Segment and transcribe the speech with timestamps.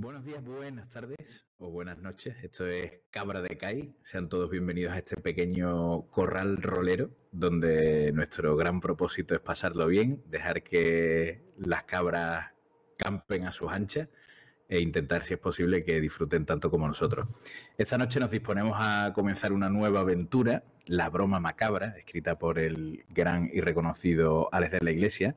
[0.00, 2.36] Buenos días, buenas tardes o buenas noches.
[2.44, 3.96] Esto es Cabra de Kai.
[4.00, 10.22] Sean todos bienvenidos a este pequeño corral rolero donde nuestro gran propósito es pasarlo bien,
[10.28, 12.52] dejar que las cabras
[12.96, 14.08] campen a sus anchas
[14.68, 17.26] e intentar, si es posible, que disfruten tanto como nosotros.
[17.76, 23.04] Esta noche nos disponemos a comenzar una nueva aventura, La Broma Macabra, escrita por el
[23.08, 25.34] gran y reconocido Alex de la Iglesia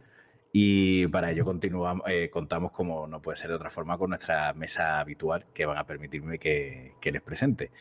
[0.53, 4.53] y para ello continuamos, eh, contamos, como no puede ser de otra forma, con nuestra
[4.53, 7.71] mesa habitual que van a permitirme que, les presente.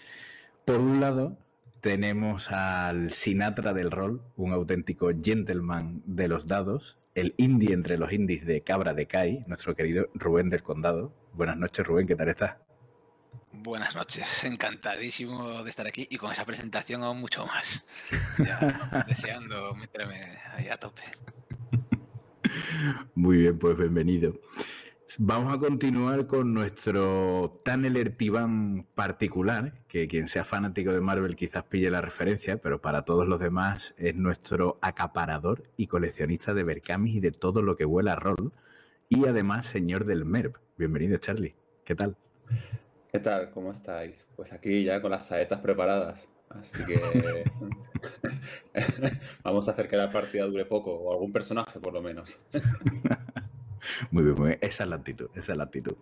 [0.64, 1.36] Por un lado,
[1.80, 8.12] tenemos al Sinatra del rol, un auténtico gentleman de los dados, el indie entre los
[8.12, 11.12] indies de Cabra de Kai, nuestro querido Rubén del Condado.
[11.32, 12.56] Buenas noches, Rubén, ¿qué tal estás?
[13.52, 17.84] Buenas noches, encantadísimo de estar aquí y con esa presentación aún mucho más.
[19.08, 20.20] deseando meterme
[20.54, 21.02] ahí a tope.
[23.14, 24.34] Muy bien, pues bienvenido.
[25.18, 31.64] Vamos a continuar con nuestro Tanner Tiban particular, que quien sea fanático de Marvel quizás
[31.64, 37.16] pille la referencia, pero para todos los demás es nuestro acaparador y coleccionista de Berkamis
[37.16, 38.52] y de todo lo que huela a rol,
[39.08, 40.56] y además señor del MERP.
[40.78, 41.56] Bienvenido, Charlie.
[41.84, 42.16] ¿Qué tal?
[43.10, 43.50] ¿Qué tal?
[43.50, 44.26] ¿Cómo estáis?
[44.36, 46.28] Pues aquí ya con las saetas preparadas.
[46.50, 47.44] Así que
[49.44, 52.36] vamos a hacer que la partida dure poco, o algún personaje por lo menos.
[54.10, 54.58] Muy bien, muy bien.
[54.60, 55.94] Esa es la actitud, esa es la actitud.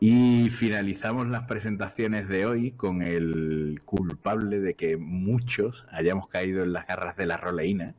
[0.00, 6.74] Y finalizamos las presentaciones de hoy con el culpable de que muchos hayamos caído en
[6.74, 7.94] las garras de la roleína,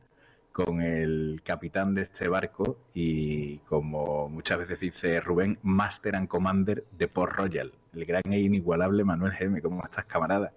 [0.52, 6.84] con el capitán de este barco y, como muchas veces dice Rubén, Master and Commander
[6.92, 9.62] de Port Royal, el gran e inigualable Manuel Geme.
[9.62, 10.52] ¿Cómo estás, camarada?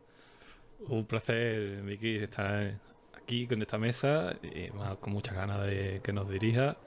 [0.80, 2.80] Un placer, Vicky, estar
[3.18, 6.78] aquí con esta mesa y con muchas ganas de que nos dirija.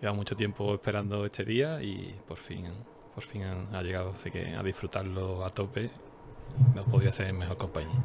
[0.00, 2.66] Lleva mucho tiempo esperando este día y por fin,
[3.14, 5.90] por fin ha llegado, así que a disfrutarlo a tope.
[6.74, 8.04] No podía ser mejor compañía.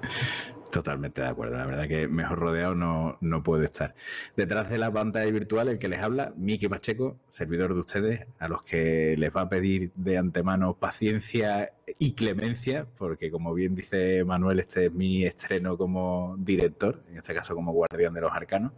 [0.70, 1.56] Totalmente de acuerdo.
[1.56, 3.94] La verdad que mejor rodeado no, no puede estar.
[4.36, 8.46] Detrás de la pantalla virtual, el que les habla, Miki Pacheco, servidor de ustedes, a
[8.46, 14.24] los que les va a pedir de antemano paciencia y clemencia, porque como bien dice
[14.24, 18.72] Manuel, este es mi estreno como director, en este caso como guardián de los arcanos.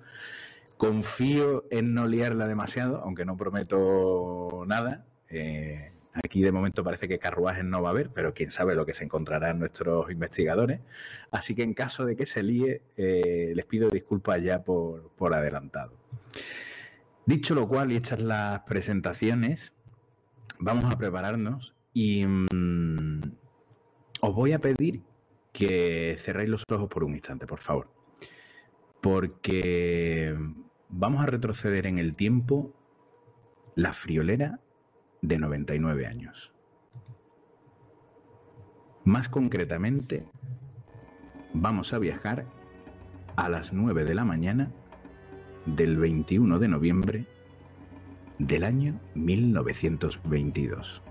[0.78, 5.04] Confío en no liarla demasiado, aunque no prometo nada.
[5.28, 8.84] Eh, Aquí de momento parece que carruajes no va a haber, pero quién sabe lo
[8.84, 10.80] que se encontrarán nuestros investigadores.
[11.30, 15.92] Así que en caso de que se líe, eh, les pido disculpas ya por, adelantado.
[17.24, 19.72] Dicho lo cual, y hechas las presentaciones,
[20.58, 23.20] vamos a prepararnos y mm,
[24.20, 25.00] os voy a pedir
[25.52, 27.88] que cerréis los ojos por un instante, por favor.
[29.00, 30.36] Porque
[30.90, 32.74] vamos a retroceder en el tiempo
[33.74, 34.60] la friolera
[35.22, 36.52] de 99 años.
[39.04, 40.26] Más concretamente,
[41.54, 42.44] vamos a viajar
[43.36, 44.70] a las 9 de la mañana
[45.64, 47.26] del 21 de noviembre
[48.38, 51.02] del año 1922.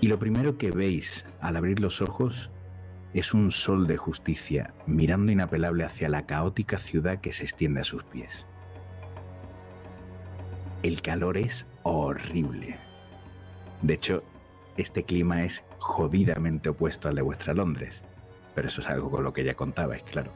[0.00, 2.50] Y lo primero que veis al abrir los ojos
[3.12, 7.84] es un sol de justicia mirando inapelable hacia la caótica ciudad que se extiende a
[7.84, 8.46] sus pies.
[10.82, 12.78] El calor es horrible.
[13.82, 14.22] De hecho,
[14.78, 18.02] este clima es jodidamente opuesto al de vuestra Londres,
[18.54, 20.32] pero eso es algo con lo que ya contabais, claro.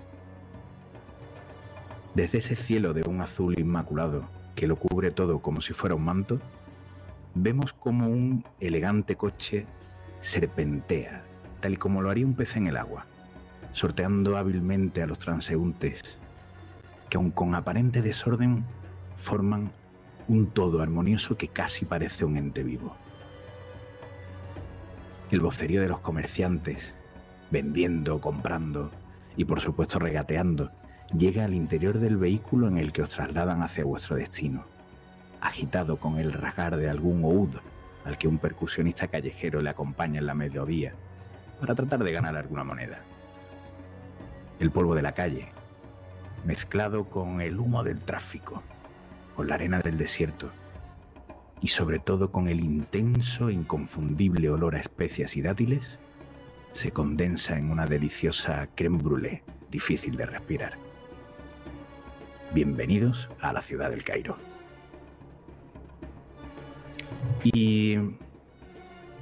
[2.15, 6.05] Desde ese cielo de un azul inmaculado que lo cubre todo como si fuera un
[6.05, 6.39] manto,
[7.35, 9.65] vemos como un elegante coche
[10.21, 11.23] serpentea,
[11.61, 13.07] tal como lo haría un pez en el agua,
[13.73, 16.19] sorteando hábilmente a los transeúntes,
[17.09, 18.63] que aun con aparente desorden
[19.17, 19.71] forman
[20.29, 22.97] un todo armonioso que casi parece un ente vivo.
[25.31, 26.95] El vocerío de los comerciantes,
[27.51, 28.91] vendiendo, comprando
[29.37, 30.71] y por supuesto regateando,
[31.17, 34.67] llega al interior del vehículo en el que os trasladan hacia vuestro destino,
[35.41, 37.57] agitado con el rasgar de algún oud
[38.05, 40.95] al que un percusionista callejero le acompaña en la mediodía
[41.61, 43.01] para tratar de ganar alguna moneda.
[44.59, 45.49] El polvo de la calle,
[46.45, 48.63] mezclado con el humo del tráfico,
[49.35, 50.51] con la arena del desierto
[51.61, 55.99] y sobre todo con el intenso e inconfundible olor a especias y dátiles,
[56.73, 60.75] se condensa en una deliciosa creme brûlée difícil de respirar.
[62.53, 64.37] Bienvenidos a la ciudad del Cairo.
[67.43, 67.97] Y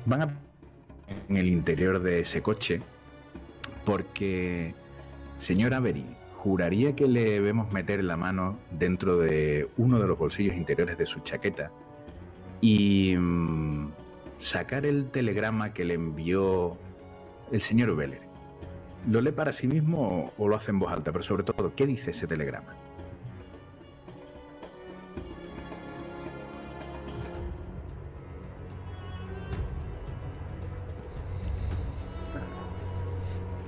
[0.05, 0.39] van a
[1.29, 2.83] en el interior de ese coche
[3.85, 4.75] porque
[5.39, 6.05] señor Avery,
[6.43, 11.07] juraría que le vemos meter la mano dentro de uno de los bolsillos interiores de
[11.07, 11.71] su chaqueta
[12.61, 13.93] y mm,
[14.39, 16.77] sacar el telegrama que le envió
[17.53, 18.23] el señor Veller.
[19.09, 21.13] ¿Lo lee para sí mismo o, o lo hace en voz alta?
[21.13, 22.75] Pero sobre todo, ¿qué dice ese telegrama?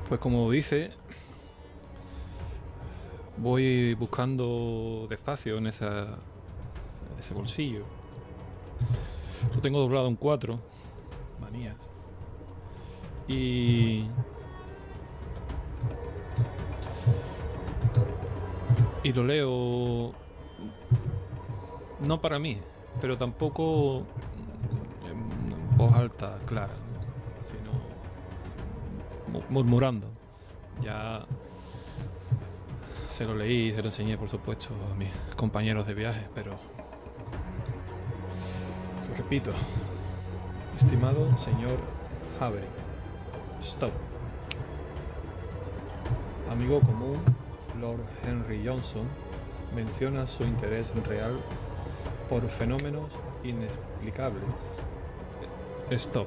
[0.08, 0.90] Pues como dice,
[3.36, 6.18] voy buscando despacio en, esa,
[7.18, 7.84] ese bolsillo.
[9.54, 10.58] Lo tengo doblado en cuatro.
[11.40, 11.76] Manías.
[13.28, 14.06] Y...
[19.02, 20.12] Y lo leo...
[22.06, 22.58] No para mí,
[23.00, 24.02] pero tampoco
[25.08, 26.74] en voz alta, clara,
[27.50, 27.70] sino
[29.32, 30.06] mu- murmurando.
[30.82, 31.24] Ya
[33.16, 36.58] se lo leí, se lo enseñé, por supuesto, a mis compañeros de viaje, pero...
[39.16, 39.52] Repito.
[40.76, 41.78] Estimado señor
[42.40, 42.66] Havery,
[43.62, 43.92] stop.
[46.50, 47.20] Amigo común,
[47.80, 49.06] Lord Henry Johnson,
[49.76, 51.38] menciona su interés real
[52.28, 53.10] por fenómenos
[53.44, 54.42] inexplicables.
[55.90, 56.26] Stop.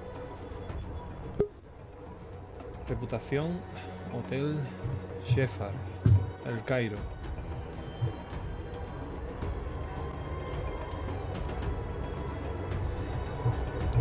[2.87, 3.59] Reputación,
[4.17, 4.57] Hotel
[5.25, 5.75] Shefard,
[6.47, 6.95] El Cairo.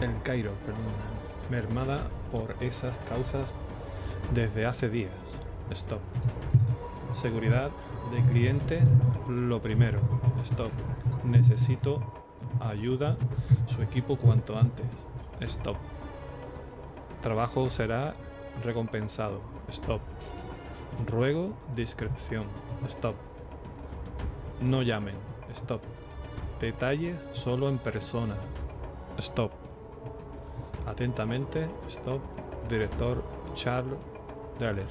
[0.00, 0.84] El Cairo, perdón,
[1.50, 3.52] mermada por esas causas
[4.32, 5.10] desde hace días.
[5.70, 6.00] Stop.
[7.20, 7.70] Seguridad
[8.12, 8.80] de cliente,
[9.28, 9.98] lo primero.
[10.44, 10.70] Stop.
[11.24, 12.00] Necesito
[12.60, 13.16] ayuda,
[13.66, 14.86] su equipo cuanto antes.
[15.40, 15.76] Stop.
[17.22, 18.14] Trabajo será
[18.62, 19.40] recompensado.
[19.68, 20.00] Stop.
[21.16, 22.44] Ruego discreción.
[22.88, 23.14] Stop.
[24.60, 25.14] No llamen.
[25.54, 25.80] Stop.
[26.60, 28.36] Detalle solo en persona.
[29.16, 29.50] Stop.
[30.86, 31.70] Atentamente.
[31.88, 32.20] Stop.
[32.68, 33.24] Director
[33.54, 33.98] Charles
[34.58, 34.84] Daller.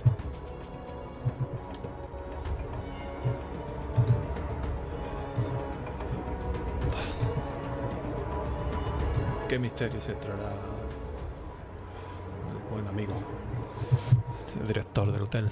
[9.48, 10.54] ¿Qué misterio se traerá
[12.50, 13.14] el buen amigo?
[14.48, 15.52] Este director del hotel.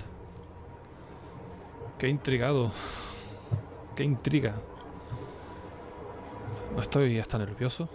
[2.03, 2.69] Qué intrigado.
[3.95, 4.55] Qué intriga.
[6.75, 7.87] No estoy hasta nervioso.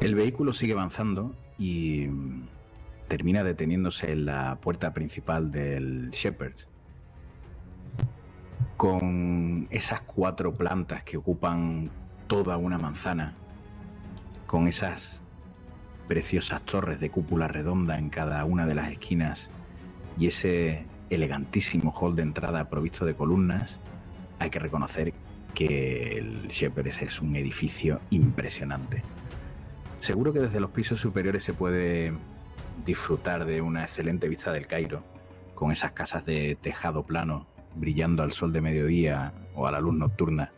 [0.00, 2.46] El vehículo sigue avanzando y mm,
[3.08, 6.68] termina deteniéndose en la puerta principal del Shepherd's.
[8.76, 11.90] Con esas cuatro plantas que ocupan
[12.28, 13.34] toda una manzana,
[14.46, 15.22] con esas
[16.06, 19.50] preciosas torres de cúpula redonda en cada una de las esquinas
[20.18, 23.80] y ese elegantísimo hall de entrada provisto de columnas,
[24.38, 25.14] hay que reconocer
[25.54, 29.02] que el Shepherd's es un edificio impresionante.
[30.00, 32.12] Seguro que desde los pisos superiores se puede
[32.84, 35.02] disfrutar de una excelente vista del Cairo,
[35.54, 39.94] con esas casas de tejado plano brillando al sol de mediodía o a la luz
[39.94, 40.52] nocturna.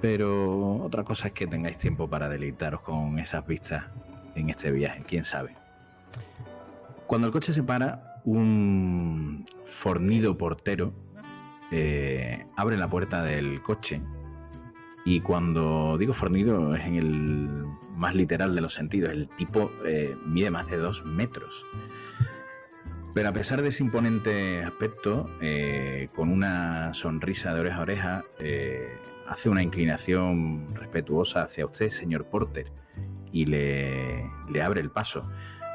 [0.00, 3.84] Pero otra cosa es que tengáis tiempo para deleitaros con esas vistas
[4.34, 5.54] en este viaje, quién sabe.
[7.06, 10.92] Cuando el coche se para, un fornido portero
[11.72, 14.02] eh, abre la puerta del coche
[15.04, 17.48] y cuando digo fornido es en el
[17.96, 19.10] más literal de los sentidos.
[19.10, 21.66] El tipo eh, mide más de dos metros.
[23.12, 28.24] Pero a pesar de ese imponente aspecto, eh, con una sonrisa de oreja a oreja,
[29.30, 32.72] hace una inclinación respetuosa hacia usted, señor Porter,
[33.32, 34.24] y le,
[34.62, 35.26] abre el paso.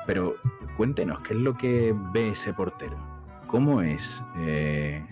[0.06, 0.36] Pero
[0.76, 2.98] cuéntenos, ¿qué es lo que ve ese portero?
[3.48, 5.08] ¿Cómo es eh,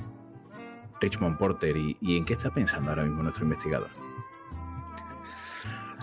[0.99, 3.89] Richmond Porter y, y en qué está pensando ahora mismo nuestro investigador?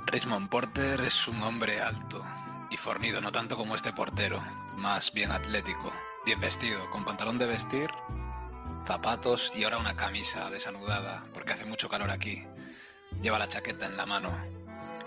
[0.07, 2.25] Richmond Porter es un hombre alto
[2.71, 4.41] y fornido, no tanto como este portero,
[4.79, 5.93] más bien atlético,
[6.25, 7.91] bien vestido, con pantalón de vestir,
[8.91, 12.45] zapatos y ahora una camisa desanudada, porque hace mucho calor aquí.
[13.23, 14.33] Lleva la chaqueta en la mano.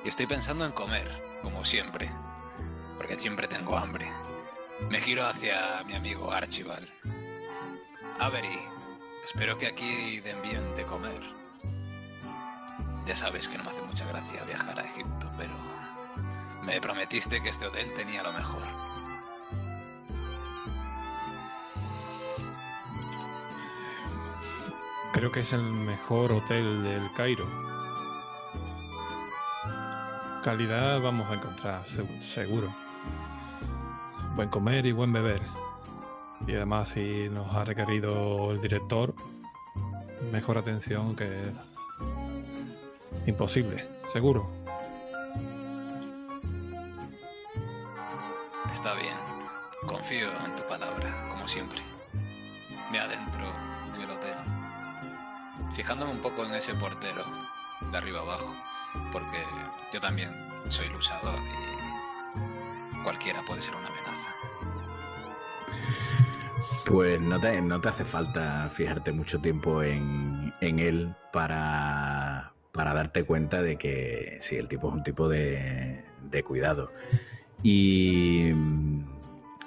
[0.06, 2.10] Y estoy pensando en comer, como siempre,
[2.96, 4.10] porque siempre tengo hambre.
[4.90, 6.88] Me giro hacia mi amigo Archibald.
[8.22, 8.58] Avery,
[9.26, 11.22] espero que aquí den bien de comer.
[13.06, 15.58] Ya sabes que no me hace mucha gracia viajar a Egipto, pero
[16.62, 18.83] me prometiste que este hotel tenía lo mejor.
[25.14, 27.46] Creo que es el mejor hotel del Cairo.
[30.44, 32.68] calidad vamos a encontrar, seg- seguro.
[34.36, 35.42] Buen comer y buen beber.
[36.46, 39.14] Y además, si nos ha requerido el director,
[40.34, 41.54] mejor atención que
[43.26, 44.50] imposible, seguro.
[48.74, 49.16] Está bien.
[49.86, 51.80] Confío en tu palabra, como siempre.
[52.92, 53.46] Me adentro
[53.96, 54.36] en el hotel.
[55.74, 57.26] Fijándome un poco en ese portero,
[57.92, 58.56] de arriba abajo.
[59.12, 59.44] Porque
[59.92, 60.30] yo también
[60.70, 64.30] soy luchador y cualquiera puede ser una amenaza.
[66.86, 72.94] Pues no te, no te hace falta fijarte mucho tiempo en, en él para, para
[72.94, 76.92] darte cuenta de que sí, el tipo es un tipo de, de cuidado.
[77.64, 78.50] Y,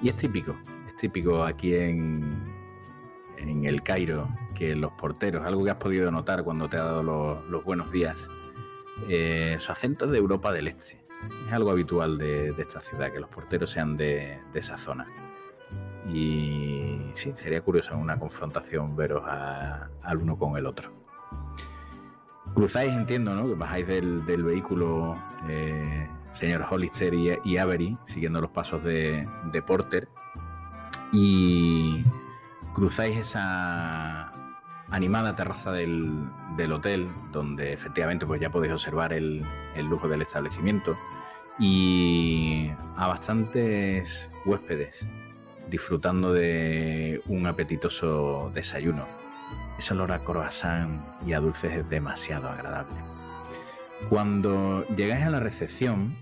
[0.03, 0.57] y es típico,
[0.89, 2.55] es típico aquí en,
[3.39, 7.03] en el Cairo que los porteros, algo que has podido notar cuando te ha dado
[7.03, 8.31] los, buenos días,
[9.09, 11.05] eh, su acento es de Europa del Este.
[11.47, 15.07] Es algo habitual de, esta ciudad, que los porteros sean de, esa zona.
[16.09, 20.93] Y sí, sería curioso en una confrontación veros al uno con el otro.
[22.55, 23.47] Cruzáis, entiendo, ¿no?
[23.49, 25.17] Que bajáis del, vehículo,
[25.49, 30.09] eh, señor Hollister y, y Avery, siguiendo los pasos de Porter.
[31.13, 32.05] Y
[32.73, 34.36] cruzáis esa
[34.91, 40.23] animada terraza del, del hotel, donde efectivamente pues ya podéis observar el, el lujo del
[40.23, 40.97] establecimiento.
[41.59, 45.09] Y a bastantes huéspedes
[45.69, 49.07] disfrutando de un apetitoso desayuno.
[49.79, 52.97] Ese olor a croissant y a dulces es demasiado agradable.
[54.09, 56.17] Cuando llegáis a la recepción,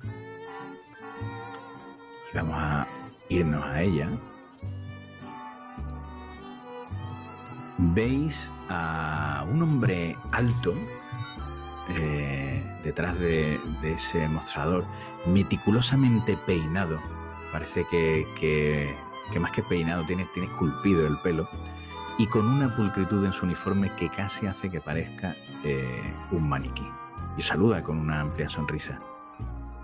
[2.33, 2.87] vamos a
[3.29, 4.09] irnos a ella,
[7.79, 10.75] veis a un hombre alto
[11.89, 14.85] eh, detrás de, ese mostrador,
[15.27, 17.01] meticulosamente peinado.
[17.53, 18.27] Parece que,
[19.33, 21.49] que más que peinado tiene, tiene esculpido el pelo
[22.19, 26.01] y con una pulcritud en su uniforme que casi hace que parezca eh,
[26.31, 26.87] un maniquí.
[27.37, 29.01] Y saluda con una amplia sonrisa.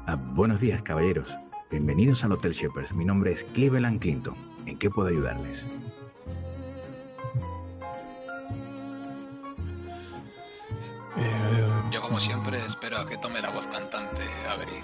[0.06, 1.36] Ah, buenos días, caballeros.
[1.70, 2.94] Bienvenidos al Hotel Shepherds.
[2.94, 4.36] Mi nombre es Cleveland Clinton.
[4.66, 5.66] ¿En qué puedo ayudarles?
[12.20, 14.82] Como siempre espero a que tome la voz cantante, Avery.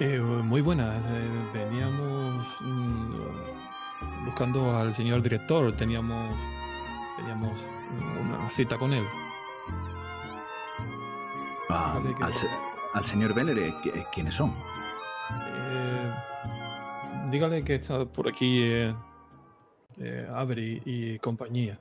[0.00, 1.02] eh, muy buenas.
[1.08, 5.74] eh, veníamos mm, buscando al señor director.
[5.76, 6.36] Teníamos,
[7.16, 7.58] teníamos
[8.20, 9.04] una cita con él.
[11.70, 12.32] Ah, Vale, que- al,
[12.94, 14.50] al señor Beller, eh, ¿qui- ¿quiénes son?
[14.50, 16.12] Eh,
[17.30, 18.94] dígale que está por aquí eh,
[19.98, 21.78] eh, Avery y compañía.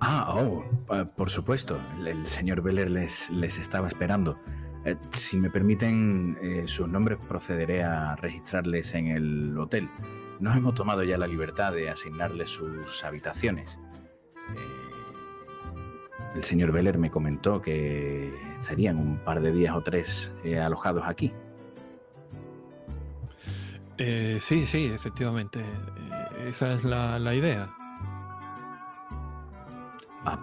[0.00, 1.78] Ah, oh, ah, por supuesto.
[2.04, 4.38] El, señor Beller les, les estaba esperando.
[4.86, 9.90] Eh, si me permiten eh, sus nombres, procederé a registrarles en el hotel.
[10.38, 13.80] Nos hemos tomado ya la libertad de asignarles sus habitaciones.
[14.54, 21.02] Eh, el señor Beller me comentó que estarían un par de días o tres alojados
[21.06, 21.32] aquí.
[23.98, 25.64] Sí, sí, efectivamente.
[26.46, 27.74] esa es la, la idea.
[30.28, 30.38] Ah,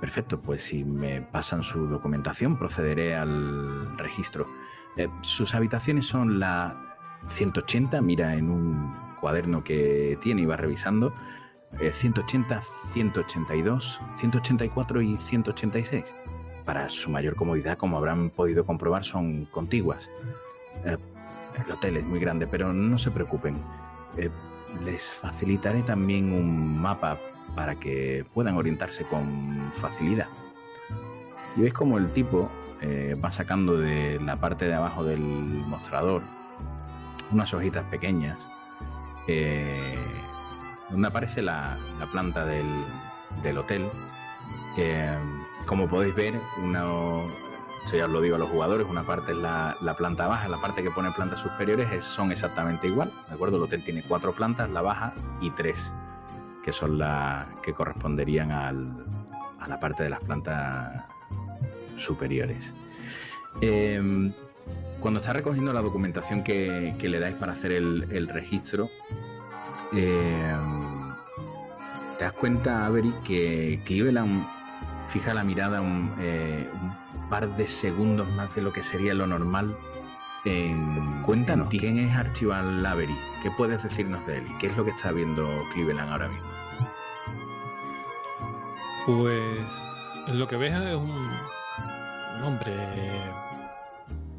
[0.00, 4.46] perfecto, pues si me pasan su documentación procederé al registro.
[4.96, 11.12] Eh, sus habitaciones son la 180, mira en un cuaderno que tiene y va revisando.
[11.80, 12.62] eh, 180,
[12.92, 16.14] 182, 184 y 186.
[16.64, 20.08] Para su mayor comodidad, como habrán podido comprobar, son contiguas.
[20.84, 20.96] Eh,
[21.64, 23.56] el hotel es muy grande, pero no se preocupen.
[24.16, 24.30] Eh,
[24.84, 27.18] les facilitaré también un mapa
[27.54, 30.28] para que puedan orientarse con facilidad.
[31.56, 36.22] Y veis como el tipo eh, va sacando de la parte de abajo del mostrador
[37.30, 38.50] unas hojitas pequeñas
[39.26, 39.96] eh,
[40.90, 43.88] donde aparece la, la planta del, hotel.
[44.76, 45.16] Eh,
[45.66, 46.82] como podéis ver, una,
[47.84, 50.48] esto ya os lo digo a los jugadores, una parte es la, la planta baja,
[50.48, 53.56] la parte que pone plantas superiores es- son exactamente igual, ¿de acuerdo?
[53.56, 55.92] El hotel tiene cuatro plantas, la baja y tres,
[56.64, 59.04] que son las que corresponderían al-
[59.60, 61.04] a la parte de las plantas
[61.96, 62.74] superiores.
[63.60, 64.32] Eh,
[65.00, 68.88] cuando está recogiendo la documentación que, que le dais para hacer el, el registro,
[69.92, 70.54] eh,
[72.18, 74.46] te das cuenta, Avery, que Cleveland
[75.08, 79.26] fija la mirada un, eh, un par de segundos más de lo que sería lo
[79.26, 79.76] normal.
[80.46, 83.16] en- Cuéntanos, ¿quién es Archibald Avery?
[83.42, 84.44] ¿Qué puedes decirnos de él?
[84.54, 86.53] ¿Y qué es lo que está viendo Cleveland ahora mismo?
[89.06, 89.60] Pues
[90.32, 91.30] lo que ves es un,
[92.42, 93.20] hombre de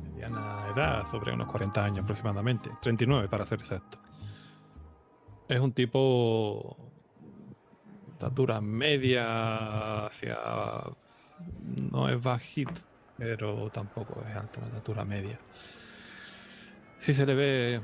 [0.04, 4.00] mediana edad, sobre unos 40 años aproximadamente, 39 para ser exacto.
[5.48, 6.78] Es un tipo
[8.14, 10.38] estatura media hacia
[11.92, 12.82] no es bajito,
[13.18, 15.38] pero tampoco es alto, una estatura media.
[16.98, 17.82] Sí se le ve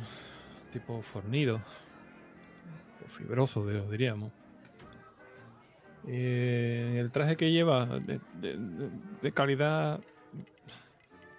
[0.71, 1.61] tipo fornido,
[3.09, 4.31] fibroso, diríamos.
[6.07, 6.60] Eh,
[7.11, 9.99] traje que lleva de, calidad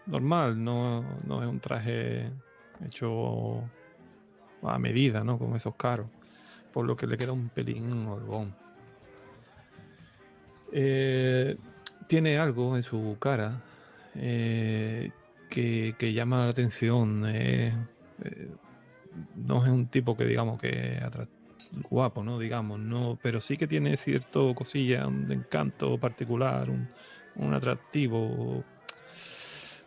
[0.06, 2.30] normal, no, no, es un traje
[2.84, 3.62] hecho
[4.62, 5.38] a medida, ¿no?
[5.38, 6.06] Como esos caros,
[6.72, 8.54] por lo que le queda un pelín holgón.
[10.72, 11.56] Eh,
[12.06, 13.60] tiene algo en su cara
[14.14, 15.10] eh,
[15.48, 17.24] que, llama la atención.
[17.26, 17.72] Eh,
[19.36, 20.98] no es un tipo que digamos que
[21.90, 22.38] guapo, ¿no?
[22.38, 28.64] Digamos, no, pero sí que tiene cierto cosilla, un encanto particular, un, atractivo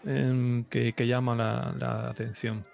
[0.06, 2.66] em, que, llama la, atención.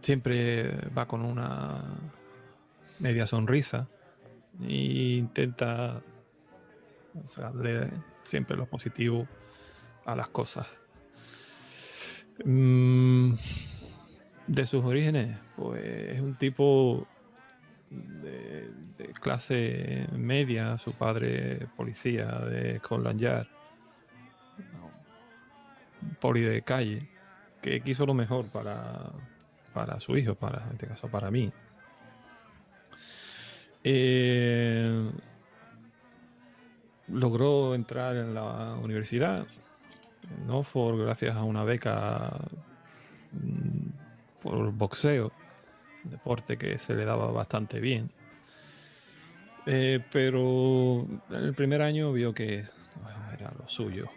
[0.00, 1.82] siempre va con una
[2.98, 3.88] media sonrisa
[4.60, 6.02] e intenta
[7.36, 7.90] darle
[8.24, 9.26] siempre lo positivo
[10.04, 10.66] a las cosas.
[12.44, 13.34] Mm,
[14.46, 17.06] de sus orígenes, pues es un tipo
[17.90, 18.70] de,
[19.20, 23.46] clase media, su padre policía de Scotland Yard,
[26.20, 27.08] poli de calle,
[27.60, 29.12] que quiso lo mejor para,
[29.72, 31.52] para su hijo, para, en este caso para mí.
[33.84, 35.10] Eh,
[37.08, 39.46] logró entrar en la universidad
[40.30, 42.30] en Oxford gracias a una beca
[43.32, 44.01] mm,
[44.42, 45.32] por boxeo,
[46.04, 48.10] deporte que se le daba bastante bien.
[49.66, 52.64] Eh, pero el primer año vio que
[53.32, 54.10] era lo suyo.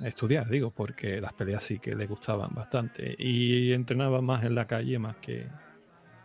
[0.00, 3.14] Estudiar, digo, porque las peleas sí que le gustaban bastante.
[3.18, 5.46] Y entrenaba más en la calle más que,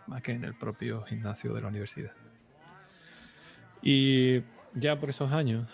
[0.07, 2.13] más que en el propio gimnasio de la universidad.
[3.81, 4.41] Y
[4.73, 5.67] ya por esos años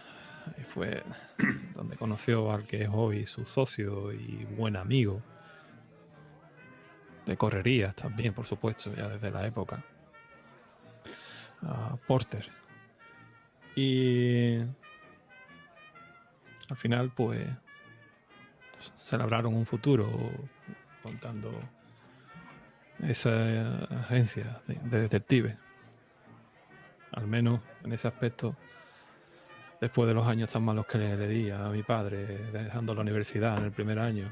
[0.68, 1.04] fue
[1.76, 5.22] donde conoció al que es hoy su socio y buen amigo.
[7.26, 9.84] De correrías también, por supuesto, ya desde la época.
[12.08, 12.50] Porter.
[13.76, 14.58] Y
[16.70, 17.48] al final, pues,
[18.98, 20.10] se labraron un futuro
[21.04, 21.52] contando
[23.00, 25.56] esa agencia de detectives
[27.14, 28.56] al menos en ese aspecto,
[29.80, 33.58] después de los años tan malos que le, di a mi padre, dejando la universidad
[33.58, 34.30] en el primer año,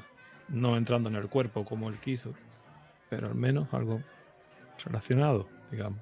[0.50, 2.34] no entrando en el cuerpo como él quiso,
[3.10, 4.02] pero al menos algo
[4.84, 6.00] relacionado, digamos.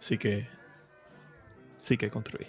[0.00, 0.46] Sí que,
[1.78, 2.46] sí que construí.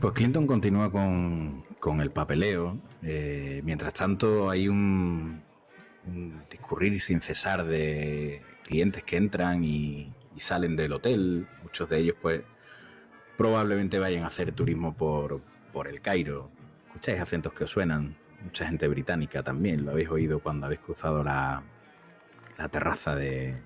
[0.00, 2.78] Pues Clinton continúa con, el papeleo.
[3.02, 5.42] Eh, mientras tanto, hay un,
[6.50, 11.46] discurrir sin cesar de clientes que entran y, salen del hotel.
[11.62, 12.42] Muchos de ellos, pues,
[13.36, 15.40] probablemente vayan a hacer turismo por,
[15.72, 16.50] por el Cairo.
[16.92, 18.14] Escucháis acentos que os suenan.
[18.44, 19.82] Mucha gente británica también.
[19.86, 21.62] Lo habéis oído cuando habéis cruzado la,
[22.70, 23.56] terraza de,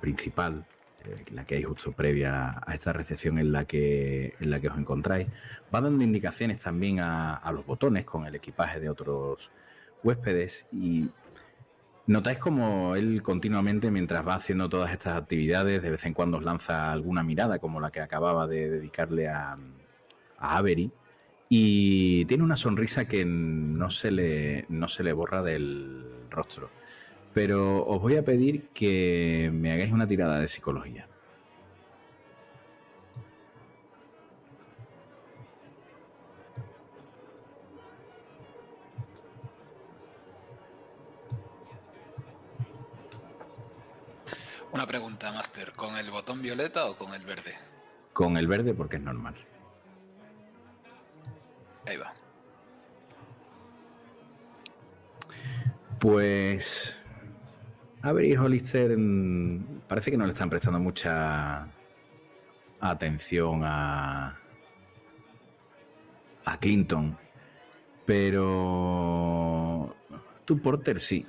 [0.00, 0.66] principal,
[1.04, 4.66] eh, la que hay justo previa a esta recepción en la que, en la que
[4.66, 5.28] os encontráis.
[5.72, 9.52] Va dando indicaciones también a, a los botones con el equipaje de otros
[10.02, 11.10] huéspedes y
[12.08, 16.44] notáis como él continuamente, mientras va haciendo todas estas actividades, de vez en cuando os
[16.44, 19.56] lanza alguna mirada, como la que acababa de dedicarle a,
[20.38, 20.90] a Avery,
[21.52, 26.70] y tiene una sonrisa que no se, le, no se le borra del rostro.
[27.34, 31.08] Pero os voy a pedir que me hagáis una tirada de psicología.
[44.72, 45.72] Una pregunta, Master.
[45.72, 47.56] ¿Con el botón violeta o con el verde?
[48.12, 49.34] Con el verde porque es normal.
[51.86, 52.12] Ahí va.
[55.98, 56.96] Pues.
[58.02, 58.96] A ver, y Hollister
[59.86, 61.68] parece que no le están prestando mucha
[62.80, 64.38] atención a.
[66.44, 67.16] a Clinton.
[68.06, 69.94] Pero.
[70.44, 71.26] Tú, Porter, sí.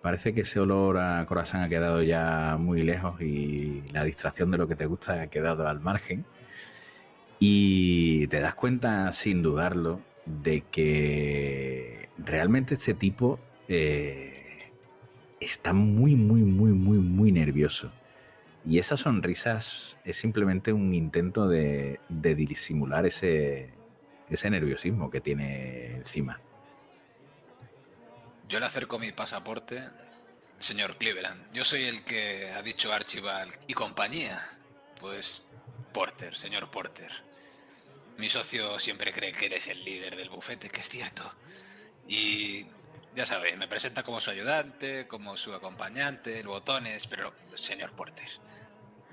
[0.00, 4.58] Parece que ese olor a corazón ha quedado ya muy lejos y la distracción de
[4.58, 6.24] lo que te gusta ha quedado al margen.
[7.38, 14.72] Y te das cuenta, sin dudarlo, de que realmente este tipo eh,
[15.40, 17.92] está muy, muy, muy, muy, muy nervioso.
[18.66, 23.70] Y esa sonrisa es simplemente un intento de, de disimular ese,
[24.30, 26.40] ese nerviosismo que tiene encima.
[28.48, 29.82] Yo le acerco mi pasaporte,
[30.58, 31.52] señor Cleveland.
[31.52, 34.40] Yo soy el que ha dicho Archibald y compañía.
[35.00, 35.48] Pues
[35.94, 37.10] Porter, señor Porter.
[38.18, 41.32] Mi socio siempre cree que eres el líder del bufete, que es cierto.
[42.08, 42.66] Y
[43.14, 48.28] ya sabéis, me presenta como su ayudante, como su acompañante, el botones, pero señor Porter.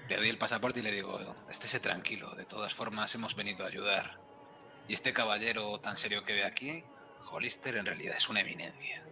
[0.09, 3.67] Le doy el pasaporte y le digo, estése tranquilo, de todas formas hemos venido a
[3.67, 4.19] ayudar.
[4.87, 6.83] Y este caballero tan serio que ve aquí,
[7.29, 9.03] Hollister, en realidad es una eminencia.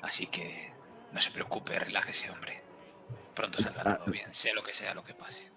[0.00, 0.72] Así que
[1.12, 2.62] no se preocupe, relájese, hombre.
[3.34, 5.53] Pronto saldrá ah, todo bien, sea lo que sea lo que pase.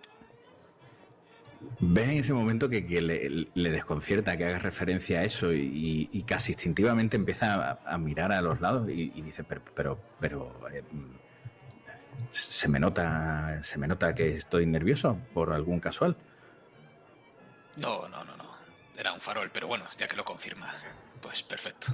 [1.79, 7.15] Ves en ese momento que, le, desconcierta que haga referencia a eso y, casi instintivamente
[7.15, 10.83] empieza a, mirar a los lados y, dice, pero, pero, pero eh,
[12.31, 16.15] se me nota, se me nota que estoy nervioso por algún casual.
[17.75, 18.45] No, no, no, no.
[18.97, 20.73] Era un farol, pero bueno, ya que lo confirma,
[21.21, 21.87] pues perfecto.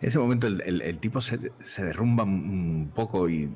[0.00, 1.38] En ese momento el, tipo se,
[1.76, 3.54] derrumba un poco y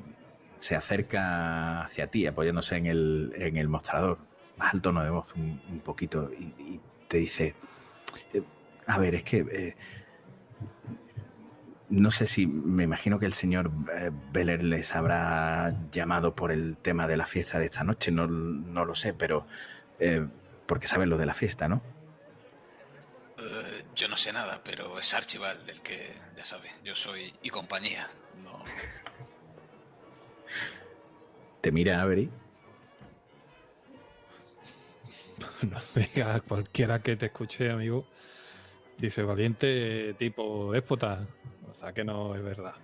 [0.65, 4.17] se acerca hacia ti, apoyándose en el, mostrador,
[4.57, 7.53] baja el tono de voz un, poquito y, te dice,
[8.33, 8.41] eh,
[8.87, 9.75] a ver, es que eh,
[11.89, 16.77] no sé si, me imagino que el señor eh, Beller les habrá llamado por el
[16.77, 19.45] tema de la fiesta de esta noche, no, no lo sé, pero
[20.65, 21.83] porque saben lo de la fiesta, ¿no?
[23.93, 28.09] Yo no sé nada, pero es Archibald el que, ya sabe, yo soy y compañía.
[28.43, 28.63] No.
[31.65, 32.29] Te mira Avery.
[35.63, 38.05] No, venga, cualquiera que te escuche, amigo,
[38.99, 41.25] dice valiente tipo éspota.
[41.67, 42.75] O sea que no es verdad.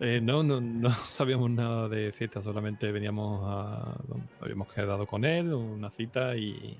[0.00, 3.96] Eh, no, no, no sabíamos nada de fiesta, solamente veníamos a.
[4.40, 6.76] Habíamos quedado con él, una cita y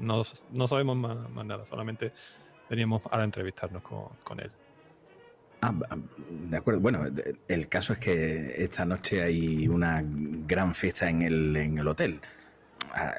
[0.00, 2.14] no, no sabemos más, nada, solamente
[2.70, 4.50] veníamos a entrevistarnos con, él.
[5.66, 5.96] Ah,
[6.50, 6.80] de acuerdo.
[6.80, 7.06] Bueno,
[7.48, 12.20] el caso es que esta noche hay una gran fiesta en el, en el hotel.
[12.92, 13.14] Ah,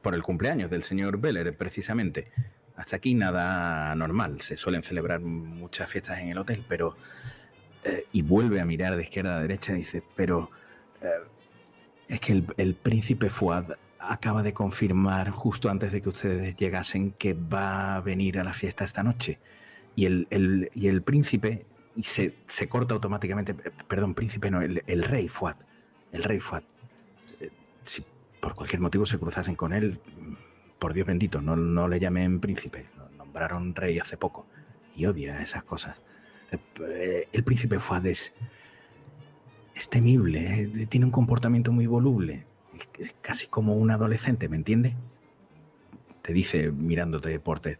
[0.00, 2.28] por el cumpleaños del señor Beller, precisamente.
[2.76, 4.40] Hasta aquí nada normal.
[4.40, 6.96] Se suelen celebrar muchas fiestas en el hotel, pero...
[7.82, 10.50] Eh, y vuelve a mirar de izquierda a derecha y dice, pero...
[11.02, 11.08] Eh,
[12.08, 17.12] es que el, el príncipe Fuad acaba de confirmar justo antes de que ustedes llegasen
[17.12, 19.38] que va a venir a la fiesta esta noche.
[19.96, 25.28] Y el, y el príncipe y se, se, corta automáticamente, perdón, príncipe no, el, rey
[25.28, 25.56] Fuad,
[26.12, 26.62] el rey Fuad.
[27.40, 27.50] Eh,
[27.82, 28.04] si
[28.40, 30.00] por cualquier motivo se cruzasen con él,
[30.78, 34.46] por Dios bendito, no, no le llamen príncipe, lo nombraron rey hace poco
[34.96, 35.96] y odia esas cosas.
[36.88, 38.32] Eh, el príncipe Fuad es,
[39.90, 42.44] temible, eh, tiene un comportamiento muy voluble
[43.20, 44.96] casi como un adolescente, ¿me entiende?
[46.22, 47.78] Te dice mirándote, Porter.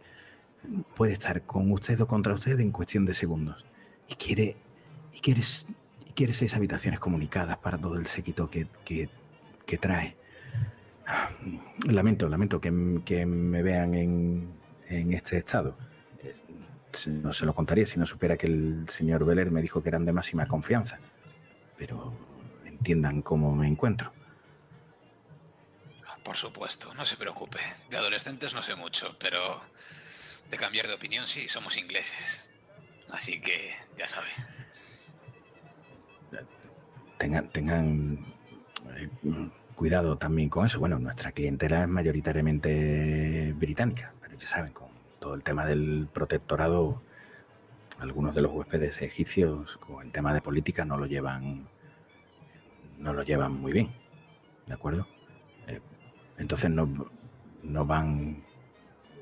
[0.95, 3.65] Puede estar con usted o contra usted en cuestión de segundos.
[4.07, 4.57] Y quiere,
[5.13, 5.65] y quieres,
[6.05, 10.17] y quiere seis habitaciones comunicadas para todo el séquito que, que, trae.
[11.87, 14.53] Lamento, lamento que, me vean en,
[14.87, 15.77] en este estado.
[17.07, 20.05] No se lo contaría si no supiera que el señor Beller me dijo que eran
[20.05, 20.99] de máxima confianza.
[21.77, 22.13] Pero
[22.65, 24.11] entiendan cómo me encuentro.
[26.23, 27.59] Por supuesto, no se preocupe.
[27.89, 29.61] De adolescentes no sé mucho, pero
[30.49, 32.49] de cambiar de opinión sí, somos ingleses.
[33.11, 34.27] Así que ya sabe.
[37.17, 38.25] Tengan, tengan
[38.95, 39.09] eh,
[39.75, 40.79] cuidado también con eso.
[40.79, 47.01] Bueno, nuestra clientela es mayoritariamente británica, pero ya saben, con todo el tema del protectorado,
[47.99, 51.67] algunos de los huéspedes egipcios con el tema de política no lo llevan,
[52.97, 53.91] no lo llevan muy bien,
[54.65, 55.07] ¿de acuerdo?
[56.37, 57.11] Entonces no,
[57.61, 58.43] no, van,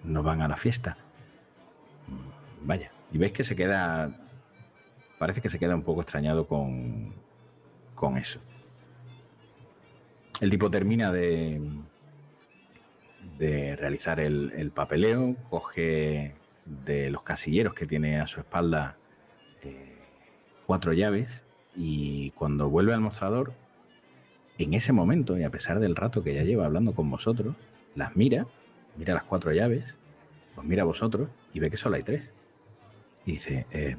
[0.03, 0.97] no van a la fiesta.
[2.61, 4.11] Vaya, y ves que se queda,
[5.17, 7.13] parece que se queda un poco extrañado con,
[7.95, 8.39] con eso.
[10.41, 11.61] El tipo termina de,
[13.37, 18.97] de realizar el, papeleo, coge de los casilleros que tiene a su espalda
[19.63, 19.97] eh,
[20.65, 21.43] cuatro llaves
[21.75, 23.53] y cuando vuelve al mostrador
[24.57, 27.55] en ese momento, y a pesar del rato que ya lleva hablando con vosotros,
[27.95, 28.45] las mira,
[28.97, 29.97] mira las cuatro llaves,
[30.57, 32.31] os mira a vosotros y ve que solo hay tres.
[33.25, 33.97] Dice, eh,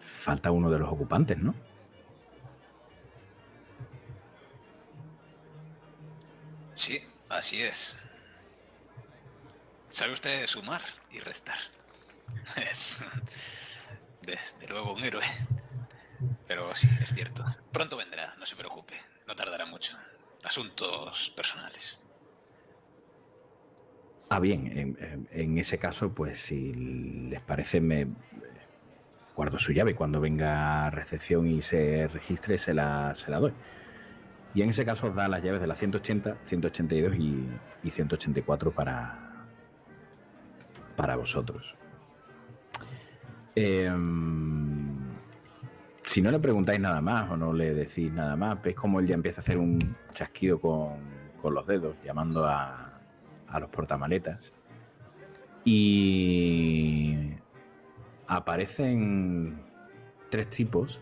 [0.00, 1.54] falta uno de los ocupantes, ¿no?
[6.74, 7.94] Sí, así es.
[9.90, 11.58] ¿Sabe usted sumar y restar?
[12.70, 13.02] Es
[14.22, 15.24] desde luego un héroe.
[16.46, 17.44] Pero sí, es cierto.
[17.72, 19.00] Pronto vendrá, no se preocupe.
[19.26, 19.96] No tardará mucho.
[20.44, 21.99] Asuntos personales.
[24.32, 24.96] Ah, bien,
[25.32, 28.06] en, ese caso, pues si les parece, me
[29.34, 29.96] guardo su llave.
[29.96, 33.52] Cuando venga a recepción y se registre, se la, se la doy.
[34.54, 37.44] Y en ese caso os da las llaves de la 180, 182 y,
[37.82, 39.48] y 184 para,
[40.94, 41.74] para vosotros.
[43.56, 44.96] Em,
[46.04, 49.08] si no le preguntáis nada más o no le decís nada más, veis como él
[49.08, 49.80] ya empieza a hacer un
[50.12, 51.00] chasquido con,
[51.42, 52.89] con los dedos, llamando a,
[53.50, 54.52] a los portamaletas.
[55.64, 57.30] Y
[58.26, 59.62] aparecen
[60.30, 61.00] tres tipos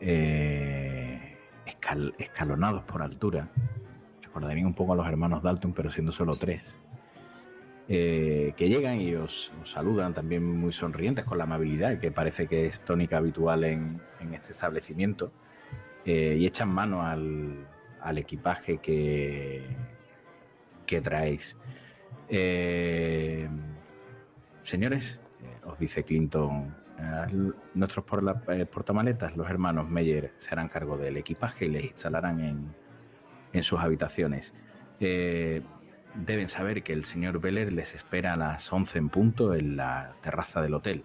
[0.00, 3.48] eh, escal- escalonados por altura.
[4.22, 6.62] Recordarían un poco a los hermanos Dalton, pero siendo solo tres.
[7.90, 12.66] eh, que llegan y os, saludan también muy sonrientes con la amabilidad que parece que
[12.66, 14.00] es tónica habitual en,
[14.34, 15.32] este establecimiento
[16.04, 19.64] eh, y echan mano al equipaje que,
[20.88, 21.56] que traéis.
[22.28, 23.48] Eh,
[24.62, 26.74] señores, eh, os dice Clinton,
[27.74, 28.04] nuestros
[28.48, 32.74] eh, portamaletas, los hermanos Meyer, se harán cargo del equipaje y les instalarán en,
[33.52, 34.52] en sus habitaciones.
[34.98, 40.14] Deben saber que el señor Beller les espera a las 11 en punto en la
[40.22, 41.04] terraza del hotel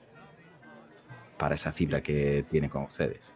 [1.38, 3.34] para esa cita que tiene con ustedes.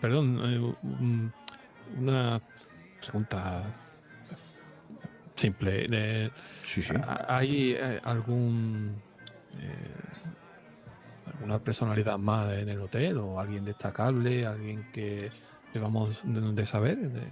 [0.00, 0.38] Perdón,
[0.82, 1.32] un-
[1.96, 2.42] una
[3.00, 3.62] pregunta
[5.38, 5.86] simple.
[5.90, 6.30] Eh,
[6.62, 6.94] Sí, sí.
[7.28, 9.00] ¿Hay eh, algún
[9.58, 9.94] eh,
[11.26, 15.30] alguna personalidad más en el hotel o alguien destacable, alguien que
[15.72, 16.98] debamos de, de saber?
[16.98, 17.28] De-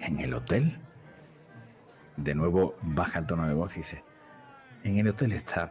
[0.00, 0.78] ¿En el hotel?
[2.16, 4.02] De nuevo baja el tono de voz y dice,
[4.84, 5.70] en el hotel está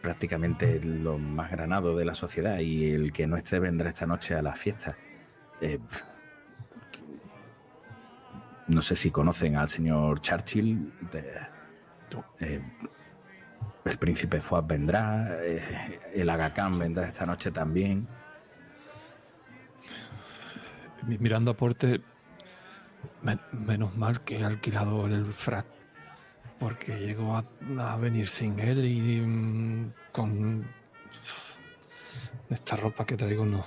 [0.00, 4.34] prácticamente lo más granado de la sociedad y el que no esté vendrá esta noche
[4.36, 4.96] a la fiesta.
[5.60, 5.78] Eh,
[8.68, 10.92] no sé si conocen al señor Churchill.
[11.12, 11.58] de-
[12.40, 12.62] eh,
[13.84, 18.06] el príncipe Fuad vendrá, eh, el Aga Khan vendrá esta noche también.
[21.06, 22.02] mi- mirando a Porter,
[23.22, 25.64] me- menos mal que he alquilado el frac,
[26.58, 27.44] porque llegó a,
[27.92, 30.66] a venir sin él y mm, con
[32.50, 33.64] esta ropa que traigo no.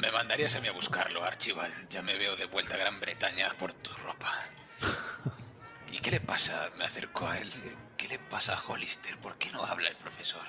[0.00, 1.88] Me mandarías a mí a buscarlo, Archibald.
[1.90, 4.32] Ya me veo de vuelta a Gran Bretaña por tu ropa.
[5.92, 6.70] ¿Y qué le pasa?
[6.78, 7.50] Me acercó a él.
[7.96, 9.16] ¿Qué le pasa a Hollister?
[9.18, 10.46] ¿Por qué no habla el profesor?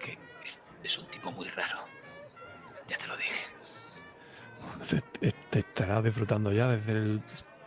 [0.00, 1.84] Que es, es un tipo muy raro.
[2.88, 3.44] Ya te lo dije.
[5.20, 7.22] Te, te estará disfrutando ya desde el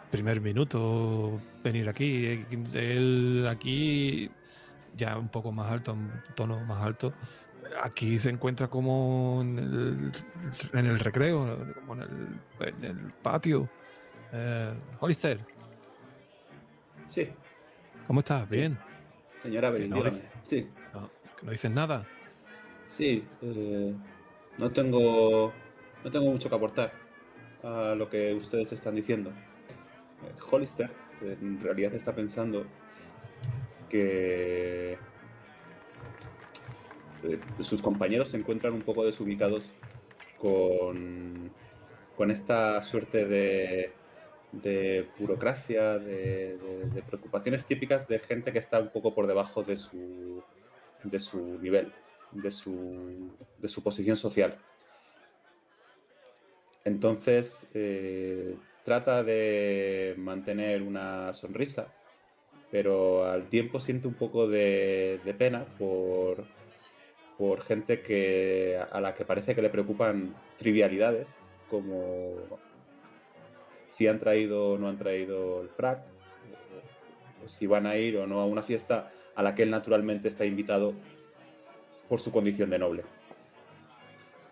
[0.09, 2.45] primer minuto venir aquí.
[2.73, 4.31] Él aquí,
[4.95, 7.13] ya un poco más alto, un tono más alto.
[7.81, 10.11] Aquí se encuentra como en el,
[10.73, 13.69] en el recreo, como en el, en el patio.
[14.33, 15.39] Eh, Hollister,
[17.07, 17.29] Sí,
[18.05, 18.47] ¿cómo estás?
[18.49, 18.77] Bien.
[19.41, 20.03] señora no.
[20.43, 22.05] Sí, No, dices nada.
[22.89, 23.25] sí.
[23.41, 23.93] eh,
[24.57, 25.53] no tengo.
[26.03, 26.91] No tengo mucho que aportar
[27.63, 29.29] a lo que ustedes están diciendo.
[29.29, 30.89] Eh, Hollister
[31.21, 32.65] en realidad está pensando
[33.89, 34.97] que
[37.61, 39.71] sus compañeros se encuentran un poco desubicados
[40.37, 41.51] con,
[42.15, 46.57] con esta suerte de, burocracia, de,
[47.07, 50.43] preocupaciones típicas de gente que está un poco por debajo de su,
[51.03, 51.91] de su nivel,
[52.31, 54.57] de su, de su posición social.
[56.83, 61.93] Entonces, eh, trata de mantener una sonrisa,
[62.71, 66.45] pero al tiempo siente un poco de pena por,
[67.37, 71.27] por gente que, a la que parece que le preocupan trivialidades,
[71.69, 72.35] como
[73.89, 75.99] si han traído o no han traído el frac,
[77.45, 80.45] si van a ir o no a una fiesta a la que él naturalmente está
[80.45, 80.93] invitado
[82.09, 83.03] por su condición de noble.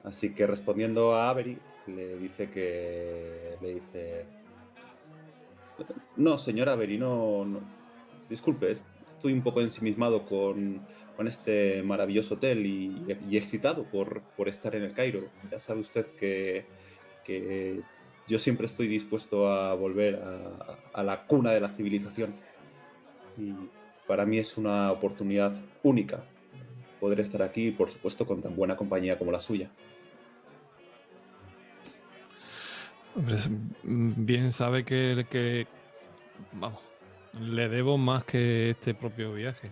[0.04, 3.56] Así que respondiendo a Avery, le dice que.
[3.62, 4.26] Le dice.
[6.16, 7.44] No, señor Avery, no.
[7.46, 7.60] no.
[8.30, 8.84] Disculpe, es-
[9.16, 14.84] estoy un poco ensimismado con, con este maravilloso hotel y, excitado por, por estar en
[14.84, 15.30] el Cairo.
[15.52, 16.66] Ya sabe usted que,
[17.24, 17.82] que
[18.28, 20.22] yo siempre estoy dispuesto a volver
[20.94, 22.34] a, la cuna de la civilización.
[23.38, 23.54] Y
[24.08, 26.24] para mí es una oportunidad única
[27.00, 29.70] poder estar aquí, por supuesto, con tan buena compañía como la suya.
[33.84, 35.68] Mm, bien sabe que, que,
[36.54, 36.82] vamos,
[37.40, 39.70] le debo más que este propio viaje.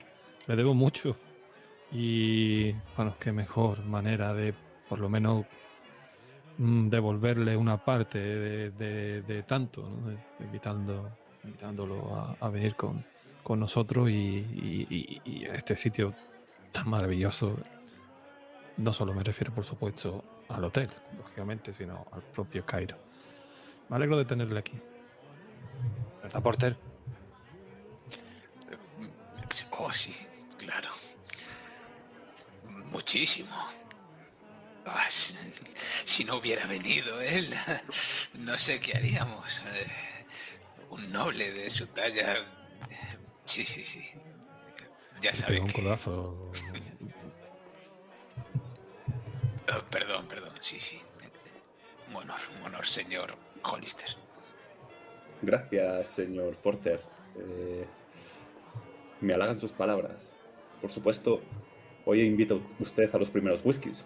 [0.47, 1.15] Le debo mucho.
[1.93, 4.53] Y, bueno, qué mejor manera de
[4.89, 5.45] por lo menos
[6.57, 9.87] mm, devolverle una parte de, tanto,
[10.39, 11.09] invitando,
[11.43, 13.05] invitándolo a, venir con,
[13.59, 16.13] nosotros y, y, a este sitio
[16.71, 17.57] tan maravilloso.
[18.77, 22.97] No solo me refiero, por supuesto, al hotel, lógicamente, sino al propio Cairo.
[23.89, 24.73] Me alegro de tenerle aquí.
[26.23, 26.77] ¿Verdad, Porter?
[29.77, 30.15] Oh, sí.
[32.93, 33.49] Muchísimo.
[34.85, 35.07] Ah,
[36.05, 37.47] si no hubiera venido él,
[38.35, 39.63] no sé qué haríamos.
[39.73, 39.87] Eh,
[40.91, 42.45] un noble de su talla.
[43.45, 44.09] Sí, sí, sí.
[45.21, 46.51] Ya sabe un codazo.
[49.73, 50.53] Oh, perdón, perdón.
[50.61, 51.01] Sí, sí.
[52.09, 54.09] Un honor, un honor, señor Hollister.
[55.41, 57.01] Gracias, señor Porter.
[57.37, 57.87] Eh,
[59.21, 60.17] me halagan sus palabras.
[60.81, 61.41] Por supuesto,
[62.05, 64.03] hoy invito a usted a los primeros whiskies.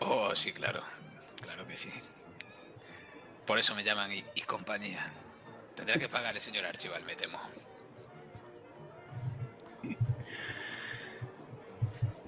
[0.00, 0.80] Oh, sí, claro.
[1.40, 1.90] Claro que sí.
[3.46, 5.12] Por eso me llaman y, compañía.
[5.74, 7.38] Tendrá que pagar el señor Archival, me temo.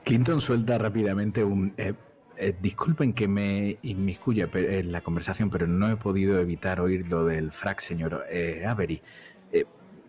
[0.04, 1.74] Clinton suelta rápidamente un...
[1.76, 1.94] Eh,
[2.36, 7.24] eh, disculpen que me inmiscuya en la conversación, pero no he podido evitar oír lo
[7.24, 9.00] del frac, señor eh, Avery.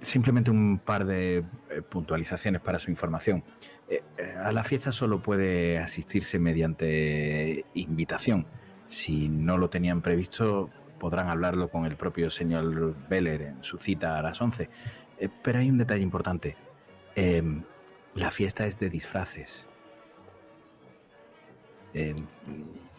[0.02, 1.38] Simplemente un par de
[1.70, 3.44] eh, puntualizaciones para su información.
[3.90, 8.46] Eh, eh, a la fiesta solo puede asistirse mediante invitación.
[8.88, 14.20] Si no lo tenían previsto, podrán hablarlo con el propio señor Beller en su cita
[14.20, 14.70] a las 11.
[15.42, 16.56] pero hay un detalle importante.
[17.16, 17.64] Em,
[18.14, 19.66] la fiesta es de disfraces.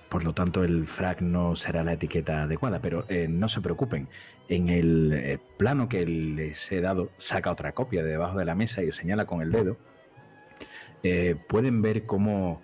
[0.09, 4.09] Por lo tanto, el frac no será la etiqueta adecuada, pero eh, no se preocupen.
[4.49, 8.55] En el eh, plano que les he dado, saca otra copia de debajo de la
[8.55, 9.77] mesa y os señala con el dedo.
[11.03, 12.63] Eh, pueden ver cómo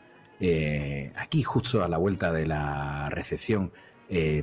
[1.14, 3.70] aquí, justo a la vuelta de la recepción,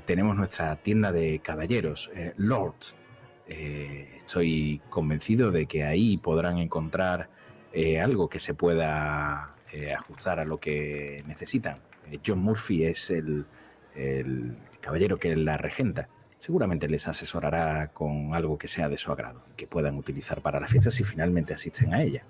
[0.06, 2.96] tenemos nuestra tienda de caballeros, Lords.
[3.46, 7.30] estoy convencido de que ahí podrán encontrar
[8.02, 9.56] algo que se pueda
[9.94, 11.89] ajustar a lo que necesitan.
[12.12, 13.46] Eh, John Murphy es el,
[14.82, 16.10] caballero que la regenta.
[16.38, 20.68] Seguramente les asesorará con algo que sea de su agrado, que puedan utilizar para la
[20.68, 22.24] fiesta si finalmente asisten a ella.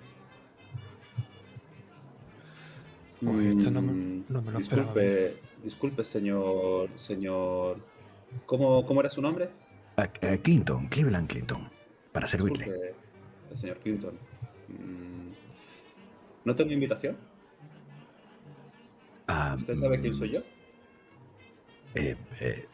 [3.22, 4.24] Mm,
[4.58, 7.78] disculpe, disculpe, señor, señor.
[8.46, 9.50] ¿Cómo, cómo era su nombre?
[9.98, 11.70] Ah, eh, Clinton, Cleveland Clinton,
[12.12, 12.94] para servirle.
[13.54, 14.14] señor Clinton.
[14.70, 15.30] Mm,
[16.46, 17.18] ¿No tengo invitación?
[19.32, 20.40] Ah, ¿Usted sabe quién soy yo?
[21.94, 22.68] Eh, eh,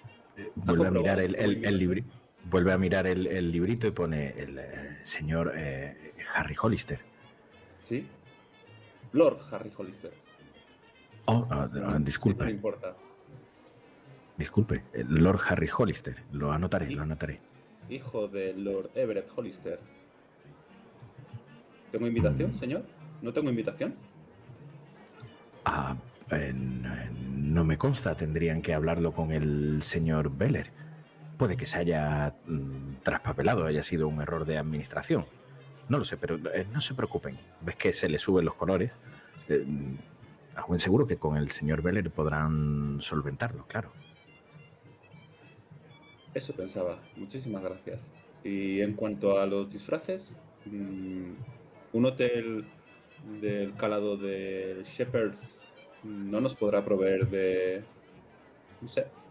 [0.56, 2.06] vuelve a mirar el, el,
[2.50, 5.54] vuelve a mirar el, librito y pone el eh, señor
[6.34, 7.00] Harry Hollister.
[7.80, 8.08] Sí.
[9.12, 10.13] Lord Harry Hollister.
[11.26, 12.46] Oh, ah, ah, disculpe.
[12.46, 12.96] no importa.
[14.38, 16.24] Disculpe, Lord Harry Hollister.
[16.32, 17.41] Lo anotaré, lo anotaré.
[17.89, 19.80] Hijo de Lord Everett Hollister.
[21.91, 22.60] ¿Tengo invitación, mm.
[22.60, 22.86] señor?
[23.22, 23.96] ¿No tengo invitación?
[25.65, 25.96] Ah,
[26.29, 30.71] no me consta, tendrían que hablarlo con el señor Beller.
[31.38, 35.25] Puede que se haya mm, traspapelado, haya sido un error de administración.
[35.89, 37.38] No lo sé, pero eh, no se preocupen.
[37.61, 38.93] Ves que se le suben los colores.
[39.49, 39.65] Eh,
[40.67, 43.91] buen seguro que con el señor Beller podrán solventarlo, claro.
[46.33, 46.99] Eso pensaba.
[47.15, 48.09] Muchísimas gracias.
[48.43, 50.31] Y en cuanto a los disfraces,
[50.65, 51.31] mm,
[51.93, 52.65] un hotel
[53.41, 55.64] del calado de Shepherds
[56.06, 57.84] no nos podrá proveer de,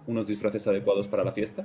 [0.07, 1.65] unos disfraces adecuados para la fiesta.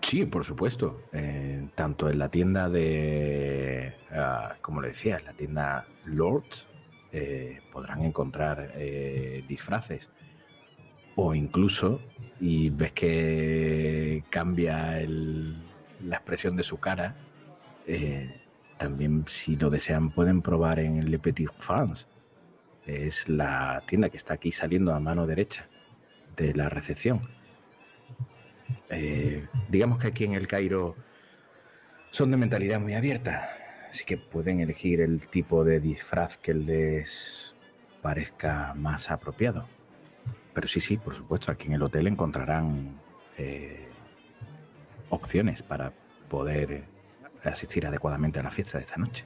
[0.00, 1.02] Sí, por supuesto.
[1.12, 6.66] Eh, tanto en la tienda de, ah, como le decía, en la tienda Lords
[7.12, 10.10] eh, podrán encontrar eh, disfraces.
[11.16, 12.00] O incluso,
[12.40, 17.16] y ves que cambia la expresión de su cara,
[18.78, 22.06] también si lo desean pueden probar en Le Petit France
[22.86, 25.66] es la tienda que está aquí saliendo a mano derecha
[26.36, 27.20] de la recepción.
[28.90, 30.96] Eh, digamos que aquí en el Cairo
[32.10, 33.48] son de mentalidad muy abierta,
[33.88, 37.56] así que pueden elegir el tipo de disfraz que les
[38.02, 39.66] parezca más apropiado.
[40.52, 43.00] Pero sí, sí, por supuesto, aquí en el hotel encontrarán
[43.36, 43.88] eh,
[45.08, 45.92] opciones para
[46.28, 46.84] poder
[47.42, 49.24] asistir adecuadamente a la fiesta de esta noche.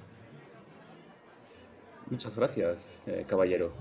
[2.10, 3.72] Muchas gracias, eh, caballero.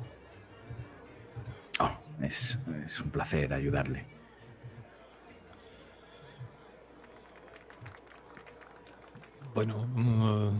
[1.80, 2.58] Oh, es,
[3.02, 4.06] un placer ayudarle.
[9.54, 10.60] Bueno, mm,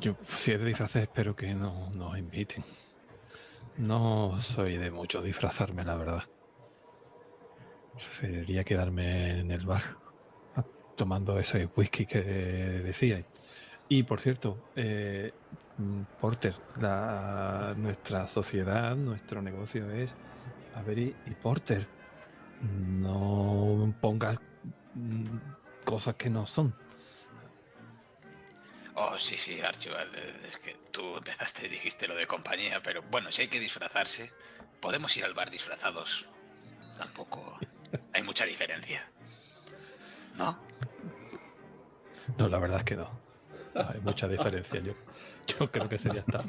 [0.00, 2.64] Yo, si es de disfraces, espero que no nos inviten.
[3.78, 6.24] No soy de mucho disfrazarme, la verdad.
[7.94, 9.82] Preferiría quedarme en el bar
[10.56, 13.24] ah, tomando ese whisky que decíais.
[13.88, 15.32] Y por cierto, eh,
[15.78, 20.14] mm, Porter, la, nuestra sociedad, nuestro negocio es
[20.74, 21.86] Avery y Porter.
[22.62, 24.38] No pongas
[24.94, 25.24] mm,
[25.84, 26.74] cosas que no son.
[28.94, 30.14] Oh, sí, sí, Archibald.
[30.14, 33.60] eh, Es que tú empezaste y dijiste lo de compañía, pero bueno, si hay que
[33.60, 34.30] disfrazarse,
[34.80, 36.26] podemos ir al bar disfrazados.
[36.96, 37.58] Tampoco
[38.12, 39.06] hay mucha diferencia.
[40.36, 40.58] ¿No?
[42.38, 43.23] No, la verdad es que no.
[43.74, 44.80] No hay mucha diferencia.
[44.80, 44.92] Yo,
[45.46, 46.44] yo creo que sería hasta,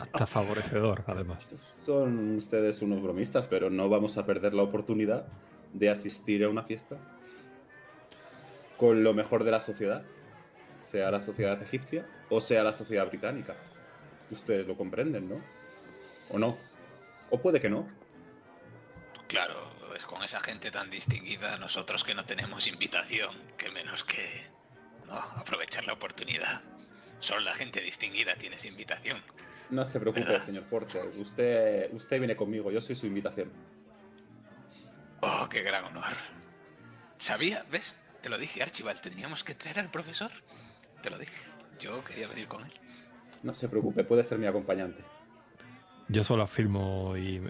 [0.00, 1.48] hasta favorecedor, además.
[1.84, 5.26] Son ustedes unos bromistas, pero no vamos a perder la oportunidad
[5.72, 6.96] de asistir a una fiesta
[8.76, 10.02] con lo mejor de la sociedad,
[10.82, 13.56] sea la sociedad egipcia o sea la sociedad británica.
[14.30, 15.40] Ustedes lo comprenden, ¿no?
[16.30, 16.56] ¿O no?
[17.30, 17.88] ¿O puede que no?
[19.26, 19.54] Claro,
[19.96, 24.42] es con esa gente tan distinguida, nosotros que no tenemos invitación, que menos que
[25.08, 26.62] no aprovechar la oportunidad.
[27.18, 29.18] Solo la gente distinguida tiene esa invitación.
[29.70, 30.46] No se preocupe, ¿Verdad?
[30.46, 31.02] señor Porter.
[31.18, 33.50] Usted, usted viene conmigo, yo soy su invitación.
[35.20, 36.04] Oh, qué gran honor.
[37.18, 37.64] ¿Sabía?
[37.70, 37.98] ¿Ves?
[38.22, 40.30] Te lo dije, Archibald, teníamos que traer al profesor.
[41.02, 41.44] Te lo dije.
[41.78, 42.72] Yo quería venir con él.
[43.42, 45.02] No se preocupe, puede ser mi acompañante.
[46.08, 47.40] Yo solo afirmo y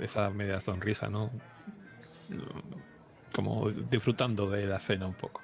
[0.00, 1.30] esa media sonrisa, ¿no?
[3.32, 5.40] Como disfrutando de la cena un poco.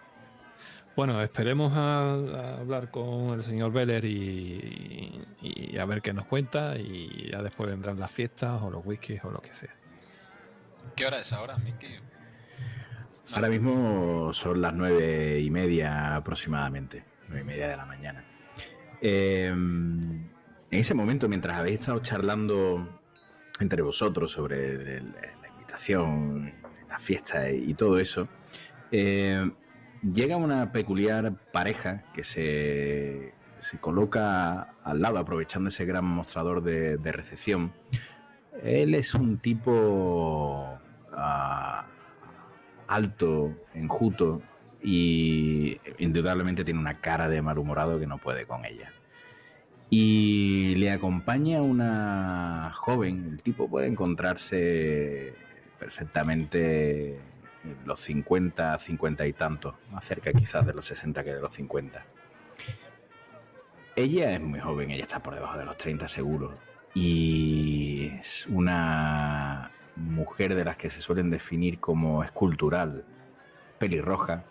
[0.96, 6.26] Bueno, esperemos a, a hablar con el señor Beller y, y a ver qué nos
[6.26, 9.74] cuenta y ya después vendrán las fiestas o los whiskies o lo que sea.
[10.94, 11.88] ¿Qué hora es ahora, Miki?
[13.32, 18.24] Ahora mismo son las nueve y media aproximadamente, nueve y media de la mañana.
[19.00, 20.30] Eh, en
[20.70, 23.00] ese momento, mientras habéis estado charlando
[23.58, 25.10] entre vosotros sobre el-
[25.42, 26.52] la invitación,
[26.88, 28.28] la fiesta y todo eso,
[28.92, 29.50] eh,
[30.12, 37.12] llega una peculiar pareja que se, se coloca al lado, aprovechando ese gran mostrador de,
[37.12, 37.72] recepción.
[38.62, 40.78] Él es un tipo
[41.12, 41.86] ah,
[42.86, 44.42] alto, enjuto
[44.82, 48.92] y indudablemente tiene una cara de malhumorado que no puede con ella.
[49.90, 55.34] Y le acompaña una joven, el tipo puede encontrarse
[55.78, 57.33] perfectamente en
[57.84, 62.04] los 50, 50 y tantos, más cerca quizás de los 60 que de los 50.
[63.96, 66.58] Ella es muy joven, ella está por debajo de los 30 seguro.
[66.94, 73.04] Y es una mujer de las que se suelen definir como escultural,
[73.78, 74.44] pelirroja.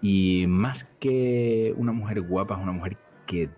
[0.00, 3.48] Y más que una mujer guapa, es una mujer que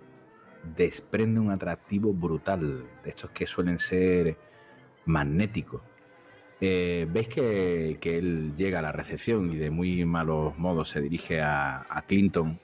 [0.77, 4.37] desprende un atractivo brutal, de estos que suelen ser
[5.05, 5.83] magnéticos.
[6.61, 11.41] Eh, Veis que, él llega a la recepción y de muy malos modos se dirige
[11.43, 12.59] a, Clinton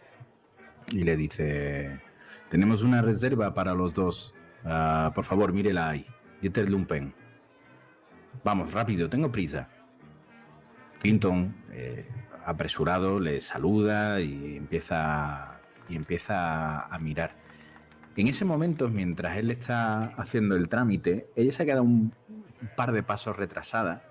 [0.90, 2.00] y le dice,
[2.48, 4.34] tenemos una reserva para los dos.
[4.64, 6.06] Ah, por favor, mírela ahí.
[6.40, 7.14] Dieter Lumpen.
[8.44, 9.68] Vamos, rápido, tengo prisa.
[11.00, 12.06] Clinton, eh,
[12.44, 17.34] apresurado, le saluda y empieza, y empieza a mirar.
[18.14, 22.12] En ese momento, mientras él está haciendo el trámite, ella se queda un,
[22.62, 24.02] un par de pasos retrasada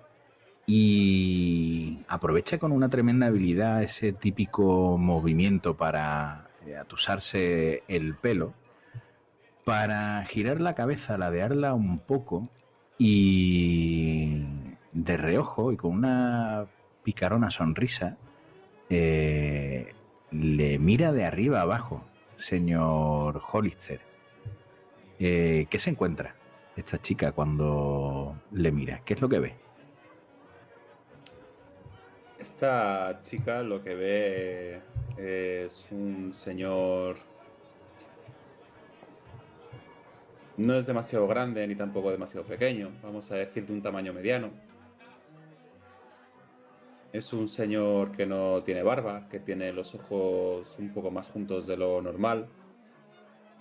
[0.66, 8.54] y aprovecha con una tremenda habilidad ese típico movimiento para eh, atusarse el pelo,
[9.64, 12.48] para girar la cabeza, ladearla un poco
[12.98, 14.44] y
[14.92, 16.66] de reojo y con una
[17.02, 18.18] picarona sonrisa
[18.88, 19.94] eh,
[20.30, 22.04] le mira de arriba abajo,
[22.36, 24.00] señor Hollister.
[25.18, 26.36] Eh, ¿Qué se encuentra
[26.76, 29.02] esta chica cuando le mira?
[29.04, 29.54] ¿Qué es lo que ve?
[32.38, 34.80] Esta chica lo que ve
[35.16, 37.16] es un señor...
[40.56, 44.50] No es demasiado grande ni tampoco demasiado pequeño, vamos a decir de un tamaño mediano.
[47.12, 51.66] Es un señor que no tiene barba, que tiene los ojos un poco más juntos
[51.66, 52.48] de lo normal.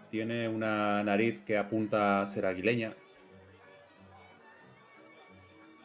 [0.09, 2.93] Tiene una nariz que apunta a ser aguileña.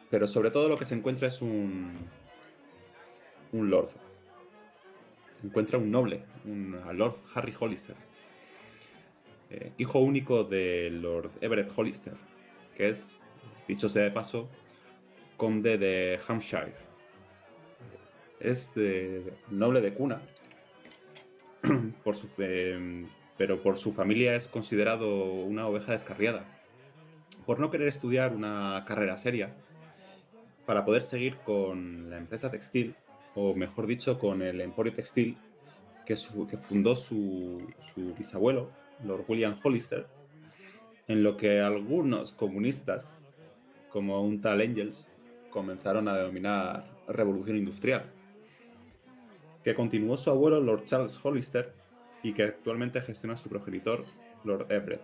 [0.09, 1.93] Pero sobre todo lo que se encuentra es un,
[3.51, 3.89] un lord.
[5.43, 7.95] Encuentra un noble, un Lord Harry Hollister.
[9.49, 12.13] Eh, hijo único de Lord Everett Hollister,
[12.75, 13.19] que es,
[13.67, 14.49] dicho sea de paso,
[15.37, 16.73] conde de Hampshire.
[18.39, 20.21] Es eh, noble de cuna
[22.03, 23.05] por su, eh,
[23.37, 26.45] pero por su familia es considerado una oveja descarriada.
[27.45, 29.55] Por no querer estudiar una carrera seria,
[30.67, 32.93] para poder seguir con la empresa textil,
[33.35, 35.37] o mejor dicho, con el emporio textil
[36.05, 38.69] que, fundó su, su bisabuelo,
[39.05, 40.05] Lord William Hollister,
[41.07, 43.15] en lo que algunos comunistas,
[43.89, 45.07] como un tal Engels,
[45.51, 48.03] comenzaron a denominar revolución industrial,
[49.63, 51.71] que continuó su abuelo Lord Charles Hollister
[52.23, 54.03] y que actualmente gestiona su progenitor
[54.43, 55.01] Lord Everett.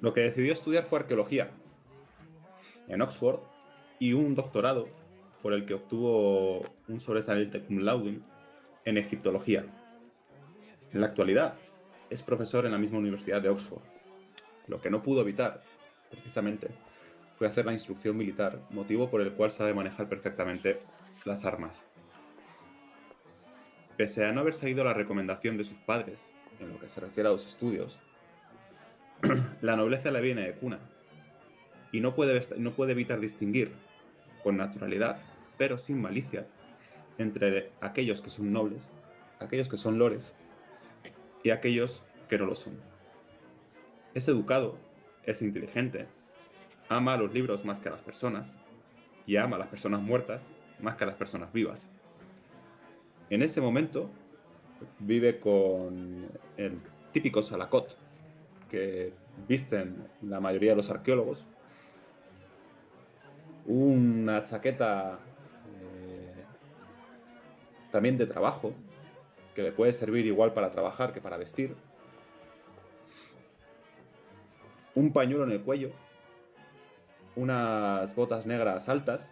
[0.00, 1.50] Lo que decidió estudiar fue arqueología
[2.86, 3.40] en Oxford
[3.98, 4.88] y un doctorado
[5.42, 8.20] por el que obtuvo un sobresaliente cum laude
[8.84, 9.64] en egiptología.
[10.92, 11.54] En la actualidad
[12.10, 13.82] es profesor en la misma Universidad de Oxford.
[14.66, 15.62] Lo que no pudo evitar,
[16.10, 16.68] precisamente,
[17.36, 20.80] fue hacer la instrucción militar, motivo por el cual sabe manejar perfectamente
[21.24, 21.84] las armas.
[23.96, 26.20] Pese a no haber seguido la recomendación de sus padres
[26.60, 27.98] en lo que se refiere a los estudios,
[29.60, 30.78] la nobleza le viene de cuna
[31.92, 33.72] y no puede, no puede evitar distinguir
[34.42, 35.18] con naturalidad,
[35.56, 36.46] pero sin malicia,
[37.18, 38.92] entre aquellos que son nobles,
[39.40, 40.34] aquellos que son lores
[41.42, 42.74] y aquellos que no lo son.
[44.14, 44.76] Es educado,
[45.24, 46.06] es inteligente,
[46.88, 48.58] ama a los libros más que a las personas
[49.26, 50.48] y ama a las personas muertas
[50.80, 51.90] más que a las personas vivas.
[53.30, 54.10] En ese momento
[55.00, 56.78] vive con el
[57.12, 57.96] típico salacot
[58.70, 59.12] que
[59.46, 61.46] visten la mayoría de los arqueólogos,
[63.68, 65.18] una chaqueta
[65.80, 66.44] eh,
[67.92, 68.72] también de trabajo,
[69.54, 71.76] que le puede servir igual para trabajar que para vestir,
[74.94, 75.90] un pañuelo en el cuello,
[77.36, 79.24] unas botas negras altas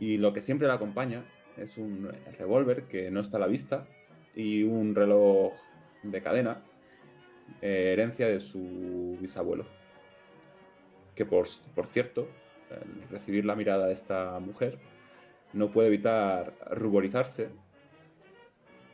[0.00, 1.24] y lo que siempre le acompaña
[1.56, 3.86] es un revólver que no está a la vista
[4.34, 5.54] y un reloj
[6.02, 6.60] de cadena,
[7.62, 9.64] eh, herencia de su bisabuelo.
[11.14, 12.28] Que por, por cierto,
[13.10, 14.78] recibir la mirada de esta mujer,
[15.52, 17.48] no puede evitar ruborizarse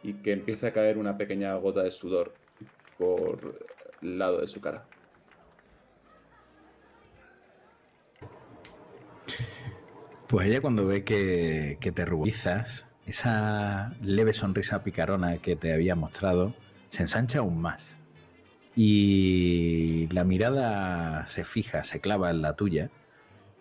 [0.03, 2.35] y que empiece a caer una pequeña gota de sudor
[2.99, 3.59] por
[4.03, 4.85] el lado de su cara.
[10.29, 16.55] Pues ella cuando ve que, te ruborizas, esa leve sonrisa picarona que te había mostrado,
[16.89, 17.99] se ensancha aún más.
[18.75, 22.91] Y la mirada se fija, se clava en la tuya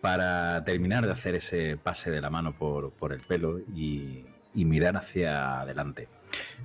[0.01, 5.61] para terminar de hacer ese pase de la mano por, el pelo y, mirar hacia
[5.61, 6.09] adelante.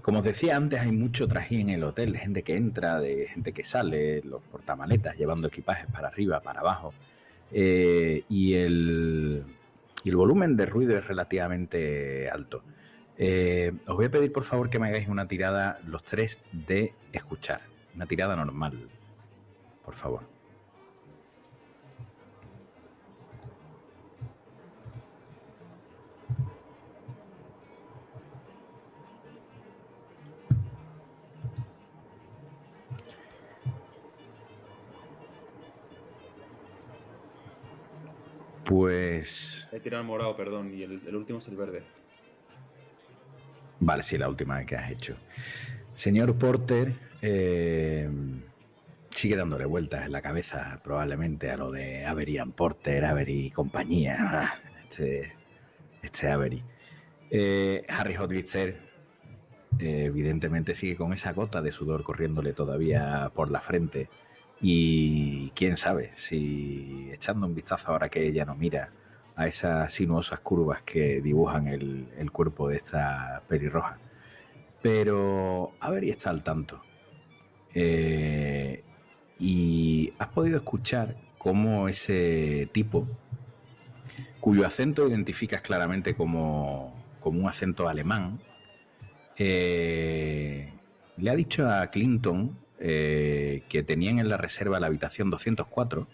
[0.02, 3.26] Como os decía antes, hay mucho trajín en el hotel de gente que entra, de
[3.28, 6.94] gente que sale, los portamaletas llevando equipajes para arriba, para abajo.
[7.52, 9.44] Eh, y el,
[10.02, 12.62] y el volumen de ruido es relativamente alto.
[13.18, 16.94] Eh, os voy a pedir por favor que me hagáis una tirada los tres de
[17.12, 17.62] escuchar.
[17.94, 18.88] Una tirada normal,
[19.84, 20.35] por favor.
[38.76, 39.68] Pues.
[39.72, 41.82] He tirado el morado, perdón, y el, último es el verde.
[43.80, 45.16] Vale, sí, la última que has hecho.
[45.94, 48.06] Señor Porter eh,
[49.08, 53.50] sigue dándole vueltas en la cabeza probablemente a lo de Avery and Porter, Avery y
[53.50, 54.52] compañía.
[54.86, 55.32] Este,
[56.02, 56.62] este Avery.
[57.30, 58.78] Eh, Harry Hotlister
[59.80, 64.08] eh, evidentemente sigue con esa gota de sudor corriéndole todavía por la frente.
[64.60, 68.90] Y quién sabe si echando un vistazo ahora que ella no mira
[69.36, 73.98] a esas sinuosas curvas que dibujan el, cuerpo de esta pelirroja.
[74.82, 76.82] Pero a ver y está al tanto.
[77.74, 78.82] Eh,
[79.38, 83.06] y has podido escuchar cómo ese tipo,
[84.40, 88.40] cuyo acento identificas claramente como, como un acento alemán,
[89.36, 90.72] eh,
[91.18, 96.06] le ha dicho a Clinton eh, que tenían en la reserva la habitación 204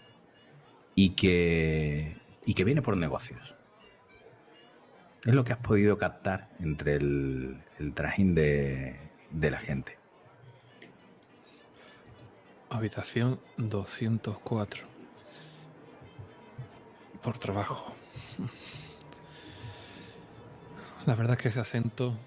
[0.95, 3.55] y que, y que viene por negocios.
[5.25, 7.57] Es lo que has podido captar entre el,
[7.93, 8.99] trajín de,
[9.31, 9.97] de la gente.
[12.69, 14.83] Habitación 204.
[17.21, 17.95] Por trabajo.
[21.05, 22.17] La verdad es que ese acento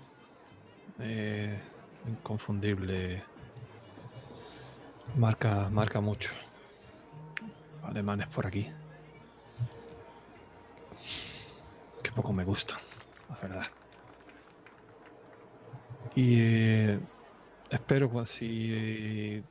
[1.01, 1.59] eh,
[2.07, 3.23] inconfundible
[5.15, 6.31] Marca, marca mucho.
[7.85, 8.69] Alemanes por aquí.
[12.03, 12.77] Que poco me gusta,
[13.31, 13.67] la verdad.
[16.15, 17.01] Y eh,
[17.71, 19.43] espero cua- si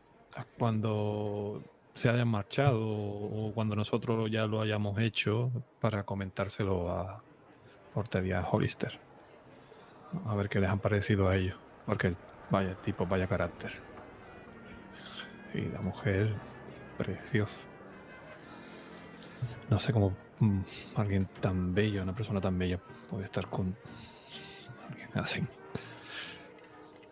[0.58, 7.22] cuando se hayan marchado o cuando nosotros ya lo hayamos hecho para comentárselo a
[7.94, 9.00] Portería Hollister.
[10.28, 11.58] A ver qué les han parecido a ellos.
[11.86, 12.14] Porque
[12.50, 13.72] vaya tipo, vaya carácter.
[15.56, 16.34] Y la mujer,
[16.98, 17.58] preciosa.
[19.70, 20.60] No sé cómo mm,
[20.96, 22.80] alguien tan bello, una persona tan bella
[23.10, 23.76] puede estar con
[24.90, 25.44] alguien así.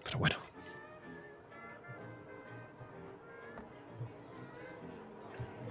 [0.04, 0.36] Pero bueno,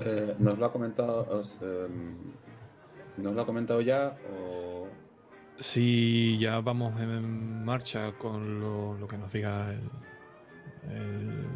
[0.05, 2.16] Eh, ¿Nos lo ha comentado, os, em,
[3.18, 4.89] ¿nos lo ha comentado ya o
[5.59, 9.91] Si ya vamos en marcha con lo, lo que nos diga el,
[10.91, 11.47] el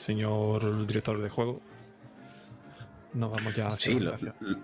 [0.00, 1.60] señor director de juego,
[3.14, 4.52] nos vamos ya hacia Sí, la lo- habitación.
[4.52, 4.58] lo-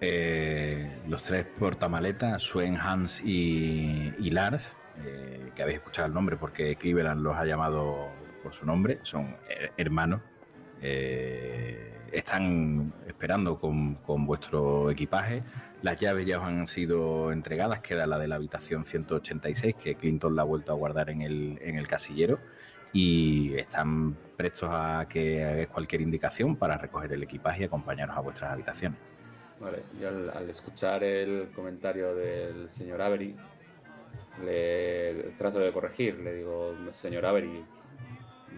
[0.00, 6.36] eh, los tres portamaletas, Sven, Hans y, y Lars, eh, que habéis escuchado el nombre
[6.36, 8.08] porque Cleveland los ha llamado
[8.42, 10.20] por su nombre, son her- hermanos.
[10.82, 15.42] eh, están esperando con, con vuestro equipaje.
[15.82, 20.34] Las llaves ya os han sido entregadas, queda la de la habitación 186, que Clinton
[20.34, 22.38] la ha vuelto a guardar en el, en el casillero.
[22.92, 28.20] Y están prestos a que hagáis cualquier indicación para recoger el equipaje y acompañaros a
[28.20, 28.98] vuestras habitaciones.
[29.60, 33.36] Vale, yo al, escuchar el comentario del señor Avery,
[34.44, 36.18] le trato de corregir.
[36.18, 37.62] Le digo, señor Avery,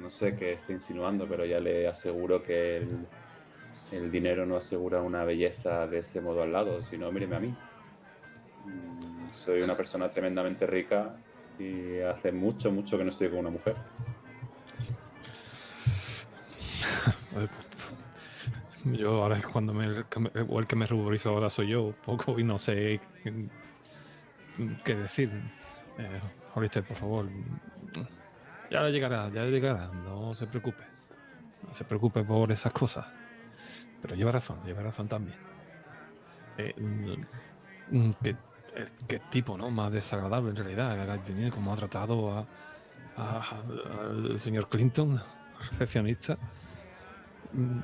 [0.01, 3.07] no sé qué está insinuando, pero ya le aseguro que el,
[3.91, 7.55] el dinero no asegura una belleza de ese modo al lado, sino míreme a mí.
[8.65, 11.17] Mm, Soy una persona tremendamente rica
[11.59, 13.75] y hace mucho, mucho que no estoy con una mujer.
[18.85, 19.87] Yo ahora es cuando me,
[20.49, 23.01] o el que me ruborizo ahora soy yo, poco, y no sé
[24.85, 25.31] qué, decir.
[25.99, 26.21] Eh,
[26.83, 27.29] por favor,
[28.71, 30.83] ya llegará, ya llegará, no se preocupe.
[31.67, 33.07] No se preocupe por esas cosas.
[34.01, 35.39] Pero lleva razón, lleva razón también.
[36.59, 39.71] Eh, mm, qué, eh, qué tipo, ¿no?
[39.71, 41.21] Más desagradable en realidad,
[41.53, 42.47] como ha tratado a,
[43.17, 43.63] a-
[44.09, 45.23] al señor Clinton,
[45.71, 46.37] recepcionista.
[47.53, 47.81] Mm,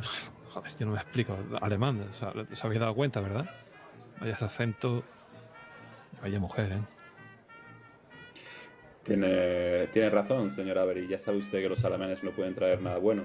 [0.50, 1.36] Joder, yo no me explico.
[1.60, 3.48] Alemán, o sea, se habéis dado cuenta, ¿verdad?
[4.20, 5.04] Vaya ese acento.
[6.22, 6.80] Vaya mujer, ¿eh?
[9.04, 11.06] Tiene, tiene razón, señor Avery.
[11.06, 13.22] Ya sabe usted que los alemanes no pueden traer nada bueno.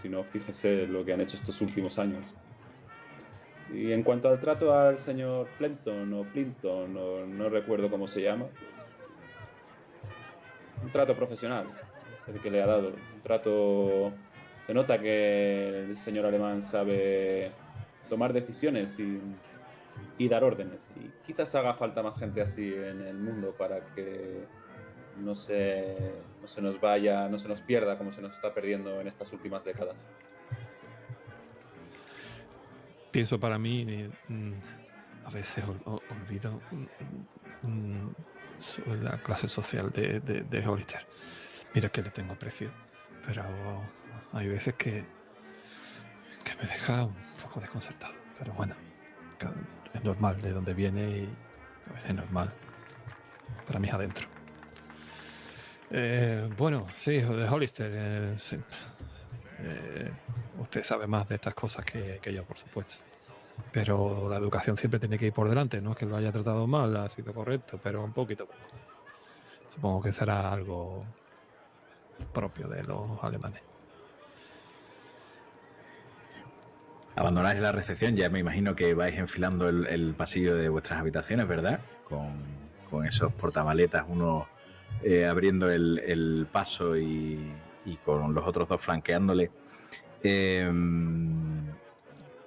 [0.00, 2.24] Si no, fíjese lo que han hecho estos últimos años.
[3.72, 8.22] Y en cuanto al trato al señor Plenton o Plinton, o no recuerdo cómo se
[8.22, 8.46] llama,
[10.82, 11.66] un trato profesional
[12.16, 12.88] es el que le ha dado.
[12.88, 14.12] Un trato.
[14.70, 17.50] Se nota que el señor alemán sabe
[18.08, 20.78] tomar decisiones y, dar órdenes.
[20.94, 24.44] Y quizás haga falta más gente así en el mundo para que
[25.18, 25.96] no se,
[26.40, 29.32] no se nos vaya, no se nos pierda como se nos está perdiendo en estas
[29.32, 29.96] últimas décadas.
[33.10, 34.52] Pienso para mí, eh, mm,
[35.24, 36.60] a veces ol- ol- olvido
[37.64, 38.14] mm, mm,
[39.02, 41.00] la clase social de, de, Hollister.
[41.74, 42.70] Mira que le tengo aprecio,
[43.26, 43.42] pero
[44.32, 45.04] hay veces que,
[46.44, 48.14] que me deja un poco desconcertado.
[48.38, 48.74] Pero bueno,
[49.92, 51.28] es normal de dónde viene y
[51.88, 52.52] pues, es normal.
[53.66, 54.26] Para mí adentro.
[55.90, 57.90] Eh, bueno, sí, de Hollister.
[57.92, 58.36] eh.
[59.62, 60.10] Eh,
[60.58, 63.04] usted sabe más de estas cosas que, yo, por supuesto.
[63.72, 65.80] Pero la educación siempre tiene que ir por delante.
[65.80, 68.48] No es que lo haya tratado mal, ha sido correcto, pero un poquito.
[69.74, 71.04] Supongo que será algo
[72.32, 73.62] propio de los alemanes.
[77.20, 81.80] Abandonáis la recepción, ya me imagino que vais enfilando el, pasillo de vuestras habitaciones, ¿verdad?
[82.04, 84.48] Con, esos portamaletas, uno
[85.02, 87.52] eh, abriendo el, paso y,
[87.84, 89.50] y con los otros dos flanqueándole.
[90.22, 90.72] Eh,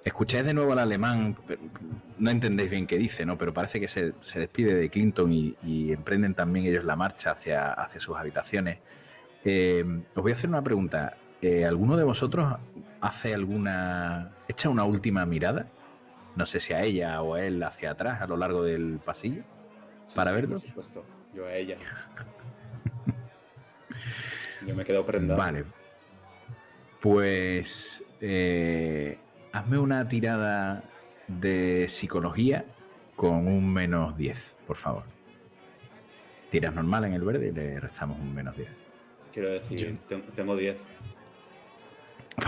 [0.02, 1.36] escucháis de nuevo al alemán,
[2.18, 3.38] no entendéis bien qué dice, ¿no?
[3.38, 7.30] Pero parece que se, se despide de Clinton y, y emprenden también ellos la marcha
[7.30, 8.80] hacia, hacia sus habitaciones.
[9.44, 9.84] Eh,
[10.16, 11.16] os voy a hacer una pregunta.
[11.42, 12.54] Eh, ¿Alguno de vosotros
[13.00, 14.32] hace alguna.
[14.48, 15.66] echa una última mirada?
[16.36, 19.42] No sé si a ella o a él hacia atrás a lo largo del pasillo.
[20.14, 20.62] ¿Para Sí, verlos?
[20.62, 21.04] Por supuesto,
[21.34, 21.76] yo a ella.
[24.66, 25.38] yo me he quedado prendado.
[25.38, 25.64] Vale.
[27.00, 28.02] Pues.
[28.20, 29.18] eh,
[29.52, 30.82] hazme una tirada
[31.28, 32.64] de psicología
[33.16, 35.04] con un menos 10, por favor.
[36.50, 38.68] Tiras normal en el verde y le restamos un menos 10.
[39.32, 39.98] Quiero decir,
[40.36, 40.76] tengo 10.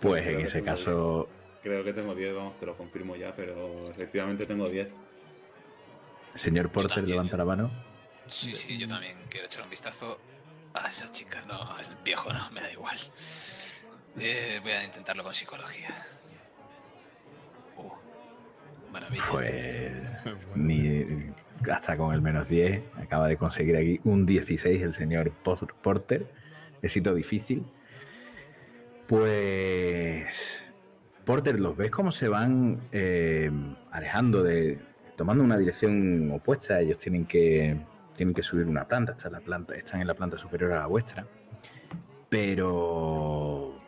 [0.00, 1.28] Pues Creo en ese caso,
[1.62, 4.94] Creo que tengo 10, vamos, te lo confirmo ya, pero efectivamente tengo 10.
[6.36, 7.16] señor Porter también.
[7.16, 7.70] levanta la mano.
[8.28, 10.20] Sí, sí, yo también quiero echar un vistazo
[10.74, 11.42] a esa chica.
[11.48, 12.96] No, al viejo no, me da igual.
[14.20, 16.06] Eh, voy a intentarlo con psicología.
[17.76, 17.90] Uh,
[18.92, 19.24] maravilla.
[19.30, 19.92] Pues
[20.54, 21.32] ni
[21.72, 26.30] hasta con el menos 10 acaba de conseguir aquí un 16 el señor Por- Porter.
[26.82, 27.66] Éxito difícil.
[29.08, 30.70] Pues
[31.24, 33.50] Porter, los ves cómo se van eh,
[33.90, 34.78] alejando de
[35.16, 36.78] tomando una dirección opuesta.
[36.78, 37.74] Ellos tienen que
[38.14, 40.80] tienen que subir una planta, está en la planta, están en la planta superior a
[40.80, 41.26] la vuestra.
[42.28, 43.78] Pero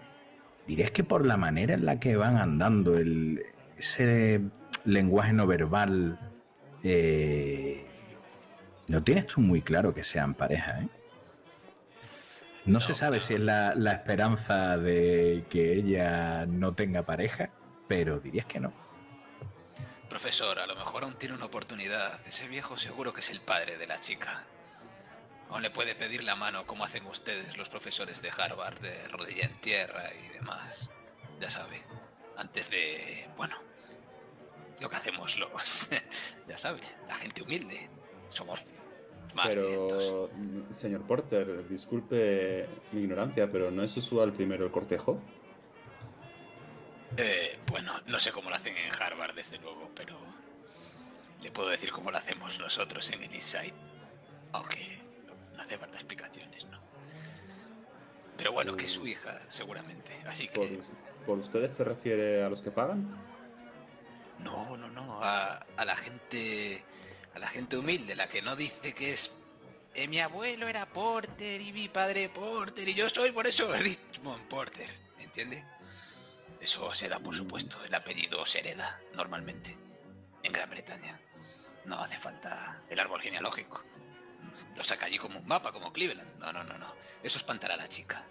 [0.67, 3.43] dirías que por la manera en la que van andando, el,
[3.77, 4.41] ese
[4.87, 6.19] lenguaje no verbal,
[6.83, 7.85] eh,
[8.89, 10.89] no tienes tú muy claro que sean pareja, ¿eh?
[12.71, 17.51] No, No, se sabe si es la, la esperanza de que ella no tenga pareja,
[17.89, 18.73] pero dirías que no.
[20.09, 22.25] Profesor, a lo mejor aún tiene una oportunidad.
[22.29, 24.45] Ese viejo seguro que es el padre de la chica.
[25.49, 29.47] Aún le puede pedir la mano como hacen ustedes los profesores de Harvard, de rodilla
[29.47, 30.91] en tierra y demás.
[31.41, 31.83] Ya sabe,
[32.37, 33.29] antes de...
[33.37, 33.57] bueno,
[34.81, 35.91] lo que hacemos los...
[36.49, 37.91] ya sabe, la gente humilde.
[38.29, 38.63] Somos.
[39.45, 45.21] Pero, mm, señor Porter, disculpe mi ignorancia, pero ¿no es usual primero el cortejo?
[47.17, 50.17] Eh, bueno, no sé cómo lo hacen en Harvard, desde luego, pero
[51.43, 53.75] le puedo decir cómo lo hacemos nosotros en el Eastside.
[54.53, 55.01] Aunque
[55.57, 56.81] no, hace falta explicaciones, ¿no?
[58.37, 60.13] Pero bueno, que es su hija, seguramente.
[60.27, 60.81] Así ¿Por, que...
[61.27, 63.17] por ustedes se refiere a los que pagan?
[64.39, 65.23] No, no, no.
[65.23, 66.83] A, a la gente...
[67.35, 69.33] A la gente humilde, la que no dice que es...
[69.95, 74.47] "Eh, mi abuelo era Porter y mi padre Porter y yo soy por eso Richmond
[74.49, 74.89] Porter.
[75.17, 75.65] ¿Me entiende?
[76.61, 77.83] Eso se da, por supuesto.
[77.85, 79.77] El apellido se hereda normalmente
[80.43, 81.19] en Gran Bretaña.
[81.87, 83.83] No hace falta el árbol genealógico.
[84.77, 86.39] Lo saca allí como un mapa, como Cleveland.
[86.39, 86.95] No, no, no, no.
[87.23, 88.25] Eso espantará a la chica.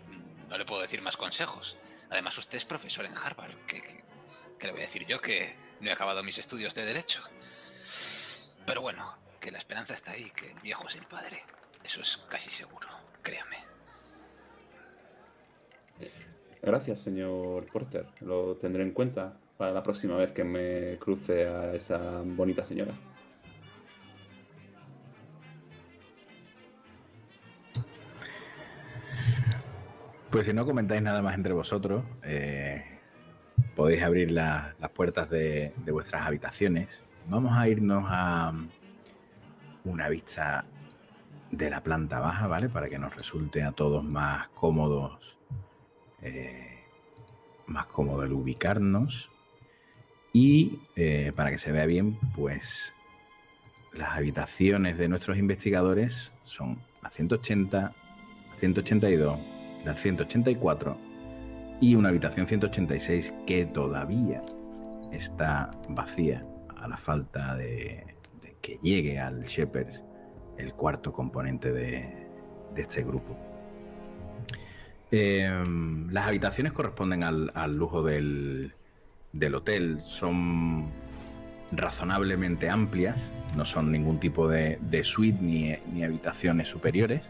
[0.49, 1.77] No le puedo decir más consejos.
[2.09, 3.55] Además, usted es profesor en Harvard.
[3.67, 4.03] ¿Qué, qué-
[4.59, 7.23] qué le voy a decir yo que no he acabado mis estudios de Derecho?
[8.69, 11.41] Pero bueno, que la esperanza está ahí, que el viejo es el padre.
[11.83, 12.87] Eso es casi seguro,
[13.23, 13.57] créame.
[16.61, 18.05] Gracias, señor Porter.
[18.19, 22.93] Lo tendré en cuenta para la próxima vez que me cruce a esa bonita señora.
[30.29, 32.83] Pues si no comentáis nada más entre vosotros, eh,
[33.75, 37.03] podéis abrir la- las puertas de, de vuestras habitaciones.
[37.29, 38.51] Vamos a irnos a
[39.85, 40.65] una vista
[41.51, 42.69] de la planta baja, ¿vale?
[42.69, 45.37] Para que nos resulte a todos más cómodos,
[46.23, 46.79] eh,
[47.67, 49.29] más cómodo el ubicarnos.
[50.33, 52.95] Y eh, para que se vea bien, pues
[53.93, 59.39] las habitaciones de nuestros investigadores son la 180, la 182,
[59.85, 60.97] la 184
[61.79, 64.41] y una habitación 186 que todavía
[65.11, 66.43] está vacía
[66.81, 68.15] a la falta de,
[68.61, 70.03] que llegue al Shepherds
[70.57, 72.27] el cuarto componente de,
[72.75, 73.37] este grupo.
[75.11, 78.73] Em, las habitaciones corresponden al, lujo del,
[79.53, 80.89] hotel, son
[81.71, 87.29] razonablemente amplias, no son ningún tipo de, suite ni, habitaciones superiores,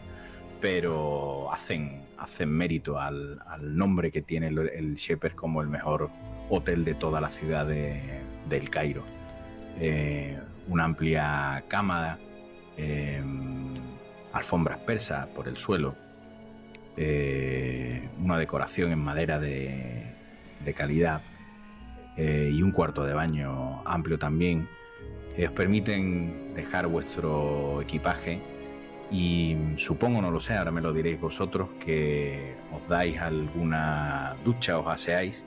[0.60, 2.02] pero hacen,
[2.46, 4.96] mérito al, nombre que tiene el, el
[5.34, 6.10] como el mejor
[6.48, 9.04] hotel de toda la ciudad de- del Cairo.
[9.80, 12.18] Eh, una amplia cama,
[12.76, 13.20] eh,
[14.32, 15.96] alfombras persas por el suelo,
[16.96, 20.04] eh, una decoración en madera de,
[20.64, 21.22] de calidad
[22.16, 24.68] eh, y un cuarto de baño amplio también.
[25.42, 28.40] Os permiten dejar vuestro equipaje
[29.10, 34.78] y supongo, no lo sé, ahora me lo diréis vosotros, que os dais alguna ducha,
[34.78, 35.46] os aseáis,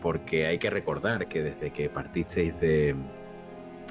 [0.00, 2.94] porque hay que recordar que desde que partisteis de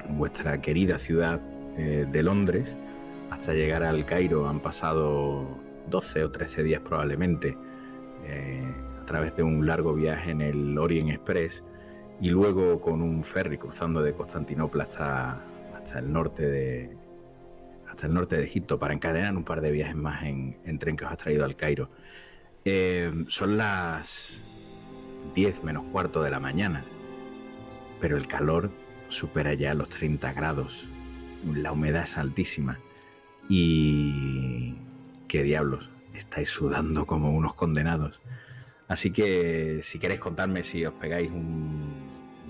[0.08, 1.40] vuestra querida ciudad
[1.76, 2.76] eh, de Londres
[3.30, 7.56] hasta llegar al Cairo han pasado 12 o 13 días probablemente
[8.24, 11.64] eh, a través de un largo viaje en el Orient Express
[12.20, 15.40] y luego con un ferry cruzando de Constantinopla hasta,
[15.74, 16.96] hasta el norte de
[17.90, 20.96] hasta el norte de Egipto para encadenar un par de viajes más en, en tren
[20.96, 21.90] que os ha traído al Cairo.
[22.64, 24.40] Eh, son las
[25.34, 26.84] 10 menos cuarto de la mañana,
[28.00, 28.70] pero el calor
[29.12, 30.88] supera ya los 30 grados,
[31.54, 32.78] la humedad es altísima
[33.48, 34.74] y
[35.28, 38.20] qué diablos, estáis sudando como unos condenados.
[38.88, 41.92] Así que si queréis contarme si os pegáis un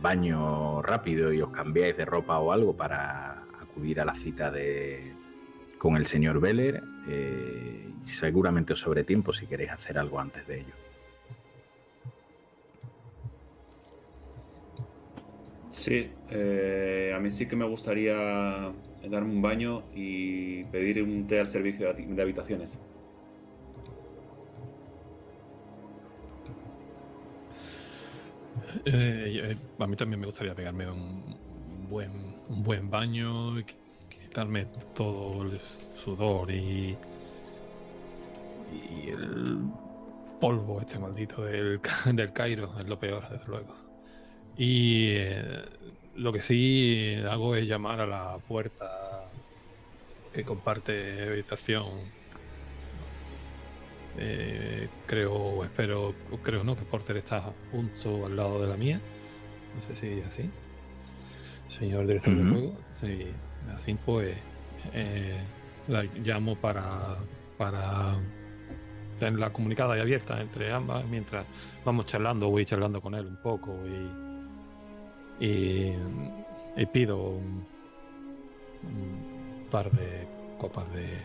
[0.00, 5.14] baño rápido y os cambiáis de ropa o algo para acudir a la cita de
[5.78, 6.82] con el señor Beller.
[7.08, 10.81] Eh, seguramente sobre tiempo si queréis hacer algo antes de ello.
[15.72, 21.40] Sí, eh, a mí sí que me gustaría darme un baño y pedir un té
[21.40, 22.78] al servicio de habitaciones.
[28.84, 31.36] Eh, a mí también me gustaría pegarme un
[31.88, 32.10] buen,
[32.48, 33.54] un buen baño,
[34.08, 35.60] quitarme todo el
[35.94, 36.96] sudor y,
[38.70, 39.60] y el
[40.40, 41.80] polvo este maldito del,
[42.14, 43.91] del Cairo, es lo peor, desde luego.
[44.56, 45.62] Y eh,
[46.16, 49.28] lo que sí hago es llamar a la puerta
[50.32, 51.86] que comparte habitación.
[54.18, 59.00] Eh, creo, espero, creo no, que Porter está junto al lado de la mía.
[59.74, 60.50] No sé si es así.
[61.68, 62.76] Señor director de juego.
[62.92, 63.26] Sí,
[63.74, 64.36] así pues
[64.92, 65.38] eh,
[65.88, 67.16] la llamo para,
[67.56, 68.16] para
[69.18, 71.46] tenerla comunicada y abierta entre ambas mientras
[71.84, 74.31] vamos charlando, voy charlando con él un poco y,
[75.42, 75.92] y,
[76.92, 77.66] pido un,
[79.70, 80.26] par de
[80.58, 81.18] copas de,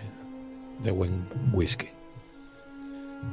[0.80, 1.90] de buen whisky.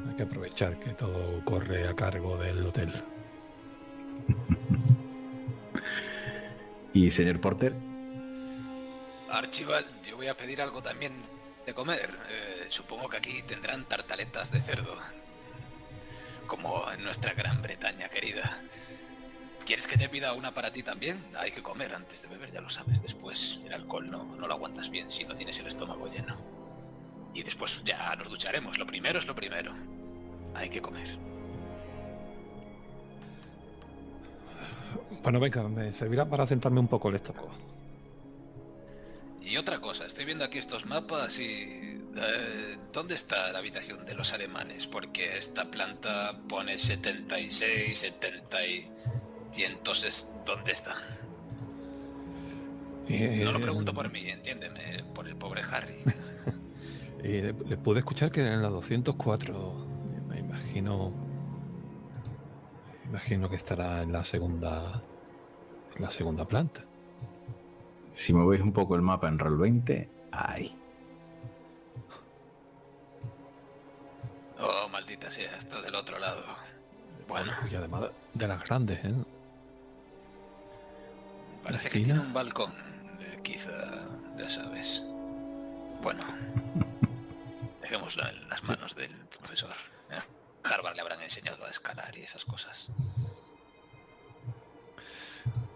[0.09, 2.93] Hay que aprovechar que todo corre a cargo del hotel.
[6.93, 7.72] ¿Y señor Porter?
[9.30, 11.14] Archibald, yo voy a pedir algo también
[11.64, 12.11] de comer.
[12.28, 14.97] Eh, supongo que aquí tendrán tartaletas de cerdo.
[16.47, 18.61] Como en nuestra Gran Bretaña querida.
[19.66, 21.24] ¿Quieres que te pida una para ti también?
[21.38, 23.02] Hay que comer antes de beber, ya lo sabes.
[23.02, 26.36] Después el alcohol no, no lo aguantas bien si no tienes el estómago lleno.
[27.32, 28.78] Y después ya nos ducharemos.
[28.78, 29.72] Lo primero es lo primero.
[30.54, 31.18] Hay que comer.
[35.22, 37.50] Bueno, venga, me servirá para sentarme un poco el estómago.
[39.40, 42.00] Y otra cosa, estoy viendo aquí estos mapas y...
[42.16, 44.86] Eh, ¿Dónde está la habitación de los alemanes?
[44.86, 48.90] Porque esta planta pone 76, 70 y...
[49.55, 50.96] Cientos ¿Dónde están?
[53.09, 56.02] no lo pregunto por mí, entiéndeme, por el pobre Harry.
[57.22, 59.86] le, pude escuchar que en la 204,
[60.28, 61.12] me imagino...
[63.05, 65.00] Me imagino que estará en la segunda
[65.98, 66.84] la segunda planta.
[68.11, 70.76] Si movéis un poco el mapa en Roll 20, ahí.
[74.59, 76.42] Oh, maldita sea, está del otro lado.
[77.28, 77.52] Bueno.
[77.70, 79.14] Y además de las grandes, ¿eh?
[81.64, 82.72] Parece que tiene un balcón.
[83.20, 83.72] Eh, quizá,
[84.36, 85.02] ya sabes.
[86.02, 86.22] Bueno.
[87.82, 89.74] Dejémoslo en las manos del profesor.
[90.10, 90.20] ¿eh?
[90.62, 92.90] Harvard le habrán enseñado a escalar y esas cosas.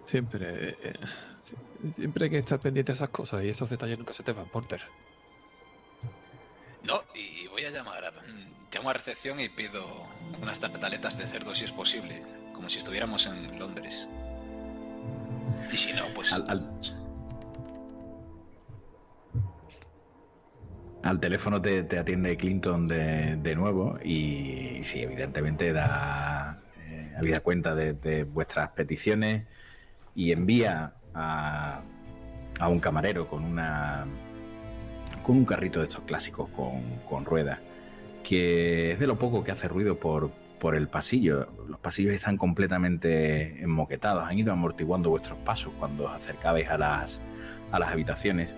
[0.06, 0.98] Siempre, eh,
[1.94, 4.48] siempre hay que estar pendiente de esas cosas y esos detalles nunca se te van,
[4.48, 4.82] Porter.
[6.84, 8.12] No, y voy a llamar a,
[8.72, 9.84] llamo a recepción y pido
[10.40, 12.22] unas tartaletas de cerdo si es posible,
[12.54, 14.08] como si estuviéramos en Londres.
[15.72, 16.32] Y si no, pues...
[21.02, 28.24] Al, teléfono te, atiende Clinton de, nuevo y sí, evidentemente da eh, habida cuenta de
[28.24, 29.46] vuestras peticiones
[30.18, 31.80] y envía a,
[32.68, 34.04] un camarero con una
[35.22, 36.48] con un carrito de estos clásicos
[37.08, 37.60] con, ruedas,
[38.24, 41.48] que es de lo poco que hace ruido por, por el pasillo.
[41.68, 47.20] Los pasillos están completamente enmoquetados, han ido amortiguando vuestros pasos cuando os acercabais a las,
[47.70, 48.54] a las habitaciones.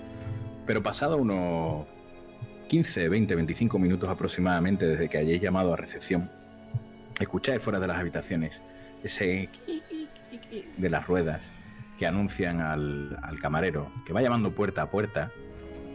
[0.67, 1.87] Pero pasado unos
[2.69, 6.31] 15, 20, 25 minutos aproximadamente desde que hayáis llamado a recepción,
[7.19, 8.63] escucháis fuera de las habitaciones
[9.03, 9.49] ese
[10.77, 11.53] de las ruedas
[11.99, 15.31] que anuncian al, camarero que va llamando puerta a puerta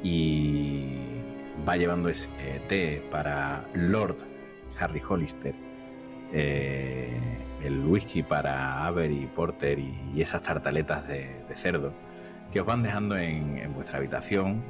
[0.03, 0.97] y
[1.67, 4.17] va llevando ese eh, té para Lord
[4.79, 5.55] Harry Hollister,
[6.37, 7.07] eh,
[7.63, 11.93] el whisky para Avery Porter y, esas tartaletas de, cerdo
[12.51, 14.61] que os van dejando en, vuestra habitación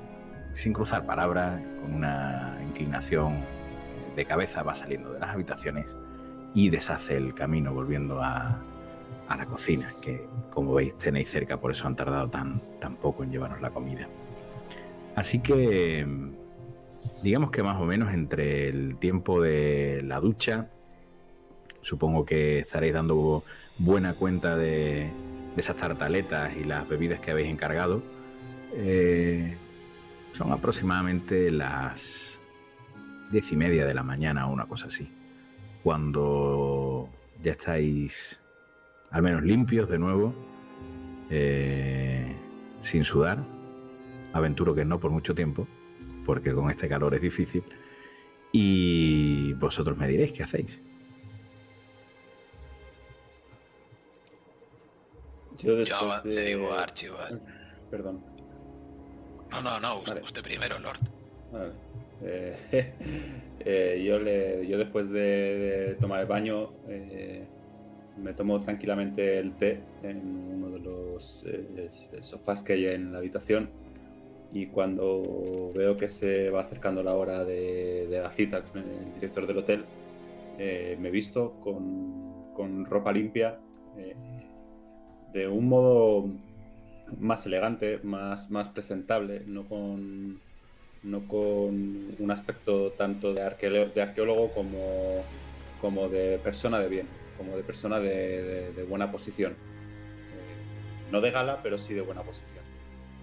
[0.53, 3.43] sin cruzar palabras, con una inclinación
[4.16, 5.97] de cabeza va saliendo de las habitaciones
[6.53, 8.61] y deshace el camino volviendo a,
[9.28, 13.32] la cocina, que como veis tenéis cerca, por eso han tardado tan, tan poco en
[13.32, 14.07] llevarnos la comida.
[15.16, 16.05] Así que
[17.24, 20.70] digamos que más o menos entre el tiempo de la ducha,
[21.86, 23.44] supongo que estaréis dando
[23.78, 25.12] buena cuenta de,
[25.56, 28.02] esas tartaletas y las bebidas que habéis encargado.
[28.74, 29.56] Eh,
[30.34, 32.42] son aproximadamente las
[33.32, 35.10] diez y media de la mañana o una cosa así.
[35.84, 37.08] Cuando
[37.44, 38.42] ya estáis
[39.12, 40.34] al menos limpios de nuevo,
[41.30, 42.36] eh,
[42.82, 43.46] sin sudar,
[44.34, 45.68] aventuro que no por mucho tiempo,
[46.26, 47.64] porque con este calor es difícil.
[48.52, 50.82] Y vosotros me diréis qué hacéis.
[55.58, 55.76] Yo,
[56.24, 57.41] le digo a Archibald.
[57.89, 58.24] Perdón.
[59.51, 60.99] No, no, no, usted, primero, Lord.
[61.51, 61.72] Vale.
[62.24, 62.56] Eh,
[63.60, 67.45] eh, yo, le, yo después de, tomar el baño eh,
[68.18, 70.18] me tomo tranquilamente el té en
[70.53, 71.45] uno de los
[72.22, 73.70] sofás que hay en la habitación
[74.53, 79.45] y cuando veo que se va acercando la hora de, la cita con el director
[79.45, 79.86] del hotel,
[80.58, 83.60] me visto con, con ropa limpia
[85.36, 86.30] de un modo
[87.20, 90.40] más elegante, más, más presentable, no con,
[91.04, 95.24] no con un aspecto tanto de, de arqueólogo como,
[95.82, 97.08] como de persona de bien,
[97.38, 99.52] como de persona de, buena posición.
[99.52, 102.64] Eh, no de gala, pero sí de buena posición.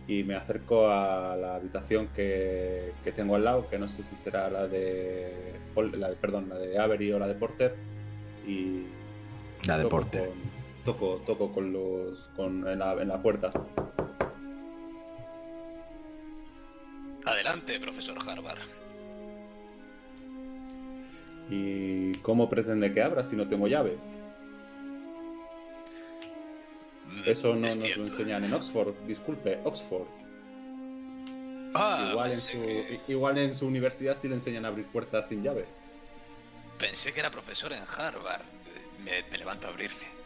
[0.07, 4.51] Y me acerco a la habitación que, tengo al lado, que no sé si será
[4.51, 5.33] la de,
[5.95, 7.75] la perdón, la de Avery o la de Porter.
[8.47, 8.83] Y
[9.65, 10.29] la de Porter
[10.85, 13.53] toco, toco con los, con, en, la, en la puerta.
[17.24, 18.59] Adelante, profesor Harvard.
[21.51, 23.97] ¿Y cómo pretende que abra si no tengo llave?
[27.07, 28.95] Mm, Eso no nos lo enseñan en Oxford.
[29.07, 30.07] Disculpe, Oxford.
[31.74, 32.59] Ah, igual, en su,
[33.09, 35.64] igual en su universidad sí le enseñan a abrir puertas sin llave.
[36.78, 38.43] Pensé que era profesor en Harvard.
[39.05, 40.22] me levanto a abrirle.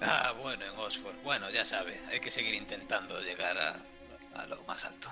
[0.00, 1.14] Ah, bueno, en Oxford.
[1.24, 5.08] Bueno, ya sabe, hay que seguir intentando llegar a, lo más alto.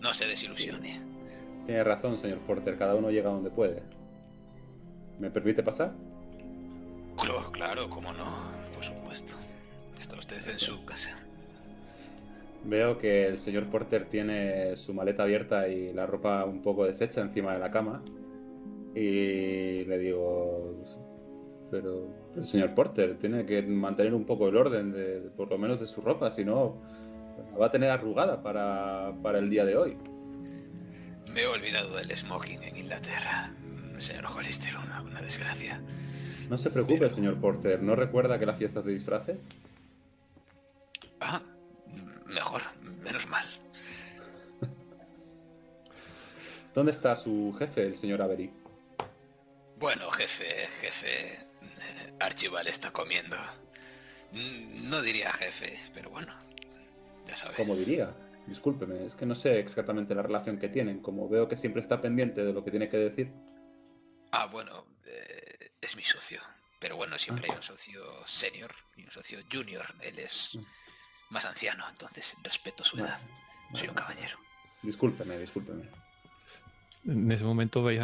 [0.00, 1.00] No se desilusione.
[1.66, 2.76] Tiene razón, señor Porter.
[2.76, 3.82] Cada uno llega donde puede.
[5.18, 5.92] ¿Me permite pasar?
[7.16, 8.26] Claro, claro, cómo no.
[8.74, 9.36] Por supuesto.
[9.98, 11.18] Está usted en su casa.
[12.64, 17.20] Veo que el señor Porter tiene su maleta abierta y la ropa un poco deshecha
[17.20, 18.02] encima de la cama.
[18.94, 20.74] Y le digo,
[21.70, 25.80] pero el señor Porter tiene que mantener un poco el orden, de, por lo menos
[25.80, 26.76] de su ropa, si no,
[27.52, 29.96] la va a tener arrugada para, el día de hoy.
[31.32, 33.52] Me he olvidado del smoking en Inglaterra,
[33.98, 35.80] señor Hollister, una, desgracia.
[36.48, 39.46] No se preocupe, señor Porter, ¿no recuerda que la fiesta de disfraces?
[41.20, 41.42] Ah,
[42.26, 42.62] mejor,
[43.02, 43.44] menos mal.
[46.74, 48.50] ¿Dónde está su jefe, el señor Avery?
[49.78, 51.38] Bueno, jefe, jefe,
[52.20, 53.36] Archival está comiendo.
[54.32, 56.34] Mm, no diría jefe, pero bueno,
[57.26, 57.56] ya sabes.
[57.56, 58.14] ¿Cómo diría?
[58.46, 61.00] Discúlpeme, es que no sé exactamente la relación que tienen.
[61.00, 63.30] Como veo que siempre está pendiente de lo que tiene que decir.
[64.32, 66.40] Ah, bueno, eh, es mi socio.
[66.78, 69.86] Pero bueno, siempre hay un socio senior y un socio junior.
[70.00, 70.62] Él es mm.
[71.30, 73.18] más anciano, entonces respeto su edad.
[73.74, 74.38] Soy un caballero.
[74.82, 75.88] Discúlpeme, discúlpeme.
[77.08, 78.02] En ese momento veis,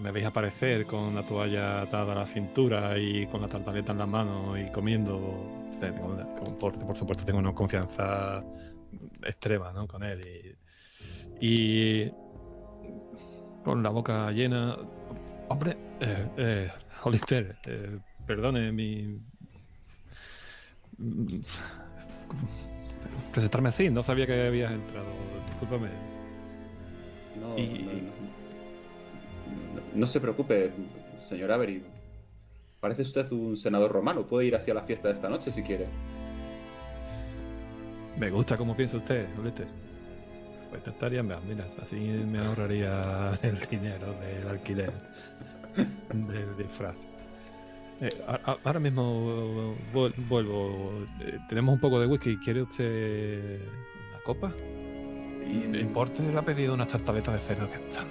[0.00, 3.98] me veis aparecer con la toalla atada a la cintura y con la tartaleta en
[3.98, 5.68] la mano y comiendo.
[6.58, 8.42] por, por, supuesto, tengo una confianza
[9.22, 9.86] extrema ¿no?
[9.86, 10.56] con él.
[11.38, 12.10] Y,
[13.62, 14.74] con la boca llena.
[15.48, 16.70] Hombre, eh, eh,
[17.02, 19.20] Hollister, eh, perdone mi.
[23.32, 25.08] presentarme así, no sabía que habías entrado.
[25.46, 25.90] Discúlpame.
[27.38, 28.25] No, y, no
[30.04, 30.72] se preocupe,
[31.26, 31.82] señor Avery.
[32.80, 34.26] Parece usted un senador romano.
[34.26, 35.86] Puede ir hacia la fiesta de esta noche si quiere.
[38.18, 39.64] Me gusta cómo piensa usted, Ulete.
[40.68, 44.92] Pues estaría mira, así me ahorraría el dinero del alquiler
[46.12, 46.96] del disfraz.
[48.00, 48.10] Eh,
[48.62, 49.74] ahora mismo
[50.28, 51.06] vuelvo.
[51.20, 52.36] Eh, tenemos un poco de whisky.
[52.38, 53.60] ¿Quiere usted
[54.10, 54.52] una copa?
[55.50, 58.08] Y me importa, le ha pedido unas tartaletas de cerdo que están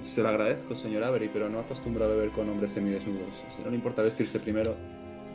[0.00, 3.28] se lo agradezco, señor Avery, pero no acostumbro a beber con hombres semidesnudos.
[3.54, 4.74] Si no le importa vestirse primero.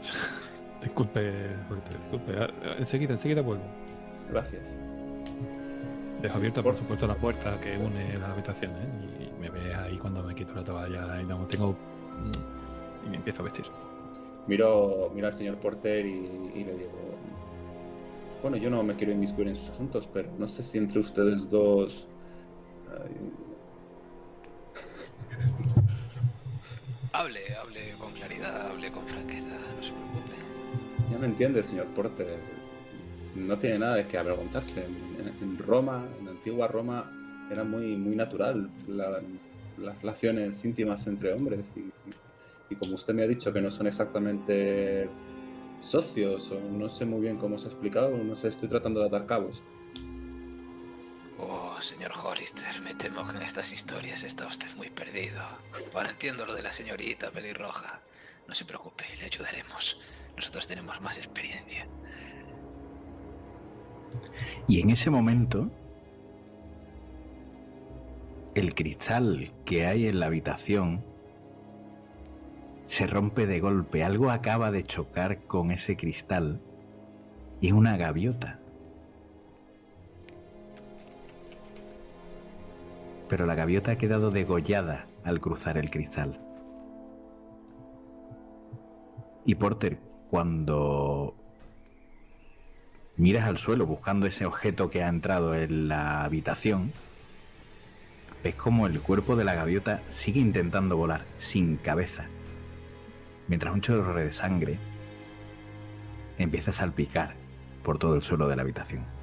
[0.82, 1.50] disculpe,
[1.90, 2.34] disculpe.
[2.38, 3.64] Ah, enseguida, enseguida vuelvo.
[4.30, 4.64] Gracias.
[6.22, 9.30] Dejo abierta, por supuesto, la puerta que une las habitaciones ¿eh?
[9.30, 11.72] y me ve ahí cuando me quito la toalla y no tengo.
[11.72, 13.66] Mm, y me empiezo a vestir.
[14.48, 16.92] Miro, miro al señor Porter y, y le digo:
[18.42, 21.50] Bueno, yo no me quiero inmiscuir en sus asuntos, pero no sé si entre ustedes
[21.50, 22.08] dos
[27.14, 30.36] hable, hable con claridad, hable con franqueza, no se preocupe.
[31.12, 32.38] Ya me entiende, señor Porter.
[33.36, 34.84] No tiene nada de que avergonzarse.
[34.84, 37.12] En, Roma, en antigua Roma,
[37.52, 41.72] era muy, muy natural las relaciones íntimas entre hombres.
[42.70, 45.08] Y, como usted me ha dicho que no son exactamente
[45.80, 49.08] socios, o no sé muy bien cómo se ha explicado, no sé, estoy tratando de
[49.08, 49.62] atar cabos.
[51.82, 55.42] Señor Hollister, me temo que en estas historias está usted muy perdido.
[55.94, 58.02] Ahora entiendo lo de la señorita pelirroja.
[58.48, 60.00] No se preocupe, le ayudaremos.
[60.36, 61.88] Nosotros tenemos más experiencia.
[64.68, 65.70] Y en ese momento,
[68.56, 71.06] el cristal que hay en la habitación
[72.88, 74.04] se rompe de golpe.
[74.04, 76.60] Algo acaba de chocar con ese cristal
[77.62, 78.60] y es una gaviota.
[83.30, 86.40] Pero la gaviota ha quedado degollada al cruzar el cristal.
[89.46, 90.00] Y Porter,
[90.30, 91.36] cuando
[93.16, 96.92] miras al suelo buscando ese objeto que ha entrado en la habitación,
[98.44, 102.26] ves como el cuerpo de la gaviota sigue intentando volar sin cabeza,
[103.48, 104.80] mientras un chorro de sangre
[106.38, 107.36] empieza a salpicar
[107.84, 109.17] por todo el suelo de la habitación.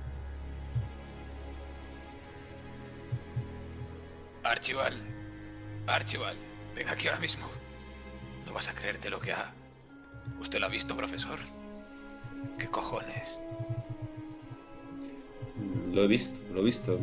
[4.45, 4.95] Archival,
[5.87, 6.37] Archival,
[6.75, 7.47] ven aquí ahora mismo.
[8.47, 9.53] No vas a creerte lo que ha...
[10.41, 11.39] ¿Usted lo ha visto, profesor?
[12.59, 13.39] ¿Qué cojones?
[15.93, 16.99] Lo he visto, lo he visto.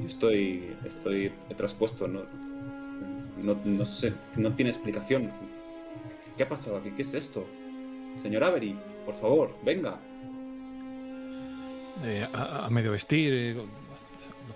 [0.00, 2.22] Yo estoy, estoy traspuesto, no,
[3.42, 5.32] no, no sé, no tiene explicación.
[6.36, 6.90] ¿Qué ha pasado aquí?
[6.90, 7.46] ¿Qué es esto?
[8.22, 9.98] Señor Avery, por favor, venga.
[12.04, 13.56] Eh, a, a medio vestir, eh,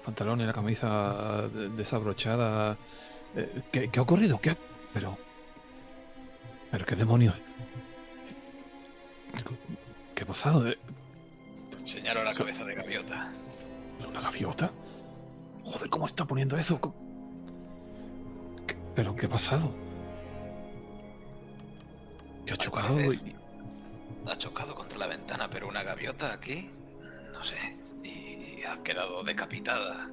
[0.04, 2.76] pantalones, la camisa desabrochada.
[3.36, 4.40] Eh, ¿qué, ¿Qué ha ocurrido?
[4.40, 4.56] ¿Qué ha-
[4.92, 5.16] Pero.
[6.70, 7.34] ¿Pero qué demonios?
[10.14, 10.68] ¿Qué ha pasado?
[10.68, 10.78] Eh,
[11.84, 13.32] Señalo la cabeza de gaviota.
[14.08, 14.70] ¿Una gaviota?
[15.64, 16.80] Joder, ¿cómo está poniendo eso?
[16.80, 16.94] Co-
[18.66, 19.72] ¿Qué- ¿Pero qué ha pasado?
[22.46, 22.88] ¿Qué ha Al chocado?
[22.94, 23.14] parecer.
[23.14, 23.36] y-
[24.30, 26.68] Ha chocado contra la ventana, pero una gaviota aquí,
[27.32, 27.56] no sé,
[28.04, 30.08] y ha quedado decapitada.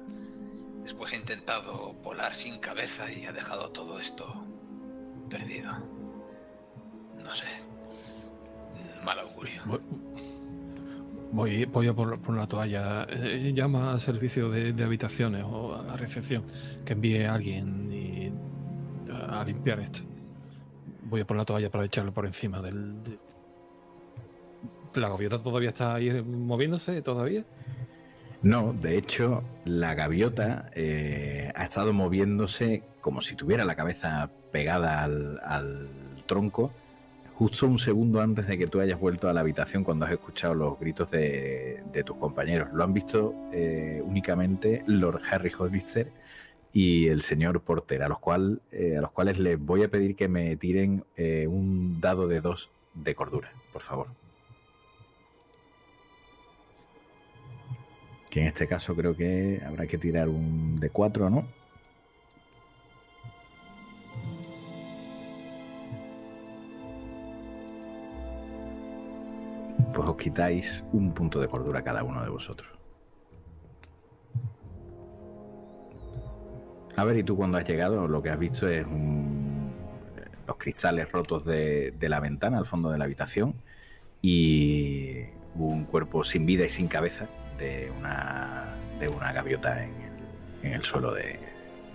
[0.82, 4.44] Después ha intentado volar sin cabeza y ha dejado todo esto
[5.28, 5.70] perdido.
[7.22, 7.46] No sé.
[9.04, 9.62] Mal augurio.
[11.30, 13.06] Voy, voy, a por, por la toalla.
[13.10, 16.44] Eh, llama al servicio de, de habitaciones o a recepción
[16.86, 18.32] que envíe a alguien y-
[19.12, 20.00] a, a limpiar esto.
[21.02, 23.02] Voy a por la toalla para echarlo por encima del.
[23.02, 23.18] de-
[24.94, 27.02] ¿La gaviota todavía está ahí moviéndose?
[27.02, 27.44] ¿Todavía?
[28.42, 35.02] No, de hecho, la gaviota eh, ha estado moviéndose como si tuviera la cabeza pegada
[35.02, 35.90] al,
[36.26, 36.70] tronco,
[37.34, 40.54] justo un segundo antes de que tú hayas vuelto a la habitación cuando has escuchado
[40.54, 42.68] los gritos de, de tus compañeros.
[42.72, 46.12] Lo han visto eh, únicamente Lord Harry Hollister
[46.72, 50.14] y el señor Porter, a los, cual, eh, a los cuales les voy a pedir
[50.14, 54.08] que me tiren eh, un dado de dos de cordura, por favor.
[58.38, 61.44] Que en este caso creo que habrá que tirar un de 4, ¿no?
[69.92, 72.70] Pues os quitáis un punto de cordura cada uno de vosotros.
[76.94, 79.72] A ver, y tú cuando has llegado, lo que has visto es un-
[80.46, 83.54] los cristales rotos de, de la ventana al fondo de la habitación
[84.22, 85.24] y
[85.56, 87.28] un cuerpo sin vida y sin cabeza
[87.58, 91.38] de una, de una gaviota en el, en el suelo de,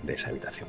[0.03, 0.68] de esa habitación.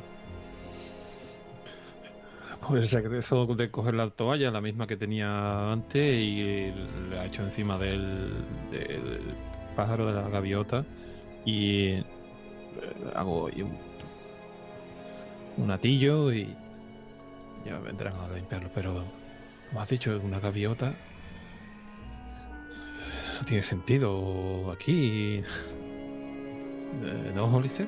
[2.66, 6.73] Pues regreso de coger la toalla, la misma que tenía antes, y
[7.11, 8.33] la ha hecho encima del,
[9.77, 10.85] pájaro de la gaviota.
[11.45, 12.05] Y eh,
[13.15, 13.79] hago un,
[15.59, 16.57] un atillo y
[17.66, 18.71] ya vendrán a limpiarlo.
[18.75, 19.05] Pero,
[19.69, 20.95] como has dicho, una gaviota.
[23.35, 25.43] No tiene sentido aquí.
[27.02, 27.86] Eh, ¿No, Hollister?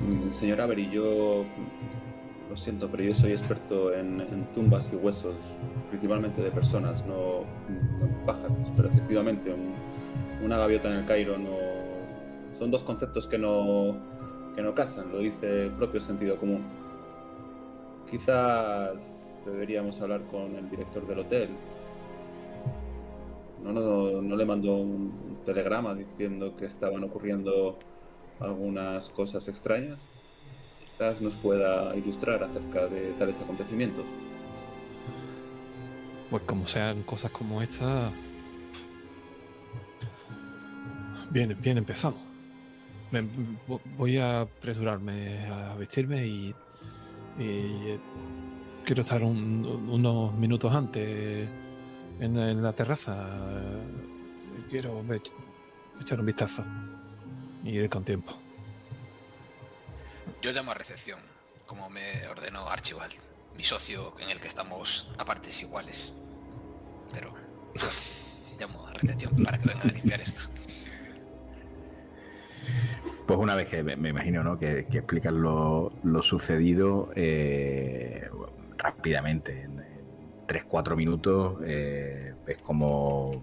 [0.00, 1.44] Mm, Señor Avery, yo
[2.48, 4.24] lo siento, pero yo soy experto en,
[4.54, 5.34] tumbas y huesos,
[5.90, 7.44] principalmente de personas, no,
[8.24, 8.56] pájaros.
[8.76, 9.74] Pero efectivamente, un-
[10.44, 11.56] una gaviota en el Cairo no.
[12.58, 13.96] Son dos conceptos que no,
[14.54, 16.62] que no casan, lo dice el propio sentido común.
[18.10, 18.92] Quizás
[19.50, 21.48] deberíamos hablar con el director del hotel.
[23.62, 27.78] No, no, no le mandó un telegrama diciendo que estaban ocurriendo
[28.40, 29.98] algunas cosas extrañas.
[30.80, 34.04] Quizás nos pueda ilustrar acerca de tales acontecimientos.
[36.30, 38.12] Pues como sean cosas como esta.
[41.30, 42.20] Bien, bien empezamos.
[43.96, 46.54] Voy a apresurarme a vestirme y,
[47.38, 47.98] y, eh,
[48.88, 51.46] quiero estar un- unos minutos antes
[52.20, 53.28] en, la terraza.
[54.70, 55.04] Quiero
[56.00, 56.64] echar un vistazo
[57.64, 58.32] y ir con tiempo.
[60.40, 61.20] Yo llamo a recepción,
[61.66, 63.12] como me ordenó Archibald,
[63.58, 66.14] mi socio en el que estamos a partes iguales.
[67.12, 67.34] Pero
[68.58, 70.48] llamo a recepción para que vengan a limpiar esto.
[73.26, 74.58] Pues una vez que me, imagino ¿no?
[74.58, 75.92] que, explican lo,
[76.22, 78.30] sucedido eh,
[78.78, 79.78] rápidamente, en,
[80.48, 83.42] 3-4 minutos, eh, es como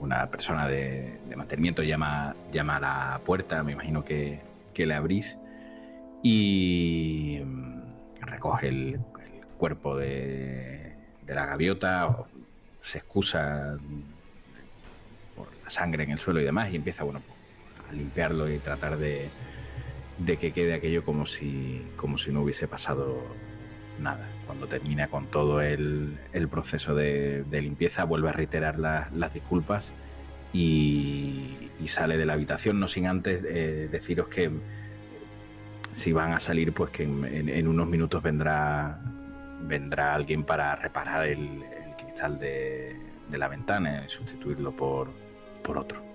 [0.00, 4.40] una persona de, mantenimiento llama, llama a la puerta, me imagino que,
[4.74, 5.38] le abrís,
[6.22, 9.00] y mm, recoge el,
[9.58, 10.96] cuerpo de,
[11.26, 12.24] la gaviota,
[12.80, 13.76] se excusa
[15.34, 17.20] por la sangre en el suelo y demás, y empieza bueno,
[17.88, 19.28] a limpiarlo y tratar de,
[20.26, 23.22] que quede aquello como si, como si no hubiese pasado
[23.98, 24.26] nada.
[24.46, 26.18] Cuando termina con todo el,
[26.50, 29.92] proceso de, limpieza, vuelve a reiterar las disculpas
[30.52, 34.50] y, sale de la habitación, no sin antes eh, deciros que
[35.92, 39.00] si van a salir, pues que en, unos minutos vendrá,
[39.62, 41.64] vendrá alguien para reparar el,
[41.98, 42.96] cristal de,
[43.30, 45.10] la ventana y sustituirlo por,
[45.62, 46.05] por otro.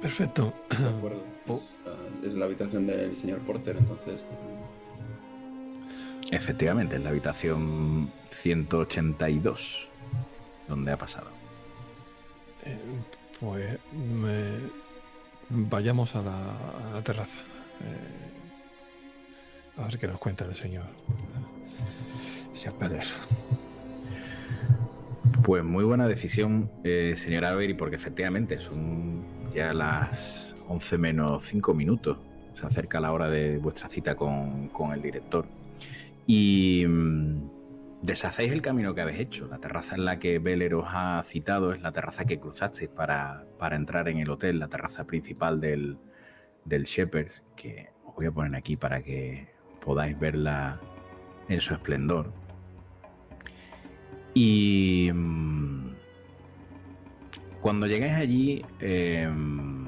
[0.00, 0.52] Perfecto.
[0.70, 1.22] De acuerdo.
[1.50, 1.62] Oh.
[2.22, 4.20] Es la habitación del señor Porter, entonces.
[6.30, 9.88] Efectivamente, es la habitación 182
[10.68, 11.28] donde ha pasado.
[12.66, 12.76] Eh,
[13.40, 13.78] pues
[15.48, 17.38] vayamos a la, terraza.
[17.80, 18.28] Eh,
[19.78, 20.84] a ver qué nos cuenta el señor.
[22.52, 22.74] Señor
[25.42, 31.74] Pues muy buena decisión, eh, señora Avery, porque efectivamente son ya las 11 menos 5
[31.74, 32.18] minutos.
[32.52, 35.46] Se acerca la hora de vuestra cita con, el director.
[36.26, 37.50] Y mm,
[38.02, 39.46] deshacéis el camino que habéis hecho.
[39.46, 43.44] La terraza en la que Beller os ha citado es la terraza que cruzasteis para,
[43.72, 45.98] entrar en el hotel, la terraza principal del,
[46.64, 49.48] del Shepherds, que os voy a poner aquí para que
[49.84, 50.80] podáis verla
[51.48, 52.32] en su esplendor.
[54.34, 55.87] Y mm,
[57.60, 59.86] cuando llegáis allí, em,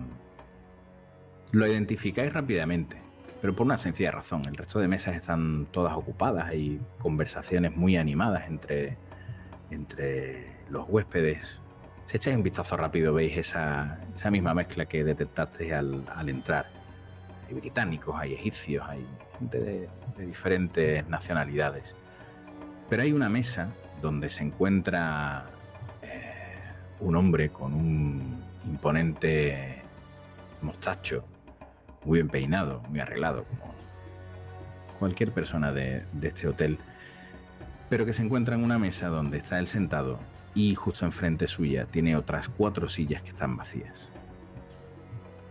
[1.52, 2.96] lo identificáis rápidamente,
[3.40, 4.42] pero por una sencilla razón.
[4.46, 8.96] El resto de mesas están todas ocupadas, hay conversaciones muy animadas entre,
[9.70, 11.60] entre los huéspedes.
[12.06, 16.66] Si echáis un vistazo rápido, veis esa, misma mezcla que detectaste al, entrar.
[17.48, 19.06] Hay británicos, hay egipcios, hay
[19.38, 21.96] gente de diferentes nacionalidades.
[22.88, 23.68] Pero hay una mesa
[24.02, 25.46] donde se encuentra
[27.00, 29.82] un hombre con un imponente
[30.62, 31.24] mostacho,
[32.04, 33.74] muy bien peinado, muy arreglado, como
[34.98, 36.78] cualquier persona de, este hotel,
[37.88, 40.18] pero que se encuentra en una mesa donde está él sentado
[40.54, 44.10] y justo enfrente suya tiene otras cuatro sillas que están vacías.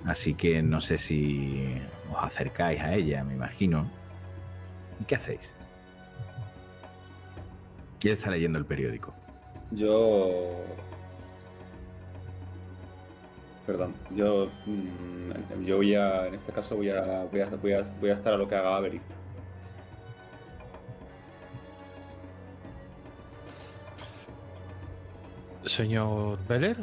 [0.06, 1.78] Así que no sé si
[2.12, 3.90] os acercáis a ella, me imagino.
[5.02, 5.54] ¿Y qué hacéis?
[8.00, 9.14] ¿Quién está leyendo el periódico?
[9.72, 10.64] Yo
[13.70, 13.94] perdón.
[14.16, 17.50] Yo, mm, yo voy a, en este caso voy a, voy a,
[18.02, 19.00] voy a, estar a lo que haga Avery.
[25.66, 26.78] Señor Beller.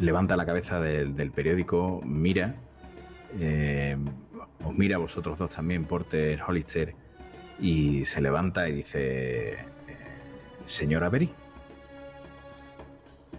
[0.00, 2.56] Levanta la cabeza del, periódico, mira,
[3.38, 3.96] eh,
[4.64, 6.96] os mira a vosotros dos también, Porter, Hollister,
[7.60, 9.56] y se levanta y dice, eh,
[10.66, 11.32] señor Avery.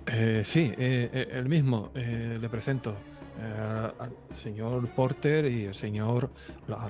[0.07, 1.91] Eh, sí, eh, eh, el mismo.
[1.93, 2.95] le presento
[3.99, 6.29] al señor Porter y el señor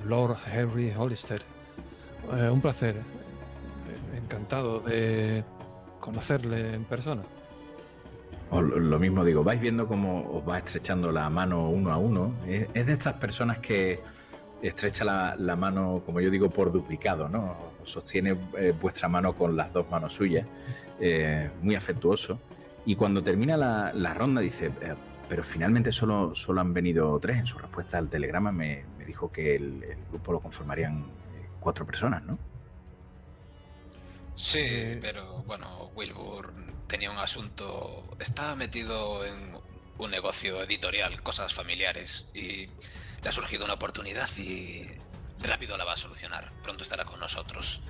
[0.04, 1.42] Lord Henry Hollister.
[2.50, 2.96] un placer.
[4.16, 5.44] Encantado de
[6.00, 7.22] conocerle en persona.
[8.50, 12.34] lo mismo digo, vais viendo cómo os va estrechando la mano uno a uno.
[12.46, 14.00] Es, de estas personas que
[14.62, 17.56] estrecha la, mano, como yo digo, por duplicado, ¿no?
[17.84, 18.34] Sostiene
[18.80, 20.46] vuestra mano con las dos manos suyas.
[21.62, 22.38] muy afectuoso.
[22.86, 24.94] Y cuando termina la, ronda dice, eh,
[25.28, 27.38] pero finalmente solo, solo han venido tres.
[27.38, 32.22] En su respuesta al telegrama me, dijo que el, grupo lo conformarían eh, cuatro personas,
[32.22, 32.38] ¿no?
[34.36, 36.52] Sí, pero bueno, Wilbur
[36.86, 39.56] tenía un asunto, estaba metido en
[39.98, 42.68] un negocio editorial, cosas familiares, y
[43.22, 44.86] le ha surgido una oportunidad y
[45.42, 46.52] rápido la va a solucionar.
[46.62, 47.80] Pronto estará con nosotros.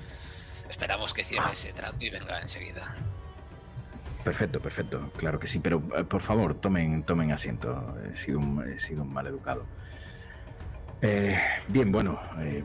[0.70, 2.94] Esperamos que cierre ese trato y venga enseguida.
[4.26, 7.96] Perfecto, perfecto, claro que sí, pero eh, por favor, tomen, tomen asiento.
[8.10, 9.64] He sido un, he sido un mal educado.
[11.00, 11.38] Eh,
[11.68, 12.64] bien, bueno, eh,